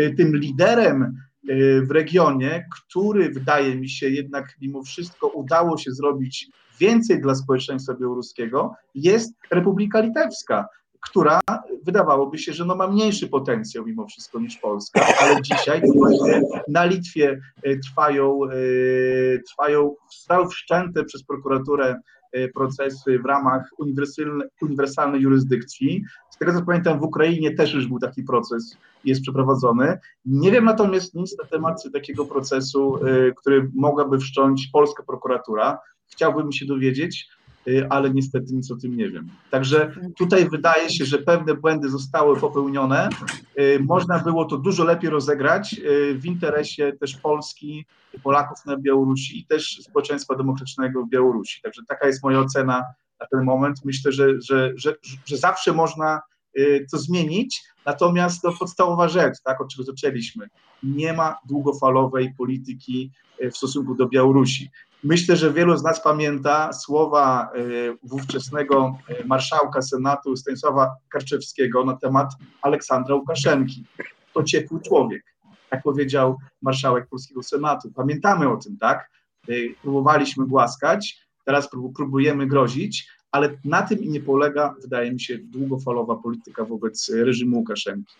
y, 0.00 0.14
tym 0.16 0.36
liderem 0.36 1.16
w 1.82 1.90
regionie, 1.90 2.66
który 2.72 3.30
wydaje 3.30 3.76
mi 3.76 3.88
się 3.88 4.08
jednak 4.08 4.56
mimo 4.60 4.82
wszystko 4.82 5.28
udało 5.28 5.78
się 5.78 5.92
zrobić 5.92 6.50
więcej 6.80 7.20
dla 7.20 7.34
społeczeństwa 7.34 7.94
białoruskiego, 7.94 8.74
jest 8.94 9.34
Republika 9.50 10.00
Litewska, 10.00 10.68
która 11.04 11.40
wydawałoby 11.84 12.38
się, 12.38 12.52
że 12.52 12.64
no 12.64 12.76
ma 12.76 12.88
mniejszy 12.88 13.28
potencjał 13.28 13.86
mimo 13.86 14.06
wszystko 14.06 14.40
niż 14.40 14.56
Polska, 14.56 15.06
ale 15.20 15.42
dzisiaj 15.42 15.82
na 16.68 16.84
Litwie 16.84 17.40
e, 17.62 17.76
trwają, 17.76 18.38
e, 18.44 18.48
trwają, 19.38 19.94
zostały 20.12 20.48
wszczęte 20.48 21.04
przez 21.04 21.24
prokuraturę 21.24 22.00
e, 22.32 22.48
procesy 22.48 23.18
w 23.18 23.26
ramach 23.26 23.70
uniwersalnej, 24.62 25.20
jurysdykcji. 25.20 26.04
Z 26.30 26.38
tego 26.38 26.52
co 26.52 26.62
pamiętam, 26.62 27.00
w 27.00 27.02
Ukrainie 27.02 27.54
też 27.54 27.74
już 27.74 27.86
był 27.86 27.98
taki 27.98 28.22
proces, 28.22 28.76
jest 29.04 29.22
przeprowadzony. 29.22 29.98
Nie 30.26 30.50
wiem 30.50 30.64
natomiast 30.64 31.14
nic 31.14 31.38
na 31.38 31.44
temat 31.44 31.82
takiego 31.92 32.24
procesu, 32.24 32.98
który 33.36 33.70
mogłaby 33.74 34.18
wszcząć 34.18 34.68
polska 34.72 35.02
prokuratura. 35.02 35.78
Chciałbym 36.06 36.52
się 36.52 36.66
dowiedzieć, 36.66 37.28
ale 37.90 38.10
niestety 38.10 38.54
nic 38.54 38.70
o 38.70 38.76
tym 38.76 38.96
nie 38.96 39.10
wiem. 39.10 39.28
Także 39.50 39.92
tutaj 40.18 40.50
wydaje 40.50 40.90
się, 40.90 41.04
że 41.04 41.18
pewne 41.18 41.54
błędy 41.54 41.88
zostały 41.88 42.40
popełnione. 42.40 43.08
Y, 43.58 43.80
można 43.80 44.18
było 44.18 44.44
to 44.44 44.56
dużo 44.56 44.84
lepiej 44.84 45.10
rozegrać 45.10 45.74
y, 45.74 46.14
w 46.14 46.26
interesie 46.26 46.92
też 46.92 47.16
Polski, 47.16 47.86
Polaków 48.22 48.66
na 48.66 48.76
Białorusi 48.76 49.38
i 49.38 49.46
też 49.46 49.80
społeczeństwa 49.82 50.34
demokratycznego 50.34 51.04
w 51.04 51.08
Białorusi. 51.08 51.62
Także 51.62 51.82
taka 51.88 52.06
jest 52.06 52.22
moja 52.22 52.40
ocena 52.40 52.84
na 53.20 53.26
ten 53.26 53.44
moment. 53.44 53.84
Myślę, 53.84 54.12
że, 54.12 54.40
że, 54.40 54.72
że, 54.76 54.94
że 55.24 55.36
zawsze 55.36 55.72
można 55.72 56.20
to 56.90 56.98
zmienić, 56.98 57.62
natomiast 57.86 58.42
to 58.42 58.52
podstawowa 58.52 59.08
rzecz, 59.08 59.34
tak, 59.44 59.60
od 59.60 59.68
czego 59.72 59.84
zaczęliśmy, 59.84 60.48
nie 60.82 61.12
ma 61.12 61.38
długofalowej 61.48 62.34
polityki 62.38 63.10
w 63.52 63.56
stosunku 63.56 63.94
do 63.94 64.08
Białorusi. 64.08 64.70
Myślę, 65.04 65.36
że 65.36 65.52
wielu 65.52 65.76
z 65.76 65.82
nas 65.82 66.02
pamięta 66.02 66.72
słowa 66.72 67.52
e, 67.54 67.96
ówczesnego 68.10 68.98
e, 69.08 69.24
marszałka 69.24 69.82
Senatu 69.82 70.36
Stanisława 70.36 70.96
Karczewskiego 71.08 71.84
na 71.84 71.96
temat 71.96 72.32
Aleksandra 72.62 73.14
Łukaszenki. 73.14 73.84
To 74.34 74.42
ciepły 74.42 74.80
człowiek, 74.80 75.24
jak 75.72 75.82
powiedział 75.82 76.38
marszałek 76.62 77.08
polskiego 77.08 77.42
Senatu. 77.42 77.92
Pamiętamy 77.92 78.48
o 78.48 78.56
tym, 78.56 78.78
tak? 78.78 79.10
Próbowaliśmy 79.82 80.46
głaskać, 80.46 81.18
teraz 81.44 81.68
próbujemy 81.96 82.46
grozić, 82.46 83.08
ale 83.34 83.50
na 83.64 83.82
tym 83.82 83.98
nie 84.02 84.20
polega, 84.20 84.74
wydaje 84.82 85.12
mi 85.12 85.20
się, 85.20 85.38
długofalowa 85.38 86.16
polityka 86.16 86.64
wobec 86.64 87.10
reżimu 87.14 87.58
Łukaszenki. 87.58 88.14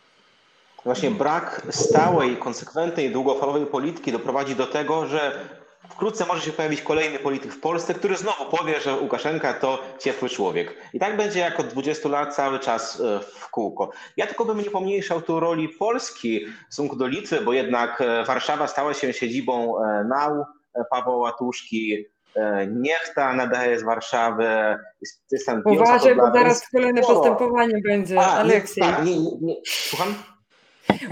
Właśnie 0.85 1.11
brak 1.11 1.67
stałej, 1.71 2.37
konsekwentnej, 2.37 3.13
długofalowej 3.13 3.67
polityki 3.67 4.13
doprowadzi 4.13 4.57
do 4.57 4.67
tego, 4.67 5.07
że 5.07 5.49
Wkrótce 5.89 6.27
może 6.27 6.43
się 6.43 6.53
pojawić 6.53 6.83
kolejny 6.83 7.19
polityk 7.19 7.53
w 7.53 7.61
Polsce, 7.61 7.95
który 7.95 8.17
znowu 8.17 8.57
powie, 8.57 8.81
że 8.81 8.97
Łukaszenka 8.97 9.55
to 9.55 9.83
ciepły 9.99 10.29
człowiek. 10.29 10.77
I 10.93 10.99
tak 10.99 11.17
będzie 11.17 11.41
jak 11.41 11.61
od 11.61 11.67
20 11.67 12.09
lat 12.09 12.35
cały 12.35 12.59
czas 12.59 13.01
e, 13.01 13.21
w 13.21 13.51
kółko. 13.51 13.91
Ja 14.17 14.27
tylko 14.27 14.45
bym 14.45 14.59
nie 14.59 14.71
pomniejszał 14.71 15.23
tu 15.23 15.41
roli 15.41 15.69
Polski 15.69 16.47
w 16.47 16.75
stosunku 16.75 16.97
do 16.97 17.07
Litwy, 17.07 17.41
bo 17.41 17.53
jednak 17.53 18.01
e, 18.01 18.25
Warszawa 18.25 18.67
stała 18.69 18.95
się 18.95 19.13
siedzibą 19.13 19.83
e, 19.85 20.05
nał 20.05 20.45
Pawła 20.91 21.17
Łatuszki, 21.17 22.07
Niechta 22.67 23.33
nadaje 23.33 23.79
z 23.79 23.83
Warszawy. 23.83 24.47
Uważaj, 25.65 26.15
bo 26.15 26.33
zaraz 26.33 26.71
kolejne 26.71 27.03
postępowanie 27.03 27.81
będzie. 27.85 28.21
A, 28.21 28.33
Aleksiej. 28.33 28.85
Nie, 28.85 28.91
tak, 28.91 29.05
nie, 29.05 29.17
nie, 29.41 29.55
słucham? 29.67 30.15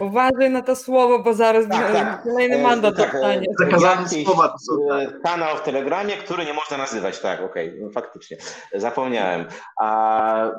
Uważaj 0.00 0.50
na 0.50 0.62
to 0.62 0.76
słowo, 0.76 1.18
bo 1.18 1.34
zaraz 1.34 1.68
tak, 1.68 1.92
tak. 1.92 2.22
kolejny 2.22 2.56
e, 2.56 2.62
mandat 2.62 2.96
tak, 2.96 3.12
dostanie. 3.12 3.46
Zakazane 3.58 4.08
słowa 4.08 4.48
to 4.48 4.58
są. 4.58 4.72
Tak. 4.88 5.22
Kanał 5.22 5.56
w 5.56 5.62
Telegramie, 5.62 6.16
który 6.16 6.44
nie 6.44 6.52
można 6.52 6.76
nazywać, 6.76 7.20
tak, 7.20 7.40
okej, 7.40 7.68
okay, 7.68 7.80
no 7.82 7.90
faktycznie, 7.90 8.36
zapomniałem. 8.74 9.46
A 9.80 10.50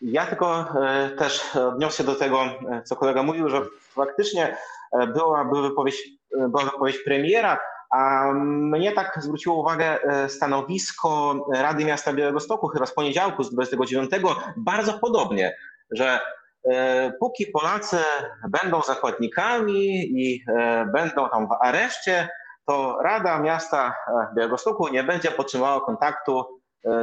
ja 0.00 0.26
tylko 0.26 0.60
e, 0.60 1.10
też 1.10 1.56
odniosę 1.56 1.96
się 1.96 2.04
do 2.04 2.14
tego, 2.14 2.40
co 2.84 2.96
kolega 2.96 3.22
mówił, 3.22 3.48
że 3.48 3.62
faktycznie 3.94 4.56
była, 4.92 5.44
była, 5.44 5.62
wypowiedź, 5.62 6.08
była 6.48 6.64
wypowiedź 6.64 6.98
premiera, 6.98 7.58
mnie 8.34 8.92
tak 8.92 9.18
zwróciło 9.22 9.60
uwagę 9.60 9.98
stanowisko 10.28 11.34
Rady 11.54 11.84
Miasta 11.84 12.12
Białego 12.12 12.40
Stoku 12.40 12.68
chyba 12.68 12.86
z 12.86 12.94
poniedziałku, 12.94 13.44
z 13.44 13.50
29, 13.50 14.10
bardzo 14.56 14.98
podobnie, 14.98 15.56
że 15.90 16.20
E, 16.68 17.12
póki 17.20 17.46
Polacy 17.46 17.96
będą 18.48 18.82
zakładnikami 18.82 19.86
i 20.22 20.44
e, 20.48 20.86
będą 20.92 21.28
tam 21.28 21.48
w 21.48 21.52
areszcie, 21.60 22.28
to 22.66 22.98
Rada 23.02 23.38
Miasta 23.38 23.94
e, 24.08 24.34
Białegostoku 24.36 24.88
nie 24.88 25.04
będzie 25.04 25.30
podtrzymywała 25.30 25.80
kontaktu 25.80 26.60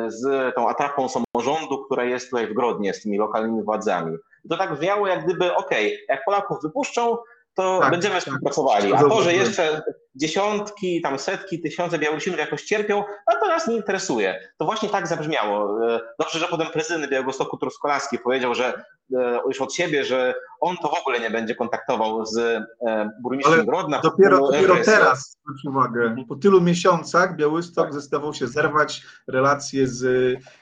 z 0.08 0.56
tą 0.56 0.70
atrapą 0.70 1.08
samorządu, 1.10 1.86
która 1.86 2.04
jest 2.04 2.30
tutaj 2.30 2.48
w 2.48 2.54
Grodnie 2.54 2.94
z 2.94 3.02
tymi 3.02 3.18
lokalnymi 3.18 3.64
władzami. 3.64 4.18
To 4.50 4.58
tak 4.58 4.74
brzmiało, 4.74 5.08
jak 5.08 5.24
gdyby, 5.26 5.56
okej, 5.56 5.88
okay, 5.88 6.06
jak 6.10 6.26
Polaków 6.26 6.58
wypuszczą, 6.64 7.18
to 7.54 7.80
tak, 7.80 7.92
będziemy 7.92 8.16
tak. 8.16 8.24
współpracowali. 8.24 8.94
A 8.94 9.00
to, 9.00 9.22
że 9.22 9.34
jeszcze 9.34 9.82
dziesiątki, 10.18 11.02
tam 11.02 11.20
setki, 11.20 11.62
tysiące 11.62 12.00
Białorusinów 12.00 12.40
jakoś 12.40 12.64
cierpią, 12.64 13.04
no 13.28 13.40
to 13.40 13.48
nas 13.48 13.68
nie 13.68 13.76
interesuje. 13.76 14.40
To 14.58 14.66
właśnie 14.66 14.90
tak 14.90 15.08
zabrzmiało. 15.08 15.80
Dobrze, 16.20 16.40
że 16.40 16.48
potem 16.48 16.68
prezydent 16.68 17.12
Białegostoku 17.12 17.58
Truskolaski 17.58 18.20
powiedział, 18.20 18.56
że 18.56 18.84
E, 19.16 19.40
już 19.48 19.62
od 19.62 19.74
siebie, 19.74 20.06
że 20.06 20.36
on 20.60 20.78
to 20.78 20.90
w 20.90 21.00
ogóle 21.02 21.20
nie 21.20 21.30
będzie 21.30 21.56
kontaktował 21.56 22.26
z 22.26 22.38
e, 22.38 23.10
burmistrzem 23.22 23.66
Grodna. 23.66 24.00
Dopiero, 24.00 24.40
dopiero 24.40 24.76
teraz, 24.86 25.38
zwróć 25.42 25.66
uwagę, 25.66 26.16
po 26.30 26.36
tylu 26.36 26.62
miesiącach 26.62 27.36
Białystok 27.36 27.86
tak. 27.86 27.94
zdecydował 27.94 28.34
się 28.34 28.48
zerwać 28.48 29.04
relacje 29.28 29.88
z 29.88 30.06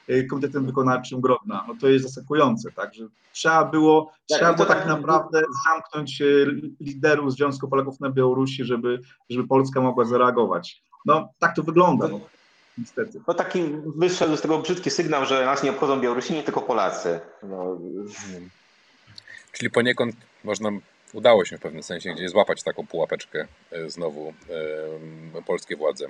e, 0.08 0.22
Komitetem 0.22 0.66
Wykonawczym 0.66 1.20
Grodna. 1.20 1.64
No 1.68 1.74
to 1.80 1.88
jest 1.88 2.04
zaskakujące, 2.04 2.72
tak, 2.72 2.94
że 2.94 3.04
trzeba 3.32 3.64
było, 3.64 4.12
tak, 4.28 4.38
trzeba 4.38 4.52
było 4.52 4.66
tak, 4.66 4.78
tak 4.78 4.88
naprawdę 4.88 5.42
zamknąć 5.66 6.22
liderów 6.80 7.32
Związku 7.32 7.68
Polaków 7.68 8.00
na 8.00 8.10
Białorusi, 8.10 8.64
żeby, 8.64 9.00
żeby 9.30 9.45
Polska 9.48 9.80
mogła 9.80 10.04
zareagować. 10.04 10.82
No 11.06 11.28
tak 11.38 11.56
to 11.56 11.62
wygląda. 11.62 12.08
No 12.08 12.20
niestety. 12.78 13.20
No 13.28 13.34
taki 13.34 13.62
wyszedł 13.96 14.36
z 14.36 14.40
tego 14.40 14.58
brzydki 14.58 14.90
sygnał, 14.90 15.26
że 15.26 15.46
nas 15.46 15.62
nie 15.62 15.70
obchodzą 15.70 16.00
Białorusini, 16.00 16.42
tylko 16.42 16.62
Polacy. 16.62 17.20
No. 17.42 17.78
Czyli 19.52 19.70
poniekąd 19.70 20.16
można, 20.44 20.70
udało 21.12 21.44
się 21.44 21.58
w 21.58 21.60
pewnym 21.60 21.82
sensie 21.82 22.14
gdzieś 22.14 22.30
złapać 22.30 22.62
taką 22.62 22.86
pułapeczkę 22.86 23.46
e, 23.72 23.90
znowu 23.90 24.34
e, 25.36 25.42
polskie 25.42 25.76
władze. 25.76 26.06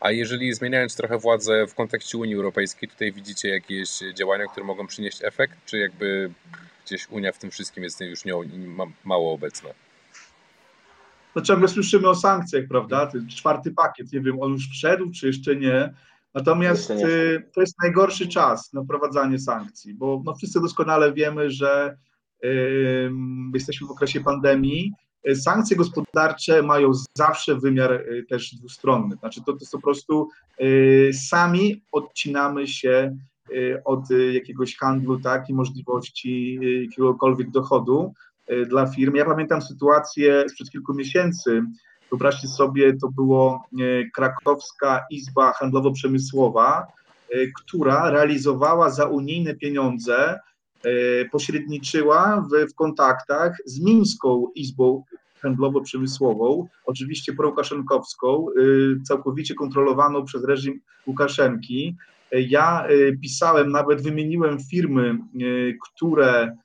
A 0.00 0.10
jeżeli 0.10 0.54
zmieniając 0.54 0.96
trochę 0.96 1.18
władzę 1.18 1.66
w 1.66 1.74
kontekście 1.74 2.18
Unii 2.18 2.34
Europejskiej, 2.34 2.88
tutaj 2.88 3.12
widzicie 3.12 3.48
jakieś 3.48 3.98
działania, 4.14 4.46
które 4.46 4.66
mogą 4.66 4.86
przynieść 4.86 5.24
efekt, 5.24 5.58
czy 5.66 5.78
jakby 5.78 6.30
gdzieś 6.86 7.08
Unia 7.10 7.32
w 7.32 7.38
tym 7.38 7.50
wszystkim 7.50 7.84
jest 7.84 8.00
już 8.00 8.24
nie, 8.24 8.32
mało 9.04 9.32
obecna? 9.32 9.70
No 11.36 11.42
ciągle 11.42 11.68
słyszymy 11.68 12.08
o 12.08 12.14
sankcjach, 12.14 12.64
prawda? 12.68 13.06
Ten 13.06 13.28
czwarty 13.28 13.70
pakiet, 13.70 14.12
nie 14.12 14.20
wiem, 14.20 14.42
on 14.42 14.52
już 14.52 14.68
wszedł, 14.68 15.10
czy 15.10 15.26
jeszcze 15.26 15.56
nie. 15.56 15.94
Natomiast 16.34 16.90
jeszcze 16.90 17.06
nie. 17.06 17.12
Y, 17.12 17.50
to 17.54 17.60
jest 17.60 17.74
najgorszy 17.82 18.28
czas 18.28 18.72
na 18.72 18.82
wprowadzanie 18.82 19.38
sankcji, 19.38 19.94
bo 19.94 20.22
no, 20.24 20.34
wszyscy 20.34 20.60
doskonale 20.60 21.12
wiemy, 21.12 21.50
że 21.50 21.96
y, 22.44 23.10
jesteśmy 23.54 23.86
w 23.86 23.90
okresie 23.90 24.20
pandemii. 24.20 24.92
Sankcje 25.34 25.76
gospodarcze 25.76 26.62
mają 26.62 26.90
zawsze 27.14 27.54
wymiar 27.54 27.92
y, 27.92 28.26
też 28.28 28.54
dwustronny. 28.54 29.16
Znaczy 29.16 29.40
to, 29.40 29.52
to 29.52 29.58
jest 29.60 29.72
po 29.72 29.80
prostu 29.80 30.28
y, 30.60 31.10
sami 31.28 31.82
odcinamy 31.92 32.66
się 32.66 33.16
od 33.84 34.04
jakiegoś 34.32 34.76
handlu, 34.76 35.20
tak, 35.20 35.50
i 35.50 35.54
możliwości 35.54 36.58
jakiegokolwiek 36.82 37.50
dochodu. 37.50 38.14
E, 38.46 38.66
dla 38.66 38.86
firm. 38.86 39.14
Ja 39.14 39.24
pamiętam 39.24 39.62
sytuację 39.62 40.44
sprzed 40.48 40.70
kilku 40.70 40.94
miesięcy. 40.94 41.62
Wyobraźcie 42.10 42.48
sobie, 42.48 42.96
to 42.96 43.08
było 43.08 43.62
e, 43.72 44.10
krakowska 44.10 45.04
izba 45.10 45.52
handlowo-przemysłowa, 45.52 46.86
e, 47.30 47.46
która 47.46 48.10
realizowała 48.10 48.90
za 48.90 49.06
unijne 49.06 49.54
pieniądze, 49.54 50.40
pośredniczyła 51.32 52.48
w, 52.50 52.70
w 52.70 52.74
kontaktach 52.74 53.56
z 53.64 53.80
Mińską 53.80 54.46
Izbą 54.54 55.04
handlowo-przemysłową, 55.42 56.66
oczywiście 56.86 57.32
prokaszenkowską, 57.32 58.46
całkowicie 59.04 59.54
kontrolowaną 59.54 60.24
przez 60.24 60.44
reżim 60.44 60.80
Łukaszenki. 61.06 61.96
Ja 62.30 62.86
pisałem, 63.22 63.70
nawet 63.70 64.02
wymieniłem 64.02 64.58
firmy, 64.70 65.18
które 65.80 66.56
Y, 66.56 66.63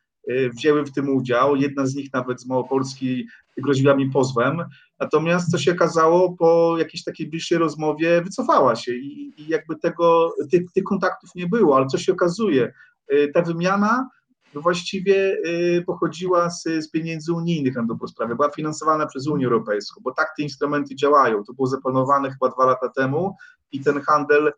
wzięły 0.55 0.86
w 0.86 0.91
tym 0.91 1.09
udział. 1.09 1.55
Jedna 1.55 1.86
z 1.86 1.95
nich 1.95 2.13
nawet 2.13 2.41
z 2.41 2.47
Małopolski 2.47 3.27
groziła 3.57 3.95
mi 3.95 4.09
pozwem. 4.09 4.63
Natomiast 4.99 5.51
co 5.51 5.57
się 5.57 5.71
okazało, 5.71 6.36
po 6.39 6.75
jakiejś 6.80 7.03
takiej 7.03 7.27
bliższej 7.27 7.57
rozmowie 7.57 8.21
wycofała 8.21 8.75
się 8.75 8.93
i, 8.93 9.34
i 9.38 9.47
jakby 9.47 9.75
tego, 9.75 10.34
tych, 10.51 10.71
tych 10.71 10.84
kontaktów 10.84 11.30
nie 11.36 11.47
było, 11.47 11.77
ale 11.77 11.88
co 11.88 11.97
się 11.97 12.13
okazuje, 12.13 12.73
y, 13.13 13.32
ta 13.34 13.41
wymiana 13.41 14.09
właściwie 14.53 15.38
pochodziła 15.86 16.49
z, 16.49 16.63
z 16.63 16.91
pieniędzy 16.91 17.34
unijnych 17.34 17.75
na 17.75 17.84
dobrą 17.84 18.07
sprawę, 18.07 18.36
była 18.36 18.49
finansowana 18.49 19.05
przez 19.05 19.27
Unię 19.27 19.45
Europejską, 19.45 20.01
bo 20.03 20.11
tak 20.13 20.27
te 20.38 20.43
instrumenty 20.43 20.95
działają. 20.95 21.43
To 21.43 21.53
było 21.53 21.67
zaplanowane 21.67 22.32
chyba 22.32 22.49
dwa 22.49 22.65
lata 22.65 22.89
temu 22.89 23.36
i 23.71 23.80
ten 23.80 24.01
handel 24.01 24.53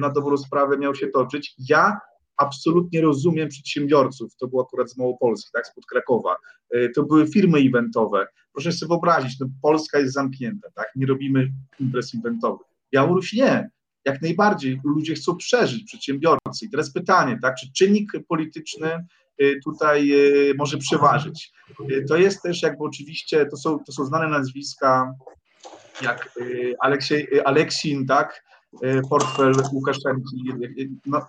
na 0.00 0.10
dobrą 0.10 0.36
sprawę 0.36 0.78
miał 0.78 0.94
się 0.94 1.06
toczyć. 1.06 1.54
Ja 1.58 2.00
absolutnie 2.40 3.00
rozumiem 3.00 3.48
przedsiębiorców, 3.48 4.36
to 4.36 4.48
było 4.48 4.62
akurat 4.62 4.90
z 4.90 4.96
Małopolski, 4.96 5.50
tak, 5.52 5.66
spod 5.66 5.86
Krakowa, 5.86 6.36
to 6.94 7.02
były 7.02 7.26
firmy 7.26 7.58
eventowe. 7.58 8.26
Proszę 8.52 8.72
sobie 8.72 8.88
wyobrazić, 8.88 9.40
no 9.40 9.46
Polska 9.62 9.98
jest 9.98 10.14
zamknięta, 10.14 10.68
tak, 10.74 10.86
nie 10.96 11.06
robimy 11.06 11.52
imprez 11.80 12.14
eventowych. 12.14 12.66
Białoruś 12.92 13.32
nie, 13.32 13.70
jak 14.04 14.22
najbardziej 14.22 14.80
ludzie 14.84 15.14
chcą 15.14 15.36
przeżyć, 15.36 15.84
przedsiębiorcy. 15.84 16.66
I 16.66 16.70
teraz 16.70 16.92
pytanie, 16.92 17.38
tak, 17.42 17.54
czy 17.56 17.72
czynnik 17.72 18.12
polityczny 18.28 19.06
y, 19.42 19.60
tutaj 19.64 20.12
y, 20.12 20.54
może 20.58 20.78
przeważyć? 20.78 21.52
To 22.08 22.16
jest 22.16 22.42
też 22.42 22.62
jakby 22.62 22.84
oczywiście, 22.84 23.46
to 23.46 23.56
są, 23.56 23.78
to 23.86 23.92
są 23.92 24.04
znane 24.04 24.28
nazwiska, 24.28 25.14
jak 26.02 26.38
Aleksiej, 26.80 27.28
Aleksin, 27.44 28.06
tak, 28.06 28.44
portfel 29.10 29.52
Łukaszenki, 29.72 30.44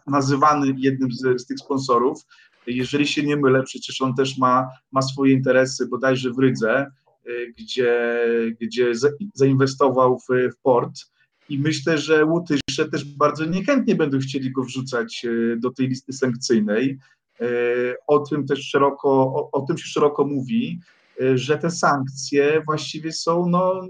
nazywany 0.07 0.73
jednym 0.77 1.11
z, 1.11 1.41
z 1.41 1.45
tych 1.45 1.57
sponsorów. 1.59 2.21
Jeżeli 2.67 3.07
się 3.07 3.23
nie 3.23 3.37
mylę, 3.37 3.63
przecież 3.63 4.01
on 4.01 4.15
też 4.15 4.37
ma, 4.37 4.69
ma 4.91 5.01
swoje 5.01 5.33
interesy 5.33 5.87
bodajże 5.87 6.31
w 6.31 6.39
Rydze, 6.39 6.91
gdzie, 7.57 8.19
gdzie 8.61 8.91
zainwestował 9.33 10.19
w, 10.19 10.53
w 10.53 10.61
port 10.61 10.91
i 11.49 11.59
myślę, 11.59 11.97
że 11.97 12.25
Łotysze 12.25 12.89
też 12.91 13.05
bardzo 13.05 13.45
niechętnie 13.45 13.95
będą 13.95 14.19
chcieli 14.19 14.51
go 14.51 14.63
wrzucać 14.63 15.25
do 15.57 15.71
tej 15.71 15.87
listy 15.87 16.13
sankcyjnej. 16.13 16.97
O 18.07 18.19
tym 18.19 18.47
też 18.47 18.69
szeroko, 18.69 19.09
o, 19.09 19.49
o 19.51 19.61
tym 19.61 19.77
się 19.77 19.87
szeroko 19.87 20.25
mówi, 20.25 20.79
że 21.35 21.57
te 21.57 21.71
sankcje 21.71 22.61
właściwie 22.65 23.11
są, 23.11 23.49
no, 23.49 23.81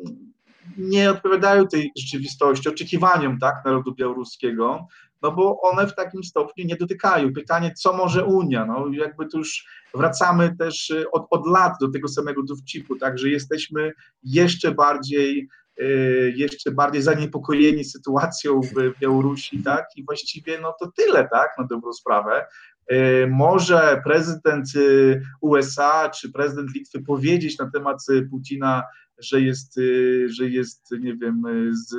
nie 0.77 1.11
odpowiadają 1.11 1.67
tej 1.67 1.91
rzeczywistości, 1.97 2.69
oczekiwaniom 2.69 3.39
tak, 3.39 3.55
narodu 3.65 3.95
białoruskiego, 3.95 4.87
no 5.21 5.31
bo 5.31 5.61
one 5.61 5.87
w 5.87 5.95
takim 5.95 6.23
stopniu 6.23 6.65
nie 6.65 6.75
dotykają. 6.75 7.33
Pytanie, 7.33 7.73
co 7.73 7.93
może 7.93 8.25
Unia? 8.25 8.65
No 8.65 8.87
jakby 8.91 9.27
tu 9.27 9.37
już 9.37 9.65
wracamy 9.93 10.55
też 10.55 10.93
od, 11.11 11.27
od 11.29 11.47
lat 11.47 11.73
do 11.81 11.91
tego 11.91 12.07
samego 12.07 12.43
dowcipu, 12.43 12.95
tak, 12.95 13.19
że 13.19 13.29
jesteśmy 13.29 13.91
jeszcze 14.23 14.71
bardziej 14.71 15.49
Y, 15.81 16.33
jeszcze 16.35 16.71
bardziej 16.71 17.01
zaniepokojeni 17.01 17.83
sytuacją 17.83 18.61
w 18.61 18.99
Białorusi, 18.99 19.63
tak? 19.63 19.85
I 19.95 20.05
właściwie 20.05 20.59
no 20.61 20.75
to 20.79 20.91
tyle, 20.91 21.29
tak, 21.31 21.49
na 21.57 21.63
dobrą 21.63 21.93
sprawę. 21.93 22.45
Y, 22.91 23.27
może 23.29 24.01
prezydent 24.03 24.75
y, 24.75 25.21
USA 25.41 26.09
czy 26.09 26.31
prezydent 26.31 26.73
Litwy 26.75 27.01
powiedzieć 27.01 27.57
na 27.57 27.71
temat 27.71 27.97
Putina, 28.29 28.83
że 29.21 29.41
jest, 29.41 29.79
że 30.27 30.49
jest, 30.49 30.91
nie 30.99 31.15
wiem, 31.15 31.43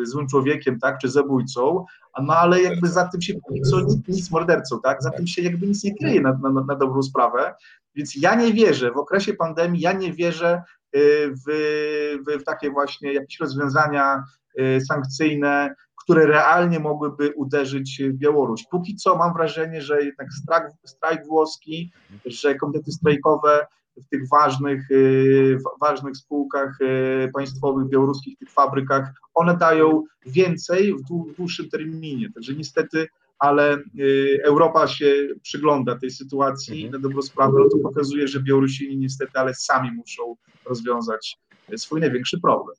złym 0.03 0.29
człowiekiem, 0.29 0.79
tak, 0.79 0.99
czy 0.99 1.09
zabójcą, 1.09 1.85
no 2.23 2.35
ale 2.35 2.63
jakby 2.63 2.89
za 2.89 3.09
tym 3.09 3.23
się 3.23 3.35
co 3.71 3.81
nic, 3.81 4.09
nic 4.09 4.31
mordercą, 4.31 4.81
tak, 4.81 5.03
za 5.03 5.11
tym 5.11 5.27
się 5.27 5.43
jakby 5.43 5.67
nic 5.67 5.85
nie 5.85 5.95
kryje 5.95 6.21
na, 6.21 6.39
na, 6.43 6.65
na 6.65 6.77
dobrą 6.77 7.03
sprawę, 7.03 7.55
więc 7.95 8.17
ja 8.17 8.35
nie 8.35 8.53
wierzę, 8.53 8.91
w 8.91 8.97
okresie 8.97 9.35
pandemii 9.35 9.81
ja 9.81 9.93
nie 9.93 10.13
wierzę, 10.13 10.63
w, 10.95 11.43
w, 11.47 12.41
w 12.41 12.45
takie 12.45 12.71
właśnie 12.71 13.13
jakieś 13.13 13.41
rozwiązania 13.41 14.25
y, 14.61 14.81
sankcyjne, 14.81 15.75
które 15.97 16.27
realnie 16.27 16.81
mogłyby 16.81 17.33
uderzyć 17.37 18.03
Białoruś. 18.13 18.65
Póki 18.71 18.97
co 18.97 19.17
mam 19.17 19.35
wrażenie, 19.35 19.83
że 19.83 20.05
jednak 20.05 20.29
strajk, 20.33 20.65
strajk 20.85 21.27
włoski, 21.27 21.93
że 22.25 22.55
komitety 22.55 22.93
strajkowe 22.93 23.67
w 23.97 24.09
tych 24.09 24.29
ważnych, 24.29 24.91
y, 24.91 25.59
ważnych 25.81 26.17
spółkach 26.17 26.79
y, 26.81 27.31
państwowych, 27.35 27.89
białoruskich, 27.89 28.39
tych 28.39 28.51
fabrykach, 28.51 29.13
one 29.35 29.57
dają 29.57 30.05
więcej 30.27 30.95
w 30.95 31.35
dłuższym 31.37 31.69
terminie. 31.69 32.33
Także 32.35 32.55
niestety 32.55 33.09
ale 33.43 33.79
y, 33.99 34.41
Europa 34.45 34.87
się 34.87 35.15
przygląda 35.43 35.99
tej 35.99 36.11
sytuacji 36.11 36.85
mhm. 36.85 36.93
na 36.93 37.09
dobrą 37.09 37.23
sprawę, 37.23 37.59
to 37.73 37.79
pokazuje, 37.79 38.29
że 38.29 38.41
Białorusini 38.41 38.97
niestety, 38.97 39.33
ale 39.35 39.55
sami 39.55 39.91
muszą 39.93 40.37
rozwiązać 40.65 41.39
swój 41.77 42.01
największy 42.01 42.41
problem. 42.41 42.77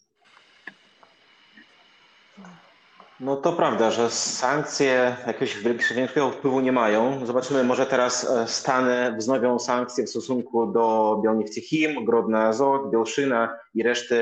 No 3.20 3.36
to 3.36 3.54
prawda, 3.54 3.92
że 3.92 4.10
sankcje 4.10 5.16
jakiegoś 5.28 5.58
większego 5.96 6.32
wpływu 6.32 6.60
nie 6.60 6.72
mają. 6.72 7.26
Zobaczymy, 7.26 7.64
może 7.64 7.86
teraz 7.86 8.30
e, 8.30 8.48
Stany 8.48 9.16
wznowią 9.18 9.60
sankcje 9.60 10.06
w 10.06 10.10
stosunku 10.10 10.68
do 10.68 11.20
Białniewcich 11.24 12.04
Grodna 12.06 12.44
Azot, 12.44 12.92
Białszyna 12.92 13.58
i 13.74 13.84
reszty 13.84 14.22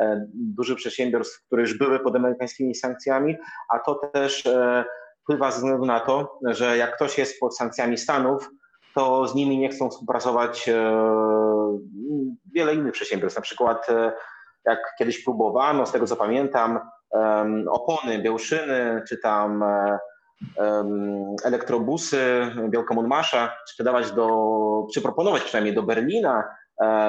e, 0.00 0.26
dużych 0.34 0.76
przedsiębiorstw, 0.76 1.46
które 1.46 1.62
już 1.62 1.78
były 1.78 2.00
pod 2.00 2.16
amerykańskimi 2.16 2.74
sankcjami, 2.74 3.36
a 3.68 3.78
to 3.78 3.94
też 3.94 4.46
e, 4.46 4.84
wpływa 5.22 5.50
ze 5.50 5.56
względu 5.56 5.86
na 5.86 6.00
to, 6.00 6.38
że 6.42 6.76
jak 6.76 6.96
ktoś 6.96 7.18
jest 7.18 7.40
pod 7.40 7.56
sankcjami 7.56 7.98
Stanów, 7.98 8.50
to 8.94 9.28
z 9.28 9.34
nimi 9.34 9.58
nie 9.58 9.68
chcą 9.68 9.90
współpracować 9.90 10.70
wiele 12.54 12.74
innych 12.74 12.92
przedsiębiorstw. 12.92 13.36
Na 13.36 13.42
przykład, 13.42 13.86
jak 14.64 14.78
kiedyś 14.98 15.24
próbowano, 15.24 15.86
z 15.86 15.92
tego 15.92 16.06
co 16.06 16.16
pamiętam, 16.16 16.80
opony, 17.70 18.18
białszyny, 18.18 19.02
czy 19.08 19.18
tam 19.18 19.62
e, 19.62 19.98
elektrobusy 21.44 22.50
Wielkomonmasza 22.68 23.52
sprzedawać 23.66 24.12
do, 24.12 24.28
czy 24.94 25.02
proponować 25.02 25.42
przynajmniej 25.42 25.74
do 25.74 25.82
Berlina 25.82 26.44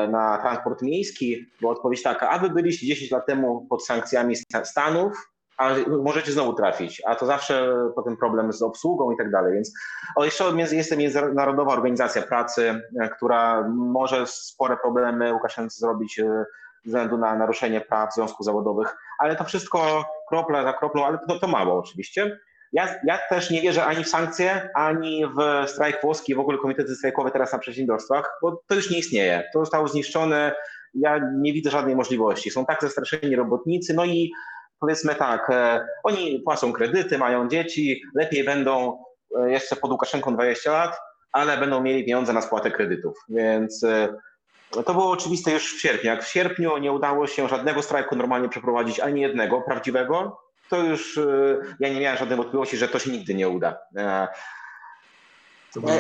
na 0.10 0.38
transport 0.42 0.82
miejski, 0.82 1.46
bo 1.62 1.70
odpowiedź 1.70 2.04
taka, 2.04 2.30
a 2.30 2.40
wy 2.40 2.50
byliście 2.50 2.88
10 2.88 3.12
lat 3.12 3.26
temu 3.26 3.68
pod 3.70 3.86
sankcjami 3.86 4.36
Stanów, 4.64 5.34
a 5.58 5.76
możecie 6.04 6.32
znowu 6.32 6.54
trafić, 6.54 7.02
a 7.06 7.16
to 7.16 7.26
zawsze 7.26 7.74
potem 7.96 8.18
problem 8.18 8.54
z 8.54 8.62
obsługą 8.62 9.12
i 9.12 9.18
tak 9.18 9.32
dalej. 9.32 9.54
Więc 9.54 9.74
o, 10.16 10.26
jeszcze 10.26 10.54
jest 10.72 10.98
Międzynarodowa 10.98 11.74
Organizacja 11.74 12.22
Pracy, 12.22 12.82
e, 13.02 13.10
która 13.10 13.70
może 13.70 14.28
spore 14.28 14.78
problemy 14.78 15.34
Łukaszence 15.34 15.80
zrobić 15.80 16.20
e, 16.20 16.46
ze 16.86 16.90
względu 16.90 17.18
na 17.18 17.36
naruszenie 17.36 17.82
praw 17.82 18.14
związków 18.14 18.46
zawodowych, 18.46 18.96
ale 19.20 19.36
to 19.36 19.44
wszystko 19.44 20.06
kropla 20.30 20.64
za 20.64 20.74
kroplą, 20.74 21.06
ale 21.06 21.18
to, 21.28 21.40
to 21.40 21.48
mało 21.48 21.80
oczywiście. 21.80 22.40
Ja, 22.74 22.96
ja 23.08 23.20
też 23.30 23.50
nie 23.50 23.62
wierzę 23.62 23.86
ani 23.86 24.04
w 24.04 24.10
sankcje, 24.10 24.70
ani 24.76 25.26
w 25.26 25.70
strajk 25.70 26.02
włoski, 26.02 26.36
w 26.36 26.40
ogóle 26.40 26.58
komitety 26.58 26.96
strajkowe 26.96 27.32
teraz 27.32 27.54
na 27.54 27.60
przedsiębiorstwach, 27.60 28.38
bo 28.42 28.64
to 28.68 28.76
już 28.76 28.92
nie 28.92 28.98
istnieje. 28.98 29.44
To 29.54 29.60
zostało 29.60 29.88
zniszczone. 29.88 30.56
Ja 30.94 31.20
nie 31.36 31.54
widzę 31.54 31.70
żadnej 31.70 31.96
możliwości. 31.96 32.52
Są 32.52 32.66
tak 32.66 32.82
zastraszeni 32.82 33.36
robotnicy, 33.36 33.94
no 33.94 34.06
i 34.06 34.32
powiedzmy 34.80 35.16
tak, 35.16 35.50
e, 35.50 35.88
oni 36.04 36.40
płacą 36.40 36.74
kredyty, 36.74 37.18
mają 37.18 37.48
dzieci, 37.48 38.02
lepiej 38.16 38.44
będą 38.44 39.04
e, 39.40 39.52
jeszcze 39.52 39.76
pod 39.76 39.92
Łukaszenką 39.92 40.34
20 40.34 40.72
lat, 40.72 41.00
ale 41.32 41.58
będą 41.58 41.82
mieli 41.82 42.06
pieniądze 42.06 42.34
na 42.34 42.42
spłatę 42.42 42.72
kredytów. 42.72 43.18
Więc 43.30 43.84
e, 43.84 44.14
to 44.86 44.94
było 44.94 45.12
oczywiste 45.12 45.52
już 45.52 45.76
w 45.76 45.82
sierpniu. 45.82 46.10
Jak 46.10 46.24
w 46.24 46.28
sierpniu 46.28 46.78
nie 46.78 46.92
udało 46.92 47.28
się 47.28 47.50
żadnego 47.50 47.82
strajku 47.82 48.16
normalnie 48.16 48.50
przeprowadzić, 48.50 49.00
ani 49.00 49.22
jednego 49.22 49.62
prawdziwego, 49.62 50.40
to 50.70 50.78
już 50.78 51.20
ja 51.80 51.90
nie 51.90 52.00
miałem 52.00 52.18
żadnej 52.18 52.38
wątpliwości, 52.38 52.78
że 52.78 52.88
to 52.88 53.00
się 53.00 53.12
nigdy 53.12 53.34
nie 53.34 53.50
uda. 53.50 53.78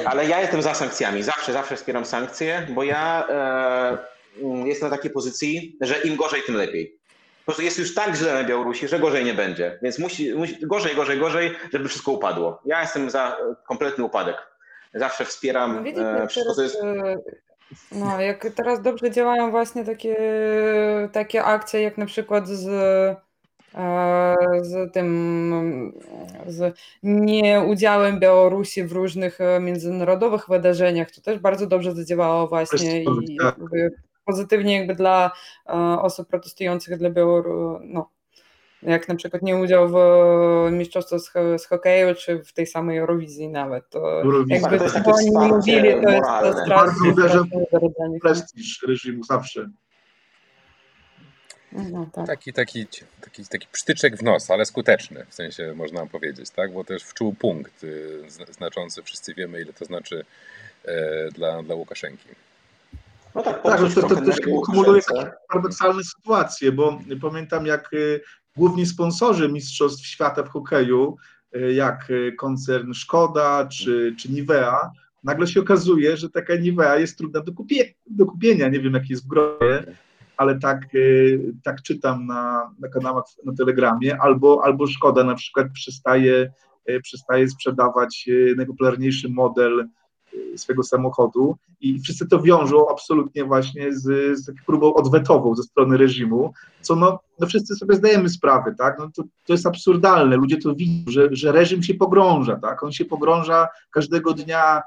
Ale 0.06 0.26
ja 0.26 0.42
jestem 0.42 0.62
za 0.62 0.74
sankcjami. 0.74 1.24
Zawsze, 1.24 1.54
zawsze 1.54 1.76
wspieram 1.76 2.06
sankcje, 2.06 2.68
bo 2.70 2.84
ja 2.84 3.28
jestem 4.66 4.90
na 4.90 4.96
takiej 4.96 5.12
pozycji, 5.12 5.78
że 5.82 6.02
im 6.02 6.16
gorzej, 6.16 6.42
tym 6.46 6.56
lepiej. 6.56 6.98
Po 7.44 7.46
prostu 7.46 7.64
jest 7.64 7.80
już 7.80 7.96
tak 7.96 8.16
źle 8.16 8.34
na 8.34 8.44
Białorusi, 8.44 8.88
że 8.88 9.00
gorzej 9.00 9.26
nie 9.26 9.34
będzie. 9.34 9.80
Więc 9.82 10.00
musi, 10.00 10.34
musi 10.34 10.68
gorzej, 10.68 10.96
gorzej, 10.96 11.20
gorzej, 11.20 11.56
żeby 11.74 11.90
wszystko 11.90 12.12
upadło. 12.12 12.62
Ja 12.66 12.82
jestem 12.82 13.10
za 13.10 13.38
kompletny 13.68 14.04
upadek. 14.04 14.38
Zawsze 14.94 15.26
wspieram 15.26 15.76
no, 15.76 15.84
widzicie, 15.84 16.24
e, 16.24 16.28
wszystko, 16.28 16.54
co 16.54 16.62
jest. 16.62 16.78
E, 17.92 17.96
no, 17.96 18.22
jak 18.22 18.48
teraz 18.56 18.82
dobrze 18.82 19.12
działają 19.12 19.52
właśnie 19.52 19.86
takie, 19.86 20.16
takie 21.12 21.44
akcje, 21.44 21.82
jak 21.82 21.98
na 21.98 22.06
przykład 22.06 22.48
z, 22.48 22.68
e, 23.76 24.36
z 24.62 24.94
tym, 24.94 25.94
z 26.48 26.78
nieudziałem 27.04 28.20
Białorusi 28.20 28.84
w 28.84 28.92
różnych 28.92 29.40
międzynarodowych 29.62 30.46
wydarzeniach, 30.50 31.12
to 31.12 31.22
też 31.22 31.40
bardzo 31.40 31.68
dobrze 31.68 31.96
zadziałało 31.96 32.48
właśnie 32.48 33.04
i 33.04 33.38
pozytywnie. 34.26 34.78
jakby 34.78 34.96
dla 34.96 35.32
e, 35.68 35.72
osób 36.02 36.28
protestujących 36.28 36.98
dla 36.98 37.10
Białorusi, 37.10 37.88
no, 37.88 38.10
jak 38.86 39.08
na 39.08 39.16
przykład 39.16 39.42
nie 39.42 39.58
udział 39.58 39.90
w 39.90 39.96
mistrzostwach 40.72 41.22
z, 41.22 41.62
z 41.62 41.66
hokeju, 41.66 42.16
czy 42.16 42.44
w 42.44 42.54
tej 42.54 42.68
samej 42.68 42.98
Eurowizji 42.98 43.50
nawet. 43.50 43.90
To 43.90 44.24
jakby 44.48 44.80
to, 44.80 44.90
to 44.90 45.12
oni 45.12 45.32
nie 45.32 45.48
mówili, 45.48 46.02
to 46.04 46.10
jest 46.10 46.28
to 46.42 46.64
strasznie. 46.64 46.70
Bardzo 46.70 47.10
uderza 47.10 47.44
prestiż 48.22 48.84
reżimu 48.88 49.24
zawsze. 49.24 49.70
No, 51.72 52.10
tak. 52.14 52.28
taki, 52.28 52.54
taki, 52.54 52.88
taki, 53.22 53.46
taki 53.46 53.68
psztyczek 53.72 54.18
w 54.18 54.24
nos, 54.24 54.52
ale 54.52 54.66
skuteczny, 54.66 55.26
w 55.30 55.34
sensie 55.34 55.74
można 55.76 56.06
powiedzieć, 56.06 56.50
tak? 56.50 56.74
bo 56.74 56.84
też 56.84 57.04
wczuł 57.04 57.34
punkt 57.34 57.84
y, 57.84 58.24
znaczący, 58.52 59.04
wszyscy 59.04 59.34
wiemy 59.34 59.62
ile 59.62 59.74
to 59.74 59.86
znaczy 59.86 60.26
dla, 61.34 61.64
dla 61.64 61.76
Łukaszenki. 61.76 62.28
No 63.36 63.44
tak, 63.44 63.64
tak 63.64 63.80
to, 63.80 64.02
to, 64.02 64.16
to 64.16 64.22
też 64.22 64.36
kumuluje 64.66 65.02
takie 65.02 65.32
paradoksalne 65.50 66.04
sytuacje, 66.04 66.72
bo 66.72 67.00
pamiętam 67.22 67.66
jak 67.66 67.90
główni 68.58 68.86
sponsorzy 68.86 69.50
Mistrzostw 69.50 70.06
Świata 70.06 70.44
w 70.44 70.50
hokeju, 70.50 71.18
jak 71.74 72.12
koncern 72.38 72.94
Szkoda 72.94 73.68
czy, 73.68 74.16
czy 74.20 74.32
Nivea, 74.32 74.92
nagle 75.24 75.48
się 75.48 75.60
okazuje, 75.60 76.18
że 76.18 76.30
taka 76.30 76.56
Nivea 76.56 76.98
jest 76.98 77.18
trudna 77.18 77.42
do, 77.42 77.54
kupie, 77.54 77.94
do 78.08 78.26
kupienia. 78.26 78.70
Nie 78.70 78.80
wiem, 78.80 78.94
jak 78.94 79.10
jest 79.10 79.26
w 79.26 79.28
gronie, 79.28 79.84
ale 80.38 80.60
tak, 80.60 80.96
y, 80.96 81.54
tak 81.64 81.82
czytam 81.82 82.26
na, 82.26 82.72
na 82.80 82.88
kanałach 82.88 83.26
na 83.46 83.54
Telegramie, 83.54 84.22
albo, 84.22 84.62
albo 84.64 84.88
Szkoda 84.88 85.24
na 85.24 85.36
przykład 85.36 85.68
przestaje, 85.74 86.52
przestaje 87.04 87.50
sprzedawać 87.50 88.30
najpopularniejszy 88.58 89.30
model 89.30 89.88
swojego 90.56 90.84
samochodu 90.84 91.58
i 91.82 92.00
wszyscy 92.00 92.28
to 92.28 92.42
wiążą 92.42 92.90
absolutnie 92.90 93.46
właśnie 93.46 93.94
z, 93.94 94.04
z 94.40 94.52
próbą 94.66 94.94
odwetową 94.94 95.56
ze 95.56 95.64
strony 95.64 95.98
reżimu, 95.98 96.54
co 96.82 96.96
no, 96.96 97.20
no 97.40 97.48
wszyscy 97.48 97.76
sobie 97.76 97.96
zdajemy 97.96 98.30
sprawę, 98.30 98.76
tak, 98.78 99.00
no 99.00 99.10
to, 99.16 99.24
to 99.46 99.54
jest 99.54 99.68
absurdalne, 99.68 100.36
ludzie 100.36 100.58
to 100.58 100.76
widzą, 100.76 101.12
że, 101.12 101.30
że 101.32 101.52
reżim 101.52 101.84
się 101.84 101.94
pogrąża, 101.94 102.56
tak, 102.56 102.84
on 102.84 102.92
się 102.92 103.06
pogrąża 103.06 103.68
każdego 103.92 104.34
dnia 104.34 104.82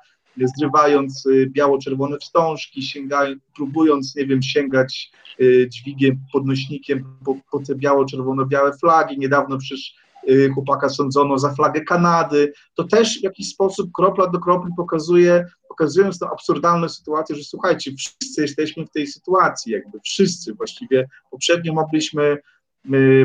zrywając 0.59 1.27
y, 1.27 1.51
biało-czerwone 1.51 2.19
wstążki, 2.19 2.83
sięgając, 2.83 3.43
próbując, 3.57 4.17
nie 4.17 4.27
wiem, 4.27 4.43
sięgać 4.43 5.11
y, 5.41 5.69
dźwigiem, 5.73 6.19
podnośnikiem 6.33 7.05
po, 7.25 7.37
po 7.51 7.59
te 7.59 7.75
biało-czerwono-białe 7.75 8.73
flagi. 8.79 9.19
Niedawno 9.19 9.59
przecież 9.59 9.89
y, 9.89 10.06
chłopaka 10.55 10.89
sądzono 10.89 11.39
za 11.39 11.55
flagę 11.55 11.81
Kanady. 11.81 12.53
To 12.75 12.85
też 12.85 13.21
w 13.21 13.23
jakiś 13.23 13.49
sposób 13.49 13.91
kropla 13.93 14.27
do 14.27 14.39
kropli 14.39 14.73
pokazuje, 14.77 15.45
pokazując 15.69 16.19
tę 16.19 16.27
absurdalną 16.33 16.89
sytuację, 16.89 17.37
że 17.37 17.45
słuchajcie, 17.45 17.93
wszyscy 17.99 18.43
jesteśmy 18.43 18.87
w 18.87 18.91
tej 18.91 19.07
sytuacji, 19.07 19.73
jakby 19.73 20.01
wszyscy 20.05 20.55
właściwie. 20.55 21.09
Poprzednio 21.31 21.75
mogliśmy, 21.75 22.39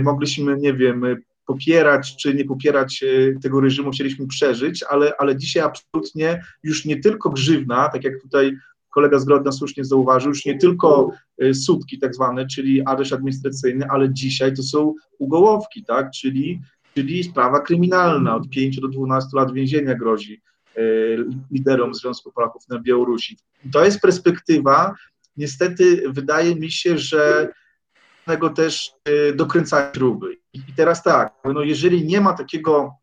mogliśmy, 0.02 0.58
nie 0.58 0.74
wiem, 0.74 1.06
popierać 1.46 2.16
czy 2.16 2.34
nie 2.34 2.46
popierać 2.46 3.04
e, 3.04 3.40
tego 3.40 3.62
reżimu 3.62 3.92
chcieliśmy 3.92 4.28
przeżyć, 4.28 4.84
ale, 4.84 5.14
ale 5.20 5.36
dzisiaj 5.36 5.64
absolutnie 5.64 6.44
już 6.64 6.86
nie 6.86 7.00
tylko 7.00 7.30
grzywna, 7.30 7.90
tak 7.90 8.04
jak 8.04 8.22
tutaj 8.22 8.58
kolega 8.90 9.20
Zgrodna 9.20 9.52
słusznie 9.52 9.86
zauważył, 9.86 10.30
już 10.30 10.46
nie 10.46 10.58
tylko 10.58 11.12
e, 11.38 11.54
sutki 11.54 12.00
tak 12.00 12.16
zwane, 12.16 12.48
czyli 12.48 12.86
areszt 12.86 13.14
administracyjny, 13.14 13.86
ale 13.90 14.14
dzisiaj 14.14 14.54
to 14.54 14.64
są 14.64 14.94
ugołowki, 15.20 15.84
tak, 15.84 16.12
czyli, 16.12 16.62
czyli 16.96 17.24
sprawa 17.24 17.60
kryminalna, 17.60 18.36
od 18.36 18.50
5 18.50 18.80
do 18.80 18.88
12 18.88 19.30
lat 19.34 19.54
więzienia 19.54 19.96
grozi 19.96 20.42
e, 20.76 20.82
liderom 21.52 21.94
Związku 21.94 22.32
Polaków 22.32 22.70
na 22.70 22.80
Białorusi. 22.80 23.38
To 23.72 23.86
jest 23.86 24.00
perspektywa, 24.00 24.96
niestety 25.38 26.04
wydaje 26.10 26.56
mi 26.56 26.72
się, 26.72 26.98
że 26.98 27.50
tego 28.26 28.50
też 28.50 28.92
dokręcać 29.36 29.96
śruby. 29.96 30.38
I 30.54 30.74
teraz 30.76 31.04
tak, 31.04 31.34
no 31.54 31.62
jeżeli 31.62 32.06
nie 32.06 32.22
ma 32.22 32.34
takiego 32.34 32.94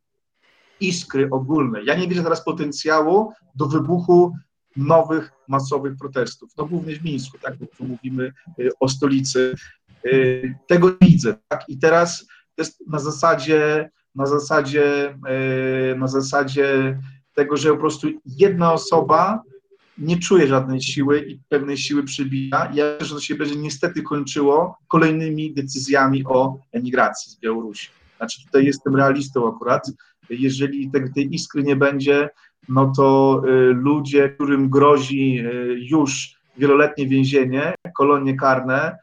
iskry 0.81 1.29
ogólnej, 1.31 1.85
ja 1.85 1.95
nie 1.95 2.09
widzę 2.09 2.23
teraz 2.23 2.45
potencjału 2.45 3.33
do 3.55 3.67
wybuchu 3.67 4.33
nowych, 4.77 5.33
masowych 5.49 5.97
protestów, 6.01 6.51
no 6.59 6.67
głównie 6.67 6.97
w 6.97 7.05
Mińsku, 7.05 7.39
tak, 7.39 7.57
bo 7.57 7.67
tu 7.67 7.85
mówimy 7.85 8.33
y, 8.59 8.71
o 8.81 8.89
stolicy, 8.89 9.55
tego 10.67 10.97
widzę, 11.01 11.35
tak, 11.49 11.65
i 11.69 11.79
teraz 11.79 12.27
jest 12.59 12.89
na 12.89 12.99
zasadzie, 12.99 13.91
na 14.15 14.27
zasadzie, 14.27 15.15
y, 15.93 15.99
na 15.99 16.07
zasadzie 16.09 16.99
tego, 17.35 17.57
że 17.57 17.71
po 17.71 17.77
prostu 17.77 18.09
jedna 18.27 18.73
osoba 18.73 19.43
nie 19.99 20.19
czuje 20.19 20.47
żadnej 20.47 20.83
siły 20.83 21.21
i 21.21 21.39
pewnej 21.49 21.79
siły 21.79 22.03
przybija. 22.03 22.71
Ja 22.75 22.85
myślę, 22.85 23.07
że 23.07 23.15
to 23.15 23.21
się 23.21 23.35
będzie 23.35 23.57
niestety 23.57 24.03
kończyło 24.03 24.79
kolejnymi 24.89 25.55
decyzjami 25.55 26.25
o 26.27 26.59
emigracji 26.73 27.33
z 27.33 27.41
Białorusi. 27.41 27.89
Znaczy 28.17 28.45
tutaj 28.45 28.65
jestem 28.65 28.97
realistą 28.97 29.55
akurat. 29.55 29.91
Jeżeli 30.31 30.91
te, 30.91 31.09
tej 31.09 31.35
iskry 31.35 31.63
nie 31.63 31.77
będzie, 31.77 32.31
no 32.69 32.93
to 32.97 33.43
y, 33.49 33.75
ludzie, 33.75 34.29
którym 34.29 34.71
grozi 34.71 35.39
y, 35.39 35.77
już 35.81 36.39
wieloletnie 36.57 37.09
więzienie, 37.09 37.75
kolonie 37.97 38.37
karne, 38.37 38.97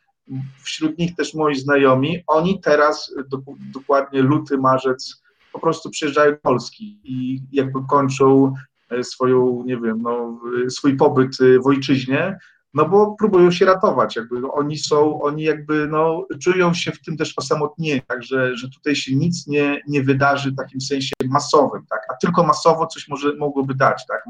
wśród 0.64 0.98
nich 0.98 1.16
też 1.16 1.34
moi 1.34 1.56
znajomi, 1.56 2.24
oni 2.28 2.62
teraz, 2.62 3.16
do, 3.30 3.38
dokładnie 3.74 4.22
luty, 4.22 4.58
marzec, 4.58 5.24
po 5.54 5.60
prostu 5.60 5.90
przyjeżdżają 5.90 6.32
do 6.32 6.38
Polski 6.38 7.00
i 7.04 7.42
jakby 7.52 7.80
kończą 7.90 8.54
E, 8.90 9.04
swoją, 9.04 9.64
nie 9.66 9.78
wiem, 9.78 10.02
no, 10.02 10.40
swój 10.70 10.98
pobyt 10.98 11.38
e, 11.42 11.60
w 11.60 11.68
ojczyźnie, 11.68 12.38
no 12.74 12.90
bo 12.90 13.16
próbują 13.20 13.52
się 13.52 13.66
ratować, 13.66 14.16
jakby 14.16 14.52
oni 14.52 14.78
są, 14.78 15.22
oni 15.22 15.44
jakby, 15.44 15.88
no, 15.88 16.28
czują 16.42 16.74
się 16.74 16.92
w 16.92 17.02
tym 17.02 17.18
też 17.18 17.34
osamotnieni, 17.38 18.02
także, 18.02 18.58
że 18.58 18.70
tutaj 18.70 18.96
się 18.96 19.16
nic 19.16 19.48
nie, 19.48 19.82
nie 19.88 20.04
wydarzy 20.04 20.52
w 20.52 20.56
takim 20.56 20.82
sensie 20.82 21.14
masowym, 21.26 21.86
tak, 21.90 22.00
a 22.10 22.16
tylko 22.22 22.44
masowo 22.44 22.88
coś 22.88 23.08
może, 23.08 23.36
mogłoby 23.36 23.76
dać, 23.76 24.06
tak, 24.08 24.26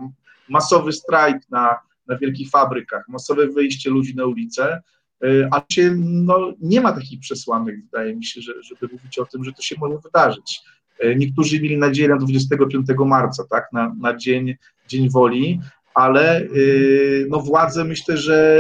masowy 0.49 0.93
strajk 0.93 1.37
na, 1.49 1.79
na 2.07 2.17
wielkich 2.17 2.49
fabrykach, 2.49 3.03
masowe 3.07 3.47
wyjście 3.47 3.89
ludzi 3.89 4.15
na 4.15 4.25
ulicę, 4.25 4.81
e, 5.24 5.49
a 5.51 5.63
się, 5.72 5.95
no, 5.97 6.53
nie 6.61 6.82
ma 6.82 6.91
takich 6.91 7.20
przesłanek, 7.20 7.76
wydaje 7.82 8.16
mi 8.16 8.26
się, 8.26 8.41
że, 8.41 8.53
żeby 8.63 8.93
mówić 8.93 9.20
o 9.20 9.26
tym, 9.26 9.43
że 9.43 9.51
to 9.51 9.61
się 9.61 9.76
może 9.80 9.97
wydarzyć. 9.97 10.61
E, 10.99 11.16
niektórzy 11.16 11.61
mieli 11.61 11.78
nadzieję 11.78 12.09
na 12.09 12.18
25 12.18 12.86
marca, 13.05 13.43
tak, 13.49 13.68
na, 13.74 13.95
na 13.99 14.18
dzień, 14.18 14.55
dzień 14.88 15.09
woli, 15.09 15.59
ale 15.95 16.45
yy, 16.53 17.28
no 17.30 17.39
władze 17.39 17.84
myślę, 17.84 18.18
że 18.18 18.59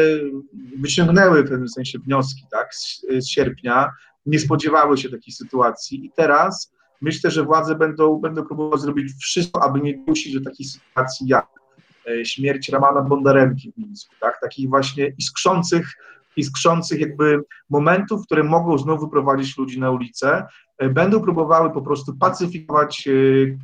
wyciągnęły 0.79 1.43
w 1.43 1.49
pewnym 1.49 1.69
sensie 1.69 1.99
wnioski 1.99 2.43
tak, 2.51 2.75
z, 2.75 3.01
z, 3.19 3.27
sierpnia, 3.27 3.91
nie 4.25 4.39
spodziewały 4.39 4.97
się 4.97 5.09
takiej 5.09 5.33
sytuacji 5.33 6.05
i 6.05 6.11
teraz 6.15 6.73
myślę, 7.01 7.31
że 7.31 7.43
władze 7.43 7.75
będą, 7.75 8.19
będą 8.19 8.45
próbowały 8.45 8.81
zrobić 8.81 9.13
wszystko, 9.19 9.63
aby 9.63 9.79
nie 9.79 9.97
dopuścić 9.97 10.33
do 10.33 10.49
takiej 10.49 10.65
sytuacji 10.65 11.27
jak 11.27 11.47
śmierć 12.23 12.69
Ramana 12.69 13.01
Bondarenki 13.01 13.71
w 13.71 13.77
Mińsku, 13.77 14.15
tak, 14.21 14.41
takich 14.41 14.69
właśnie 14.69 15.07
iskrzących 15.17 15.95
iskrzących 16.37 16.99
jakby 16.99 17.41
momentów, 17.69 18.25
które 18.25 18.43
mogą 18.43 18.77
znowu 18.77 19.07
prowadzić 19.07 19.57
ludzi 19.57 19.79
na 19.79 19.91
ulicę, 19.91 20.47
e, 20.77 20.89
będą 20.89 21.21
próbowały 21.21 21.71
po 21.71 21.81
prostu 21.81 22.13
pacyfikować 22.17 23.07
e, 23.07 23.11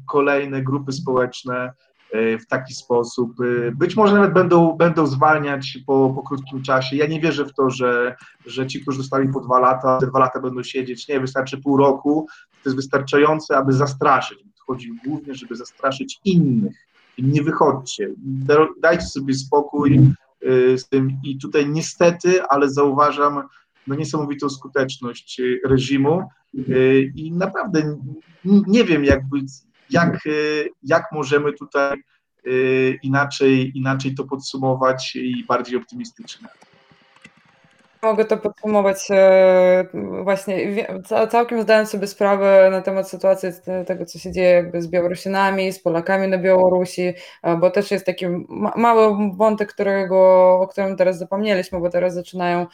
kolejne 0.07 0.61
grupy 0.61 0.91
społeczne 0.91 1.73
e, 2.11 2.37
w 2.37 2.47
taki 2.47 2.73
sposób. 2.73 3.33
Być 3.75 3.95
może 3.95 4.15
nawet 4.15 4.33
będą, 4.33 4.73
będą 4.73 5.07
zwalniać 5.07 5.79
po, 5.87 6.13
po 6.15 6.23
krótkim 6.23 6.61
czasie. 6.61 6.95
Ja 6.95 7.07
nie 7.07 7.19
wierzę 7.19 7.45
w 7.45 7.53
to, 7.53 7.69
że, 7.69 8.15
że 8.45 8.67
ci, 8.67 8.81
którzy 8.81 8.97
dostali 8.97 9.29
po 9.29 9.39
dwa 9.39 9.59
lata, 9.59 9.97
te 9.99 10.07
dwa 10.07 10.19
lata 10.19 10.39
będą 10.39 10.63
siedzieć. 10.63 11.07
Nie, 11.07 11.19
wystarczy 11.19 11.57
pół 11.57 11.77
roku. 11.77 12.27
To 12.63 12.69
jest 12.69 12.75
wystarczające, 12.75 13.57
aby 13.57 13.73
zastraszyć. 13.73 14.39
Chodzi 14.67 14.91
głównie, 15.05 15.35
żeby 15.35 15.55
zastraszyć 15.55 16.19
innych. 16.25 16.75
Nie 17.17 17.43
wychodźcie, 17.43 18.09
dajcie 18.81 19.05
sobie 19.05 19.33
spokój, 19.33 19.99
z 20.77 20.89
tym 20.89 21.11
i 21.23 21.37
tutaj 21.37 21.69
niestety, 21.69 22.43
ale 22.43 22.69
zauważam 22.69 23.43
no, 23.87 23.95
niesamowitą 23.95 24.49
skuteczność 24.49 25.39
y, 25.39 25.61
reżimu 25.65 26.23
y, 26.55 27.11
i 27.15 27.31
naprawdę 27.31 27.97
nie 28.45 28.83
wiem 28.83 29.05
jakby, 29.05 29.37
jak, 29.89 30.19
jak 30.83 31.03
możemy 31.11 31.53
tutaj 31.53 32.03
inaczej, 33.03 33.71
inaczej 33.77 34.15
to 34.15 34.23
podsumować 34.23 35.15
i 35.15 35.45
bardziej 35.47 35.77
optymistycznie. 35.77 36.47
Mogę 38.03 38.25
to 38.25 38.37
podsumować 38.37 39.07
e, 39.11 39.85
właśnie, 40.23 40.87
całkiem 41.29 41.61
zdając 41.61 41.89
sobie 41.89 42.07
sprawę 42.07 42.67
na 42.71 42.81
temat 42.81 43.09
sytuacji 43.09 43.49
tego, 43.87 44.05
co 44.05 44.19
się 44.19 44.31
dzieje 44.31 44.49
jakby 44.49 44.81
z 44.81 44.87
Białorusinami, 44.87 45.73
z 45.73 45.79
Polakami 45.79 46.27
na 46.27 46.37
Białorusi, 46.37 47.13
bo 47.59 47.69
też 47.69 47.91
jest 47.91 48.05
taki 48.05 48.25
mały 48.75 49.31
wątek, 49.35 49.73
którego, 49.73 50.19
o 50.59 50.67
którym 50.67 50.97
teraz 50.97 51.17
zapomnieliśmy, 51.17 51.79
bo 51.79 51.89
teraz 51.89 52.13
zaczynają, 52.13 52.67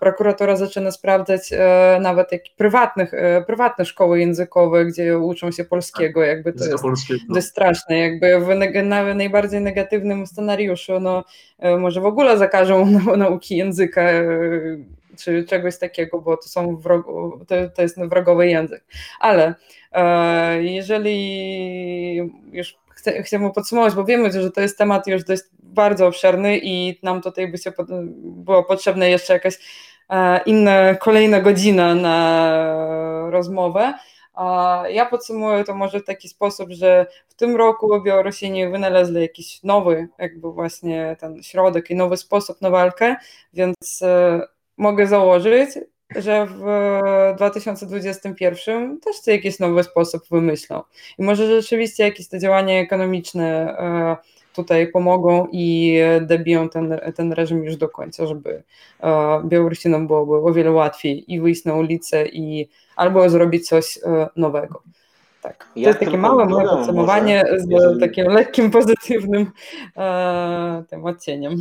prokuratura 0.00 0.56
zaczyna 0.56 0.90
sprawdzać 0.90 1.52
e, 1.52 1.98
nawet 2.02 2.32
jak 2.32 2.42
prywatnych, 2.56 3.14
e, 3.14 3.42
prywatne 3.42 3.84
szkoły 3.84 4.20
językowe, 4.20 4.84
gdzie 4.84 5.18
uczą 5.18 5.50
się 5.50 5.64
polskiego, 5.64 6.22
jakby 6.22 6.52
to 6.52 6.64
jest 6.64 7.48
straszne, 7.48 7.98
jakby 7.98 8.40
w 8.40 8.48
najbardziej 9.14 9.60
negatywnym 9.60 10.26
scenariuszu, 10.26 11.00
no 11.00 11.24
może 11.78 12.00
w 12.00 12.06
ogóle 12.06 12.38
zakażą 12.38 12.86
nauki 13.16 13.56
języka 13.56 14.02
czy 15.18 15.44
czegoś 15.44 15.78
takiego, 15.78 16.20
bo 16.20 16.36
to 16.36 16.48
są 16.48 16.80
to, 17.48 17.54
to 17.74 17.82
jest 17.82 17.98
wrogowy 18.00 18.48
język. 18.48 18.84
Ale 19.20 19.54
e, 19.92 20.62
jeżeli 20.62 22.16
już 22.52 22.78
chce, 22.90 23.22
chcemy 23.22 23.52
podsumować, 23.52 23.94
bo 23.94 24.04
wiemy, 24.04 24.32
że 24.32 24.50
to 24.50 24.60
jest 24.60 24.78
temat 24.78 25.06
już 25.06 25.24
dość 25.24 25.42
bardzo 25.62 26.06
obszerny 26.06 26.58
i 26.62 26.98
nam 27.02 27.22
tutaj 27.22 27.48
by 27.48 27.58
się 27.58 27.72
pod, 27.72 27.88
było 28.22 28.64
potrzebne 28.64 29.10
jeszcze 29.10 29.32
jakaś 29.32 29.58
e, 30.10 30.40
inna, 30.46 30.94
kolejna 30.94 31.40
godzina 31.40 31.94
na 31.94 33.26
rozmowę, 33.30 33.94
Ja 34.88 35.06
podsumuję 35.06 35.64
to 35.64 35.74
może 35.74 36.00
w 36.00 36.04
taki 36.04 36.28
sposób, 36.28 36.70
że 36.70 37.06
w 37.28 37.34
tym 37.34 37.56
roku 37.56 38.02
Białorusini 38.02 38.68
wynaleźli 38.68 39.22
jakiś 39.22 39.62
nowy, 39.62 40.08
jakby 40.18 40.52
właśnie 40.52 41.16
ten 41.20 41.42
środek 41.42 41.90
i 41.90 41.96
nowy 41.96 42.16
sposób 42.16 42.60
na 42.60 42.70
walkę, 42.70 43.16
więc 43.52 44.02
mogę 44.80 45.06
założyć, 45.06 45.70
że 46.16 46.46
w 46.46 46.64
2021 47.36 49.00
też 49.00 49.16
sobie 49.16 49.36
jakiś 49.36 49.58
nowy 49.58 49.82
sposób 49.82 50.22
wymyślą. 50.30 50.82
I 51.18 51.22
może 51.22 51.46
rzeczywiście 51.46 52.04
jakieś 52.04 52.28
te 52.28 52.38
działania 52.38 52.80
ekonomiczne 52.80 53.76
e, 53.78 54.16
tutaj 54.54 54.88
pomogą 54.88 55.48
i 55.52 55.98
debiją 56.20 56.68
ten, 56.68 57.00
ten 57.14 57.32
reżim 57.32 57.64
już 57.64 57.76
do 57.76 57.88
końca, 57.88 58.26
żeby 58.26 58.62
e, 59.02 59.42
Białorusinom 59.44 60.06
byłoby 60.06 60.36
o 60.36 60.52
wiele 60.52 60.70
łatwiej 60.70 61.32
i 61.32 61.40
wyjść 61.40 61.64
na 61.64 61.74
ulicę 61.74 62.26
i 62.26 62.68
albo 62.96 63.30
zrobić 63.30 63.68
coś 63.68 63.98
e, 63.98 64.28
nowego. 64.36 64.82
Tak. 65.42 65.68
To 65.74 65.80
jest 65.80 65.98
takie 65.98 66.18
małe 66.18 66.46
moje 66.46 66.68
podsumowanie 66.68 67.44
z 67.56 67.70
jeżeli... 67.70 68.00
takim 68.00 68.26
lekkim, 68.26 68.70
pozytywnym 68.70 69.50
tym 70.90 71.04
odcieniem. 71.04 71.56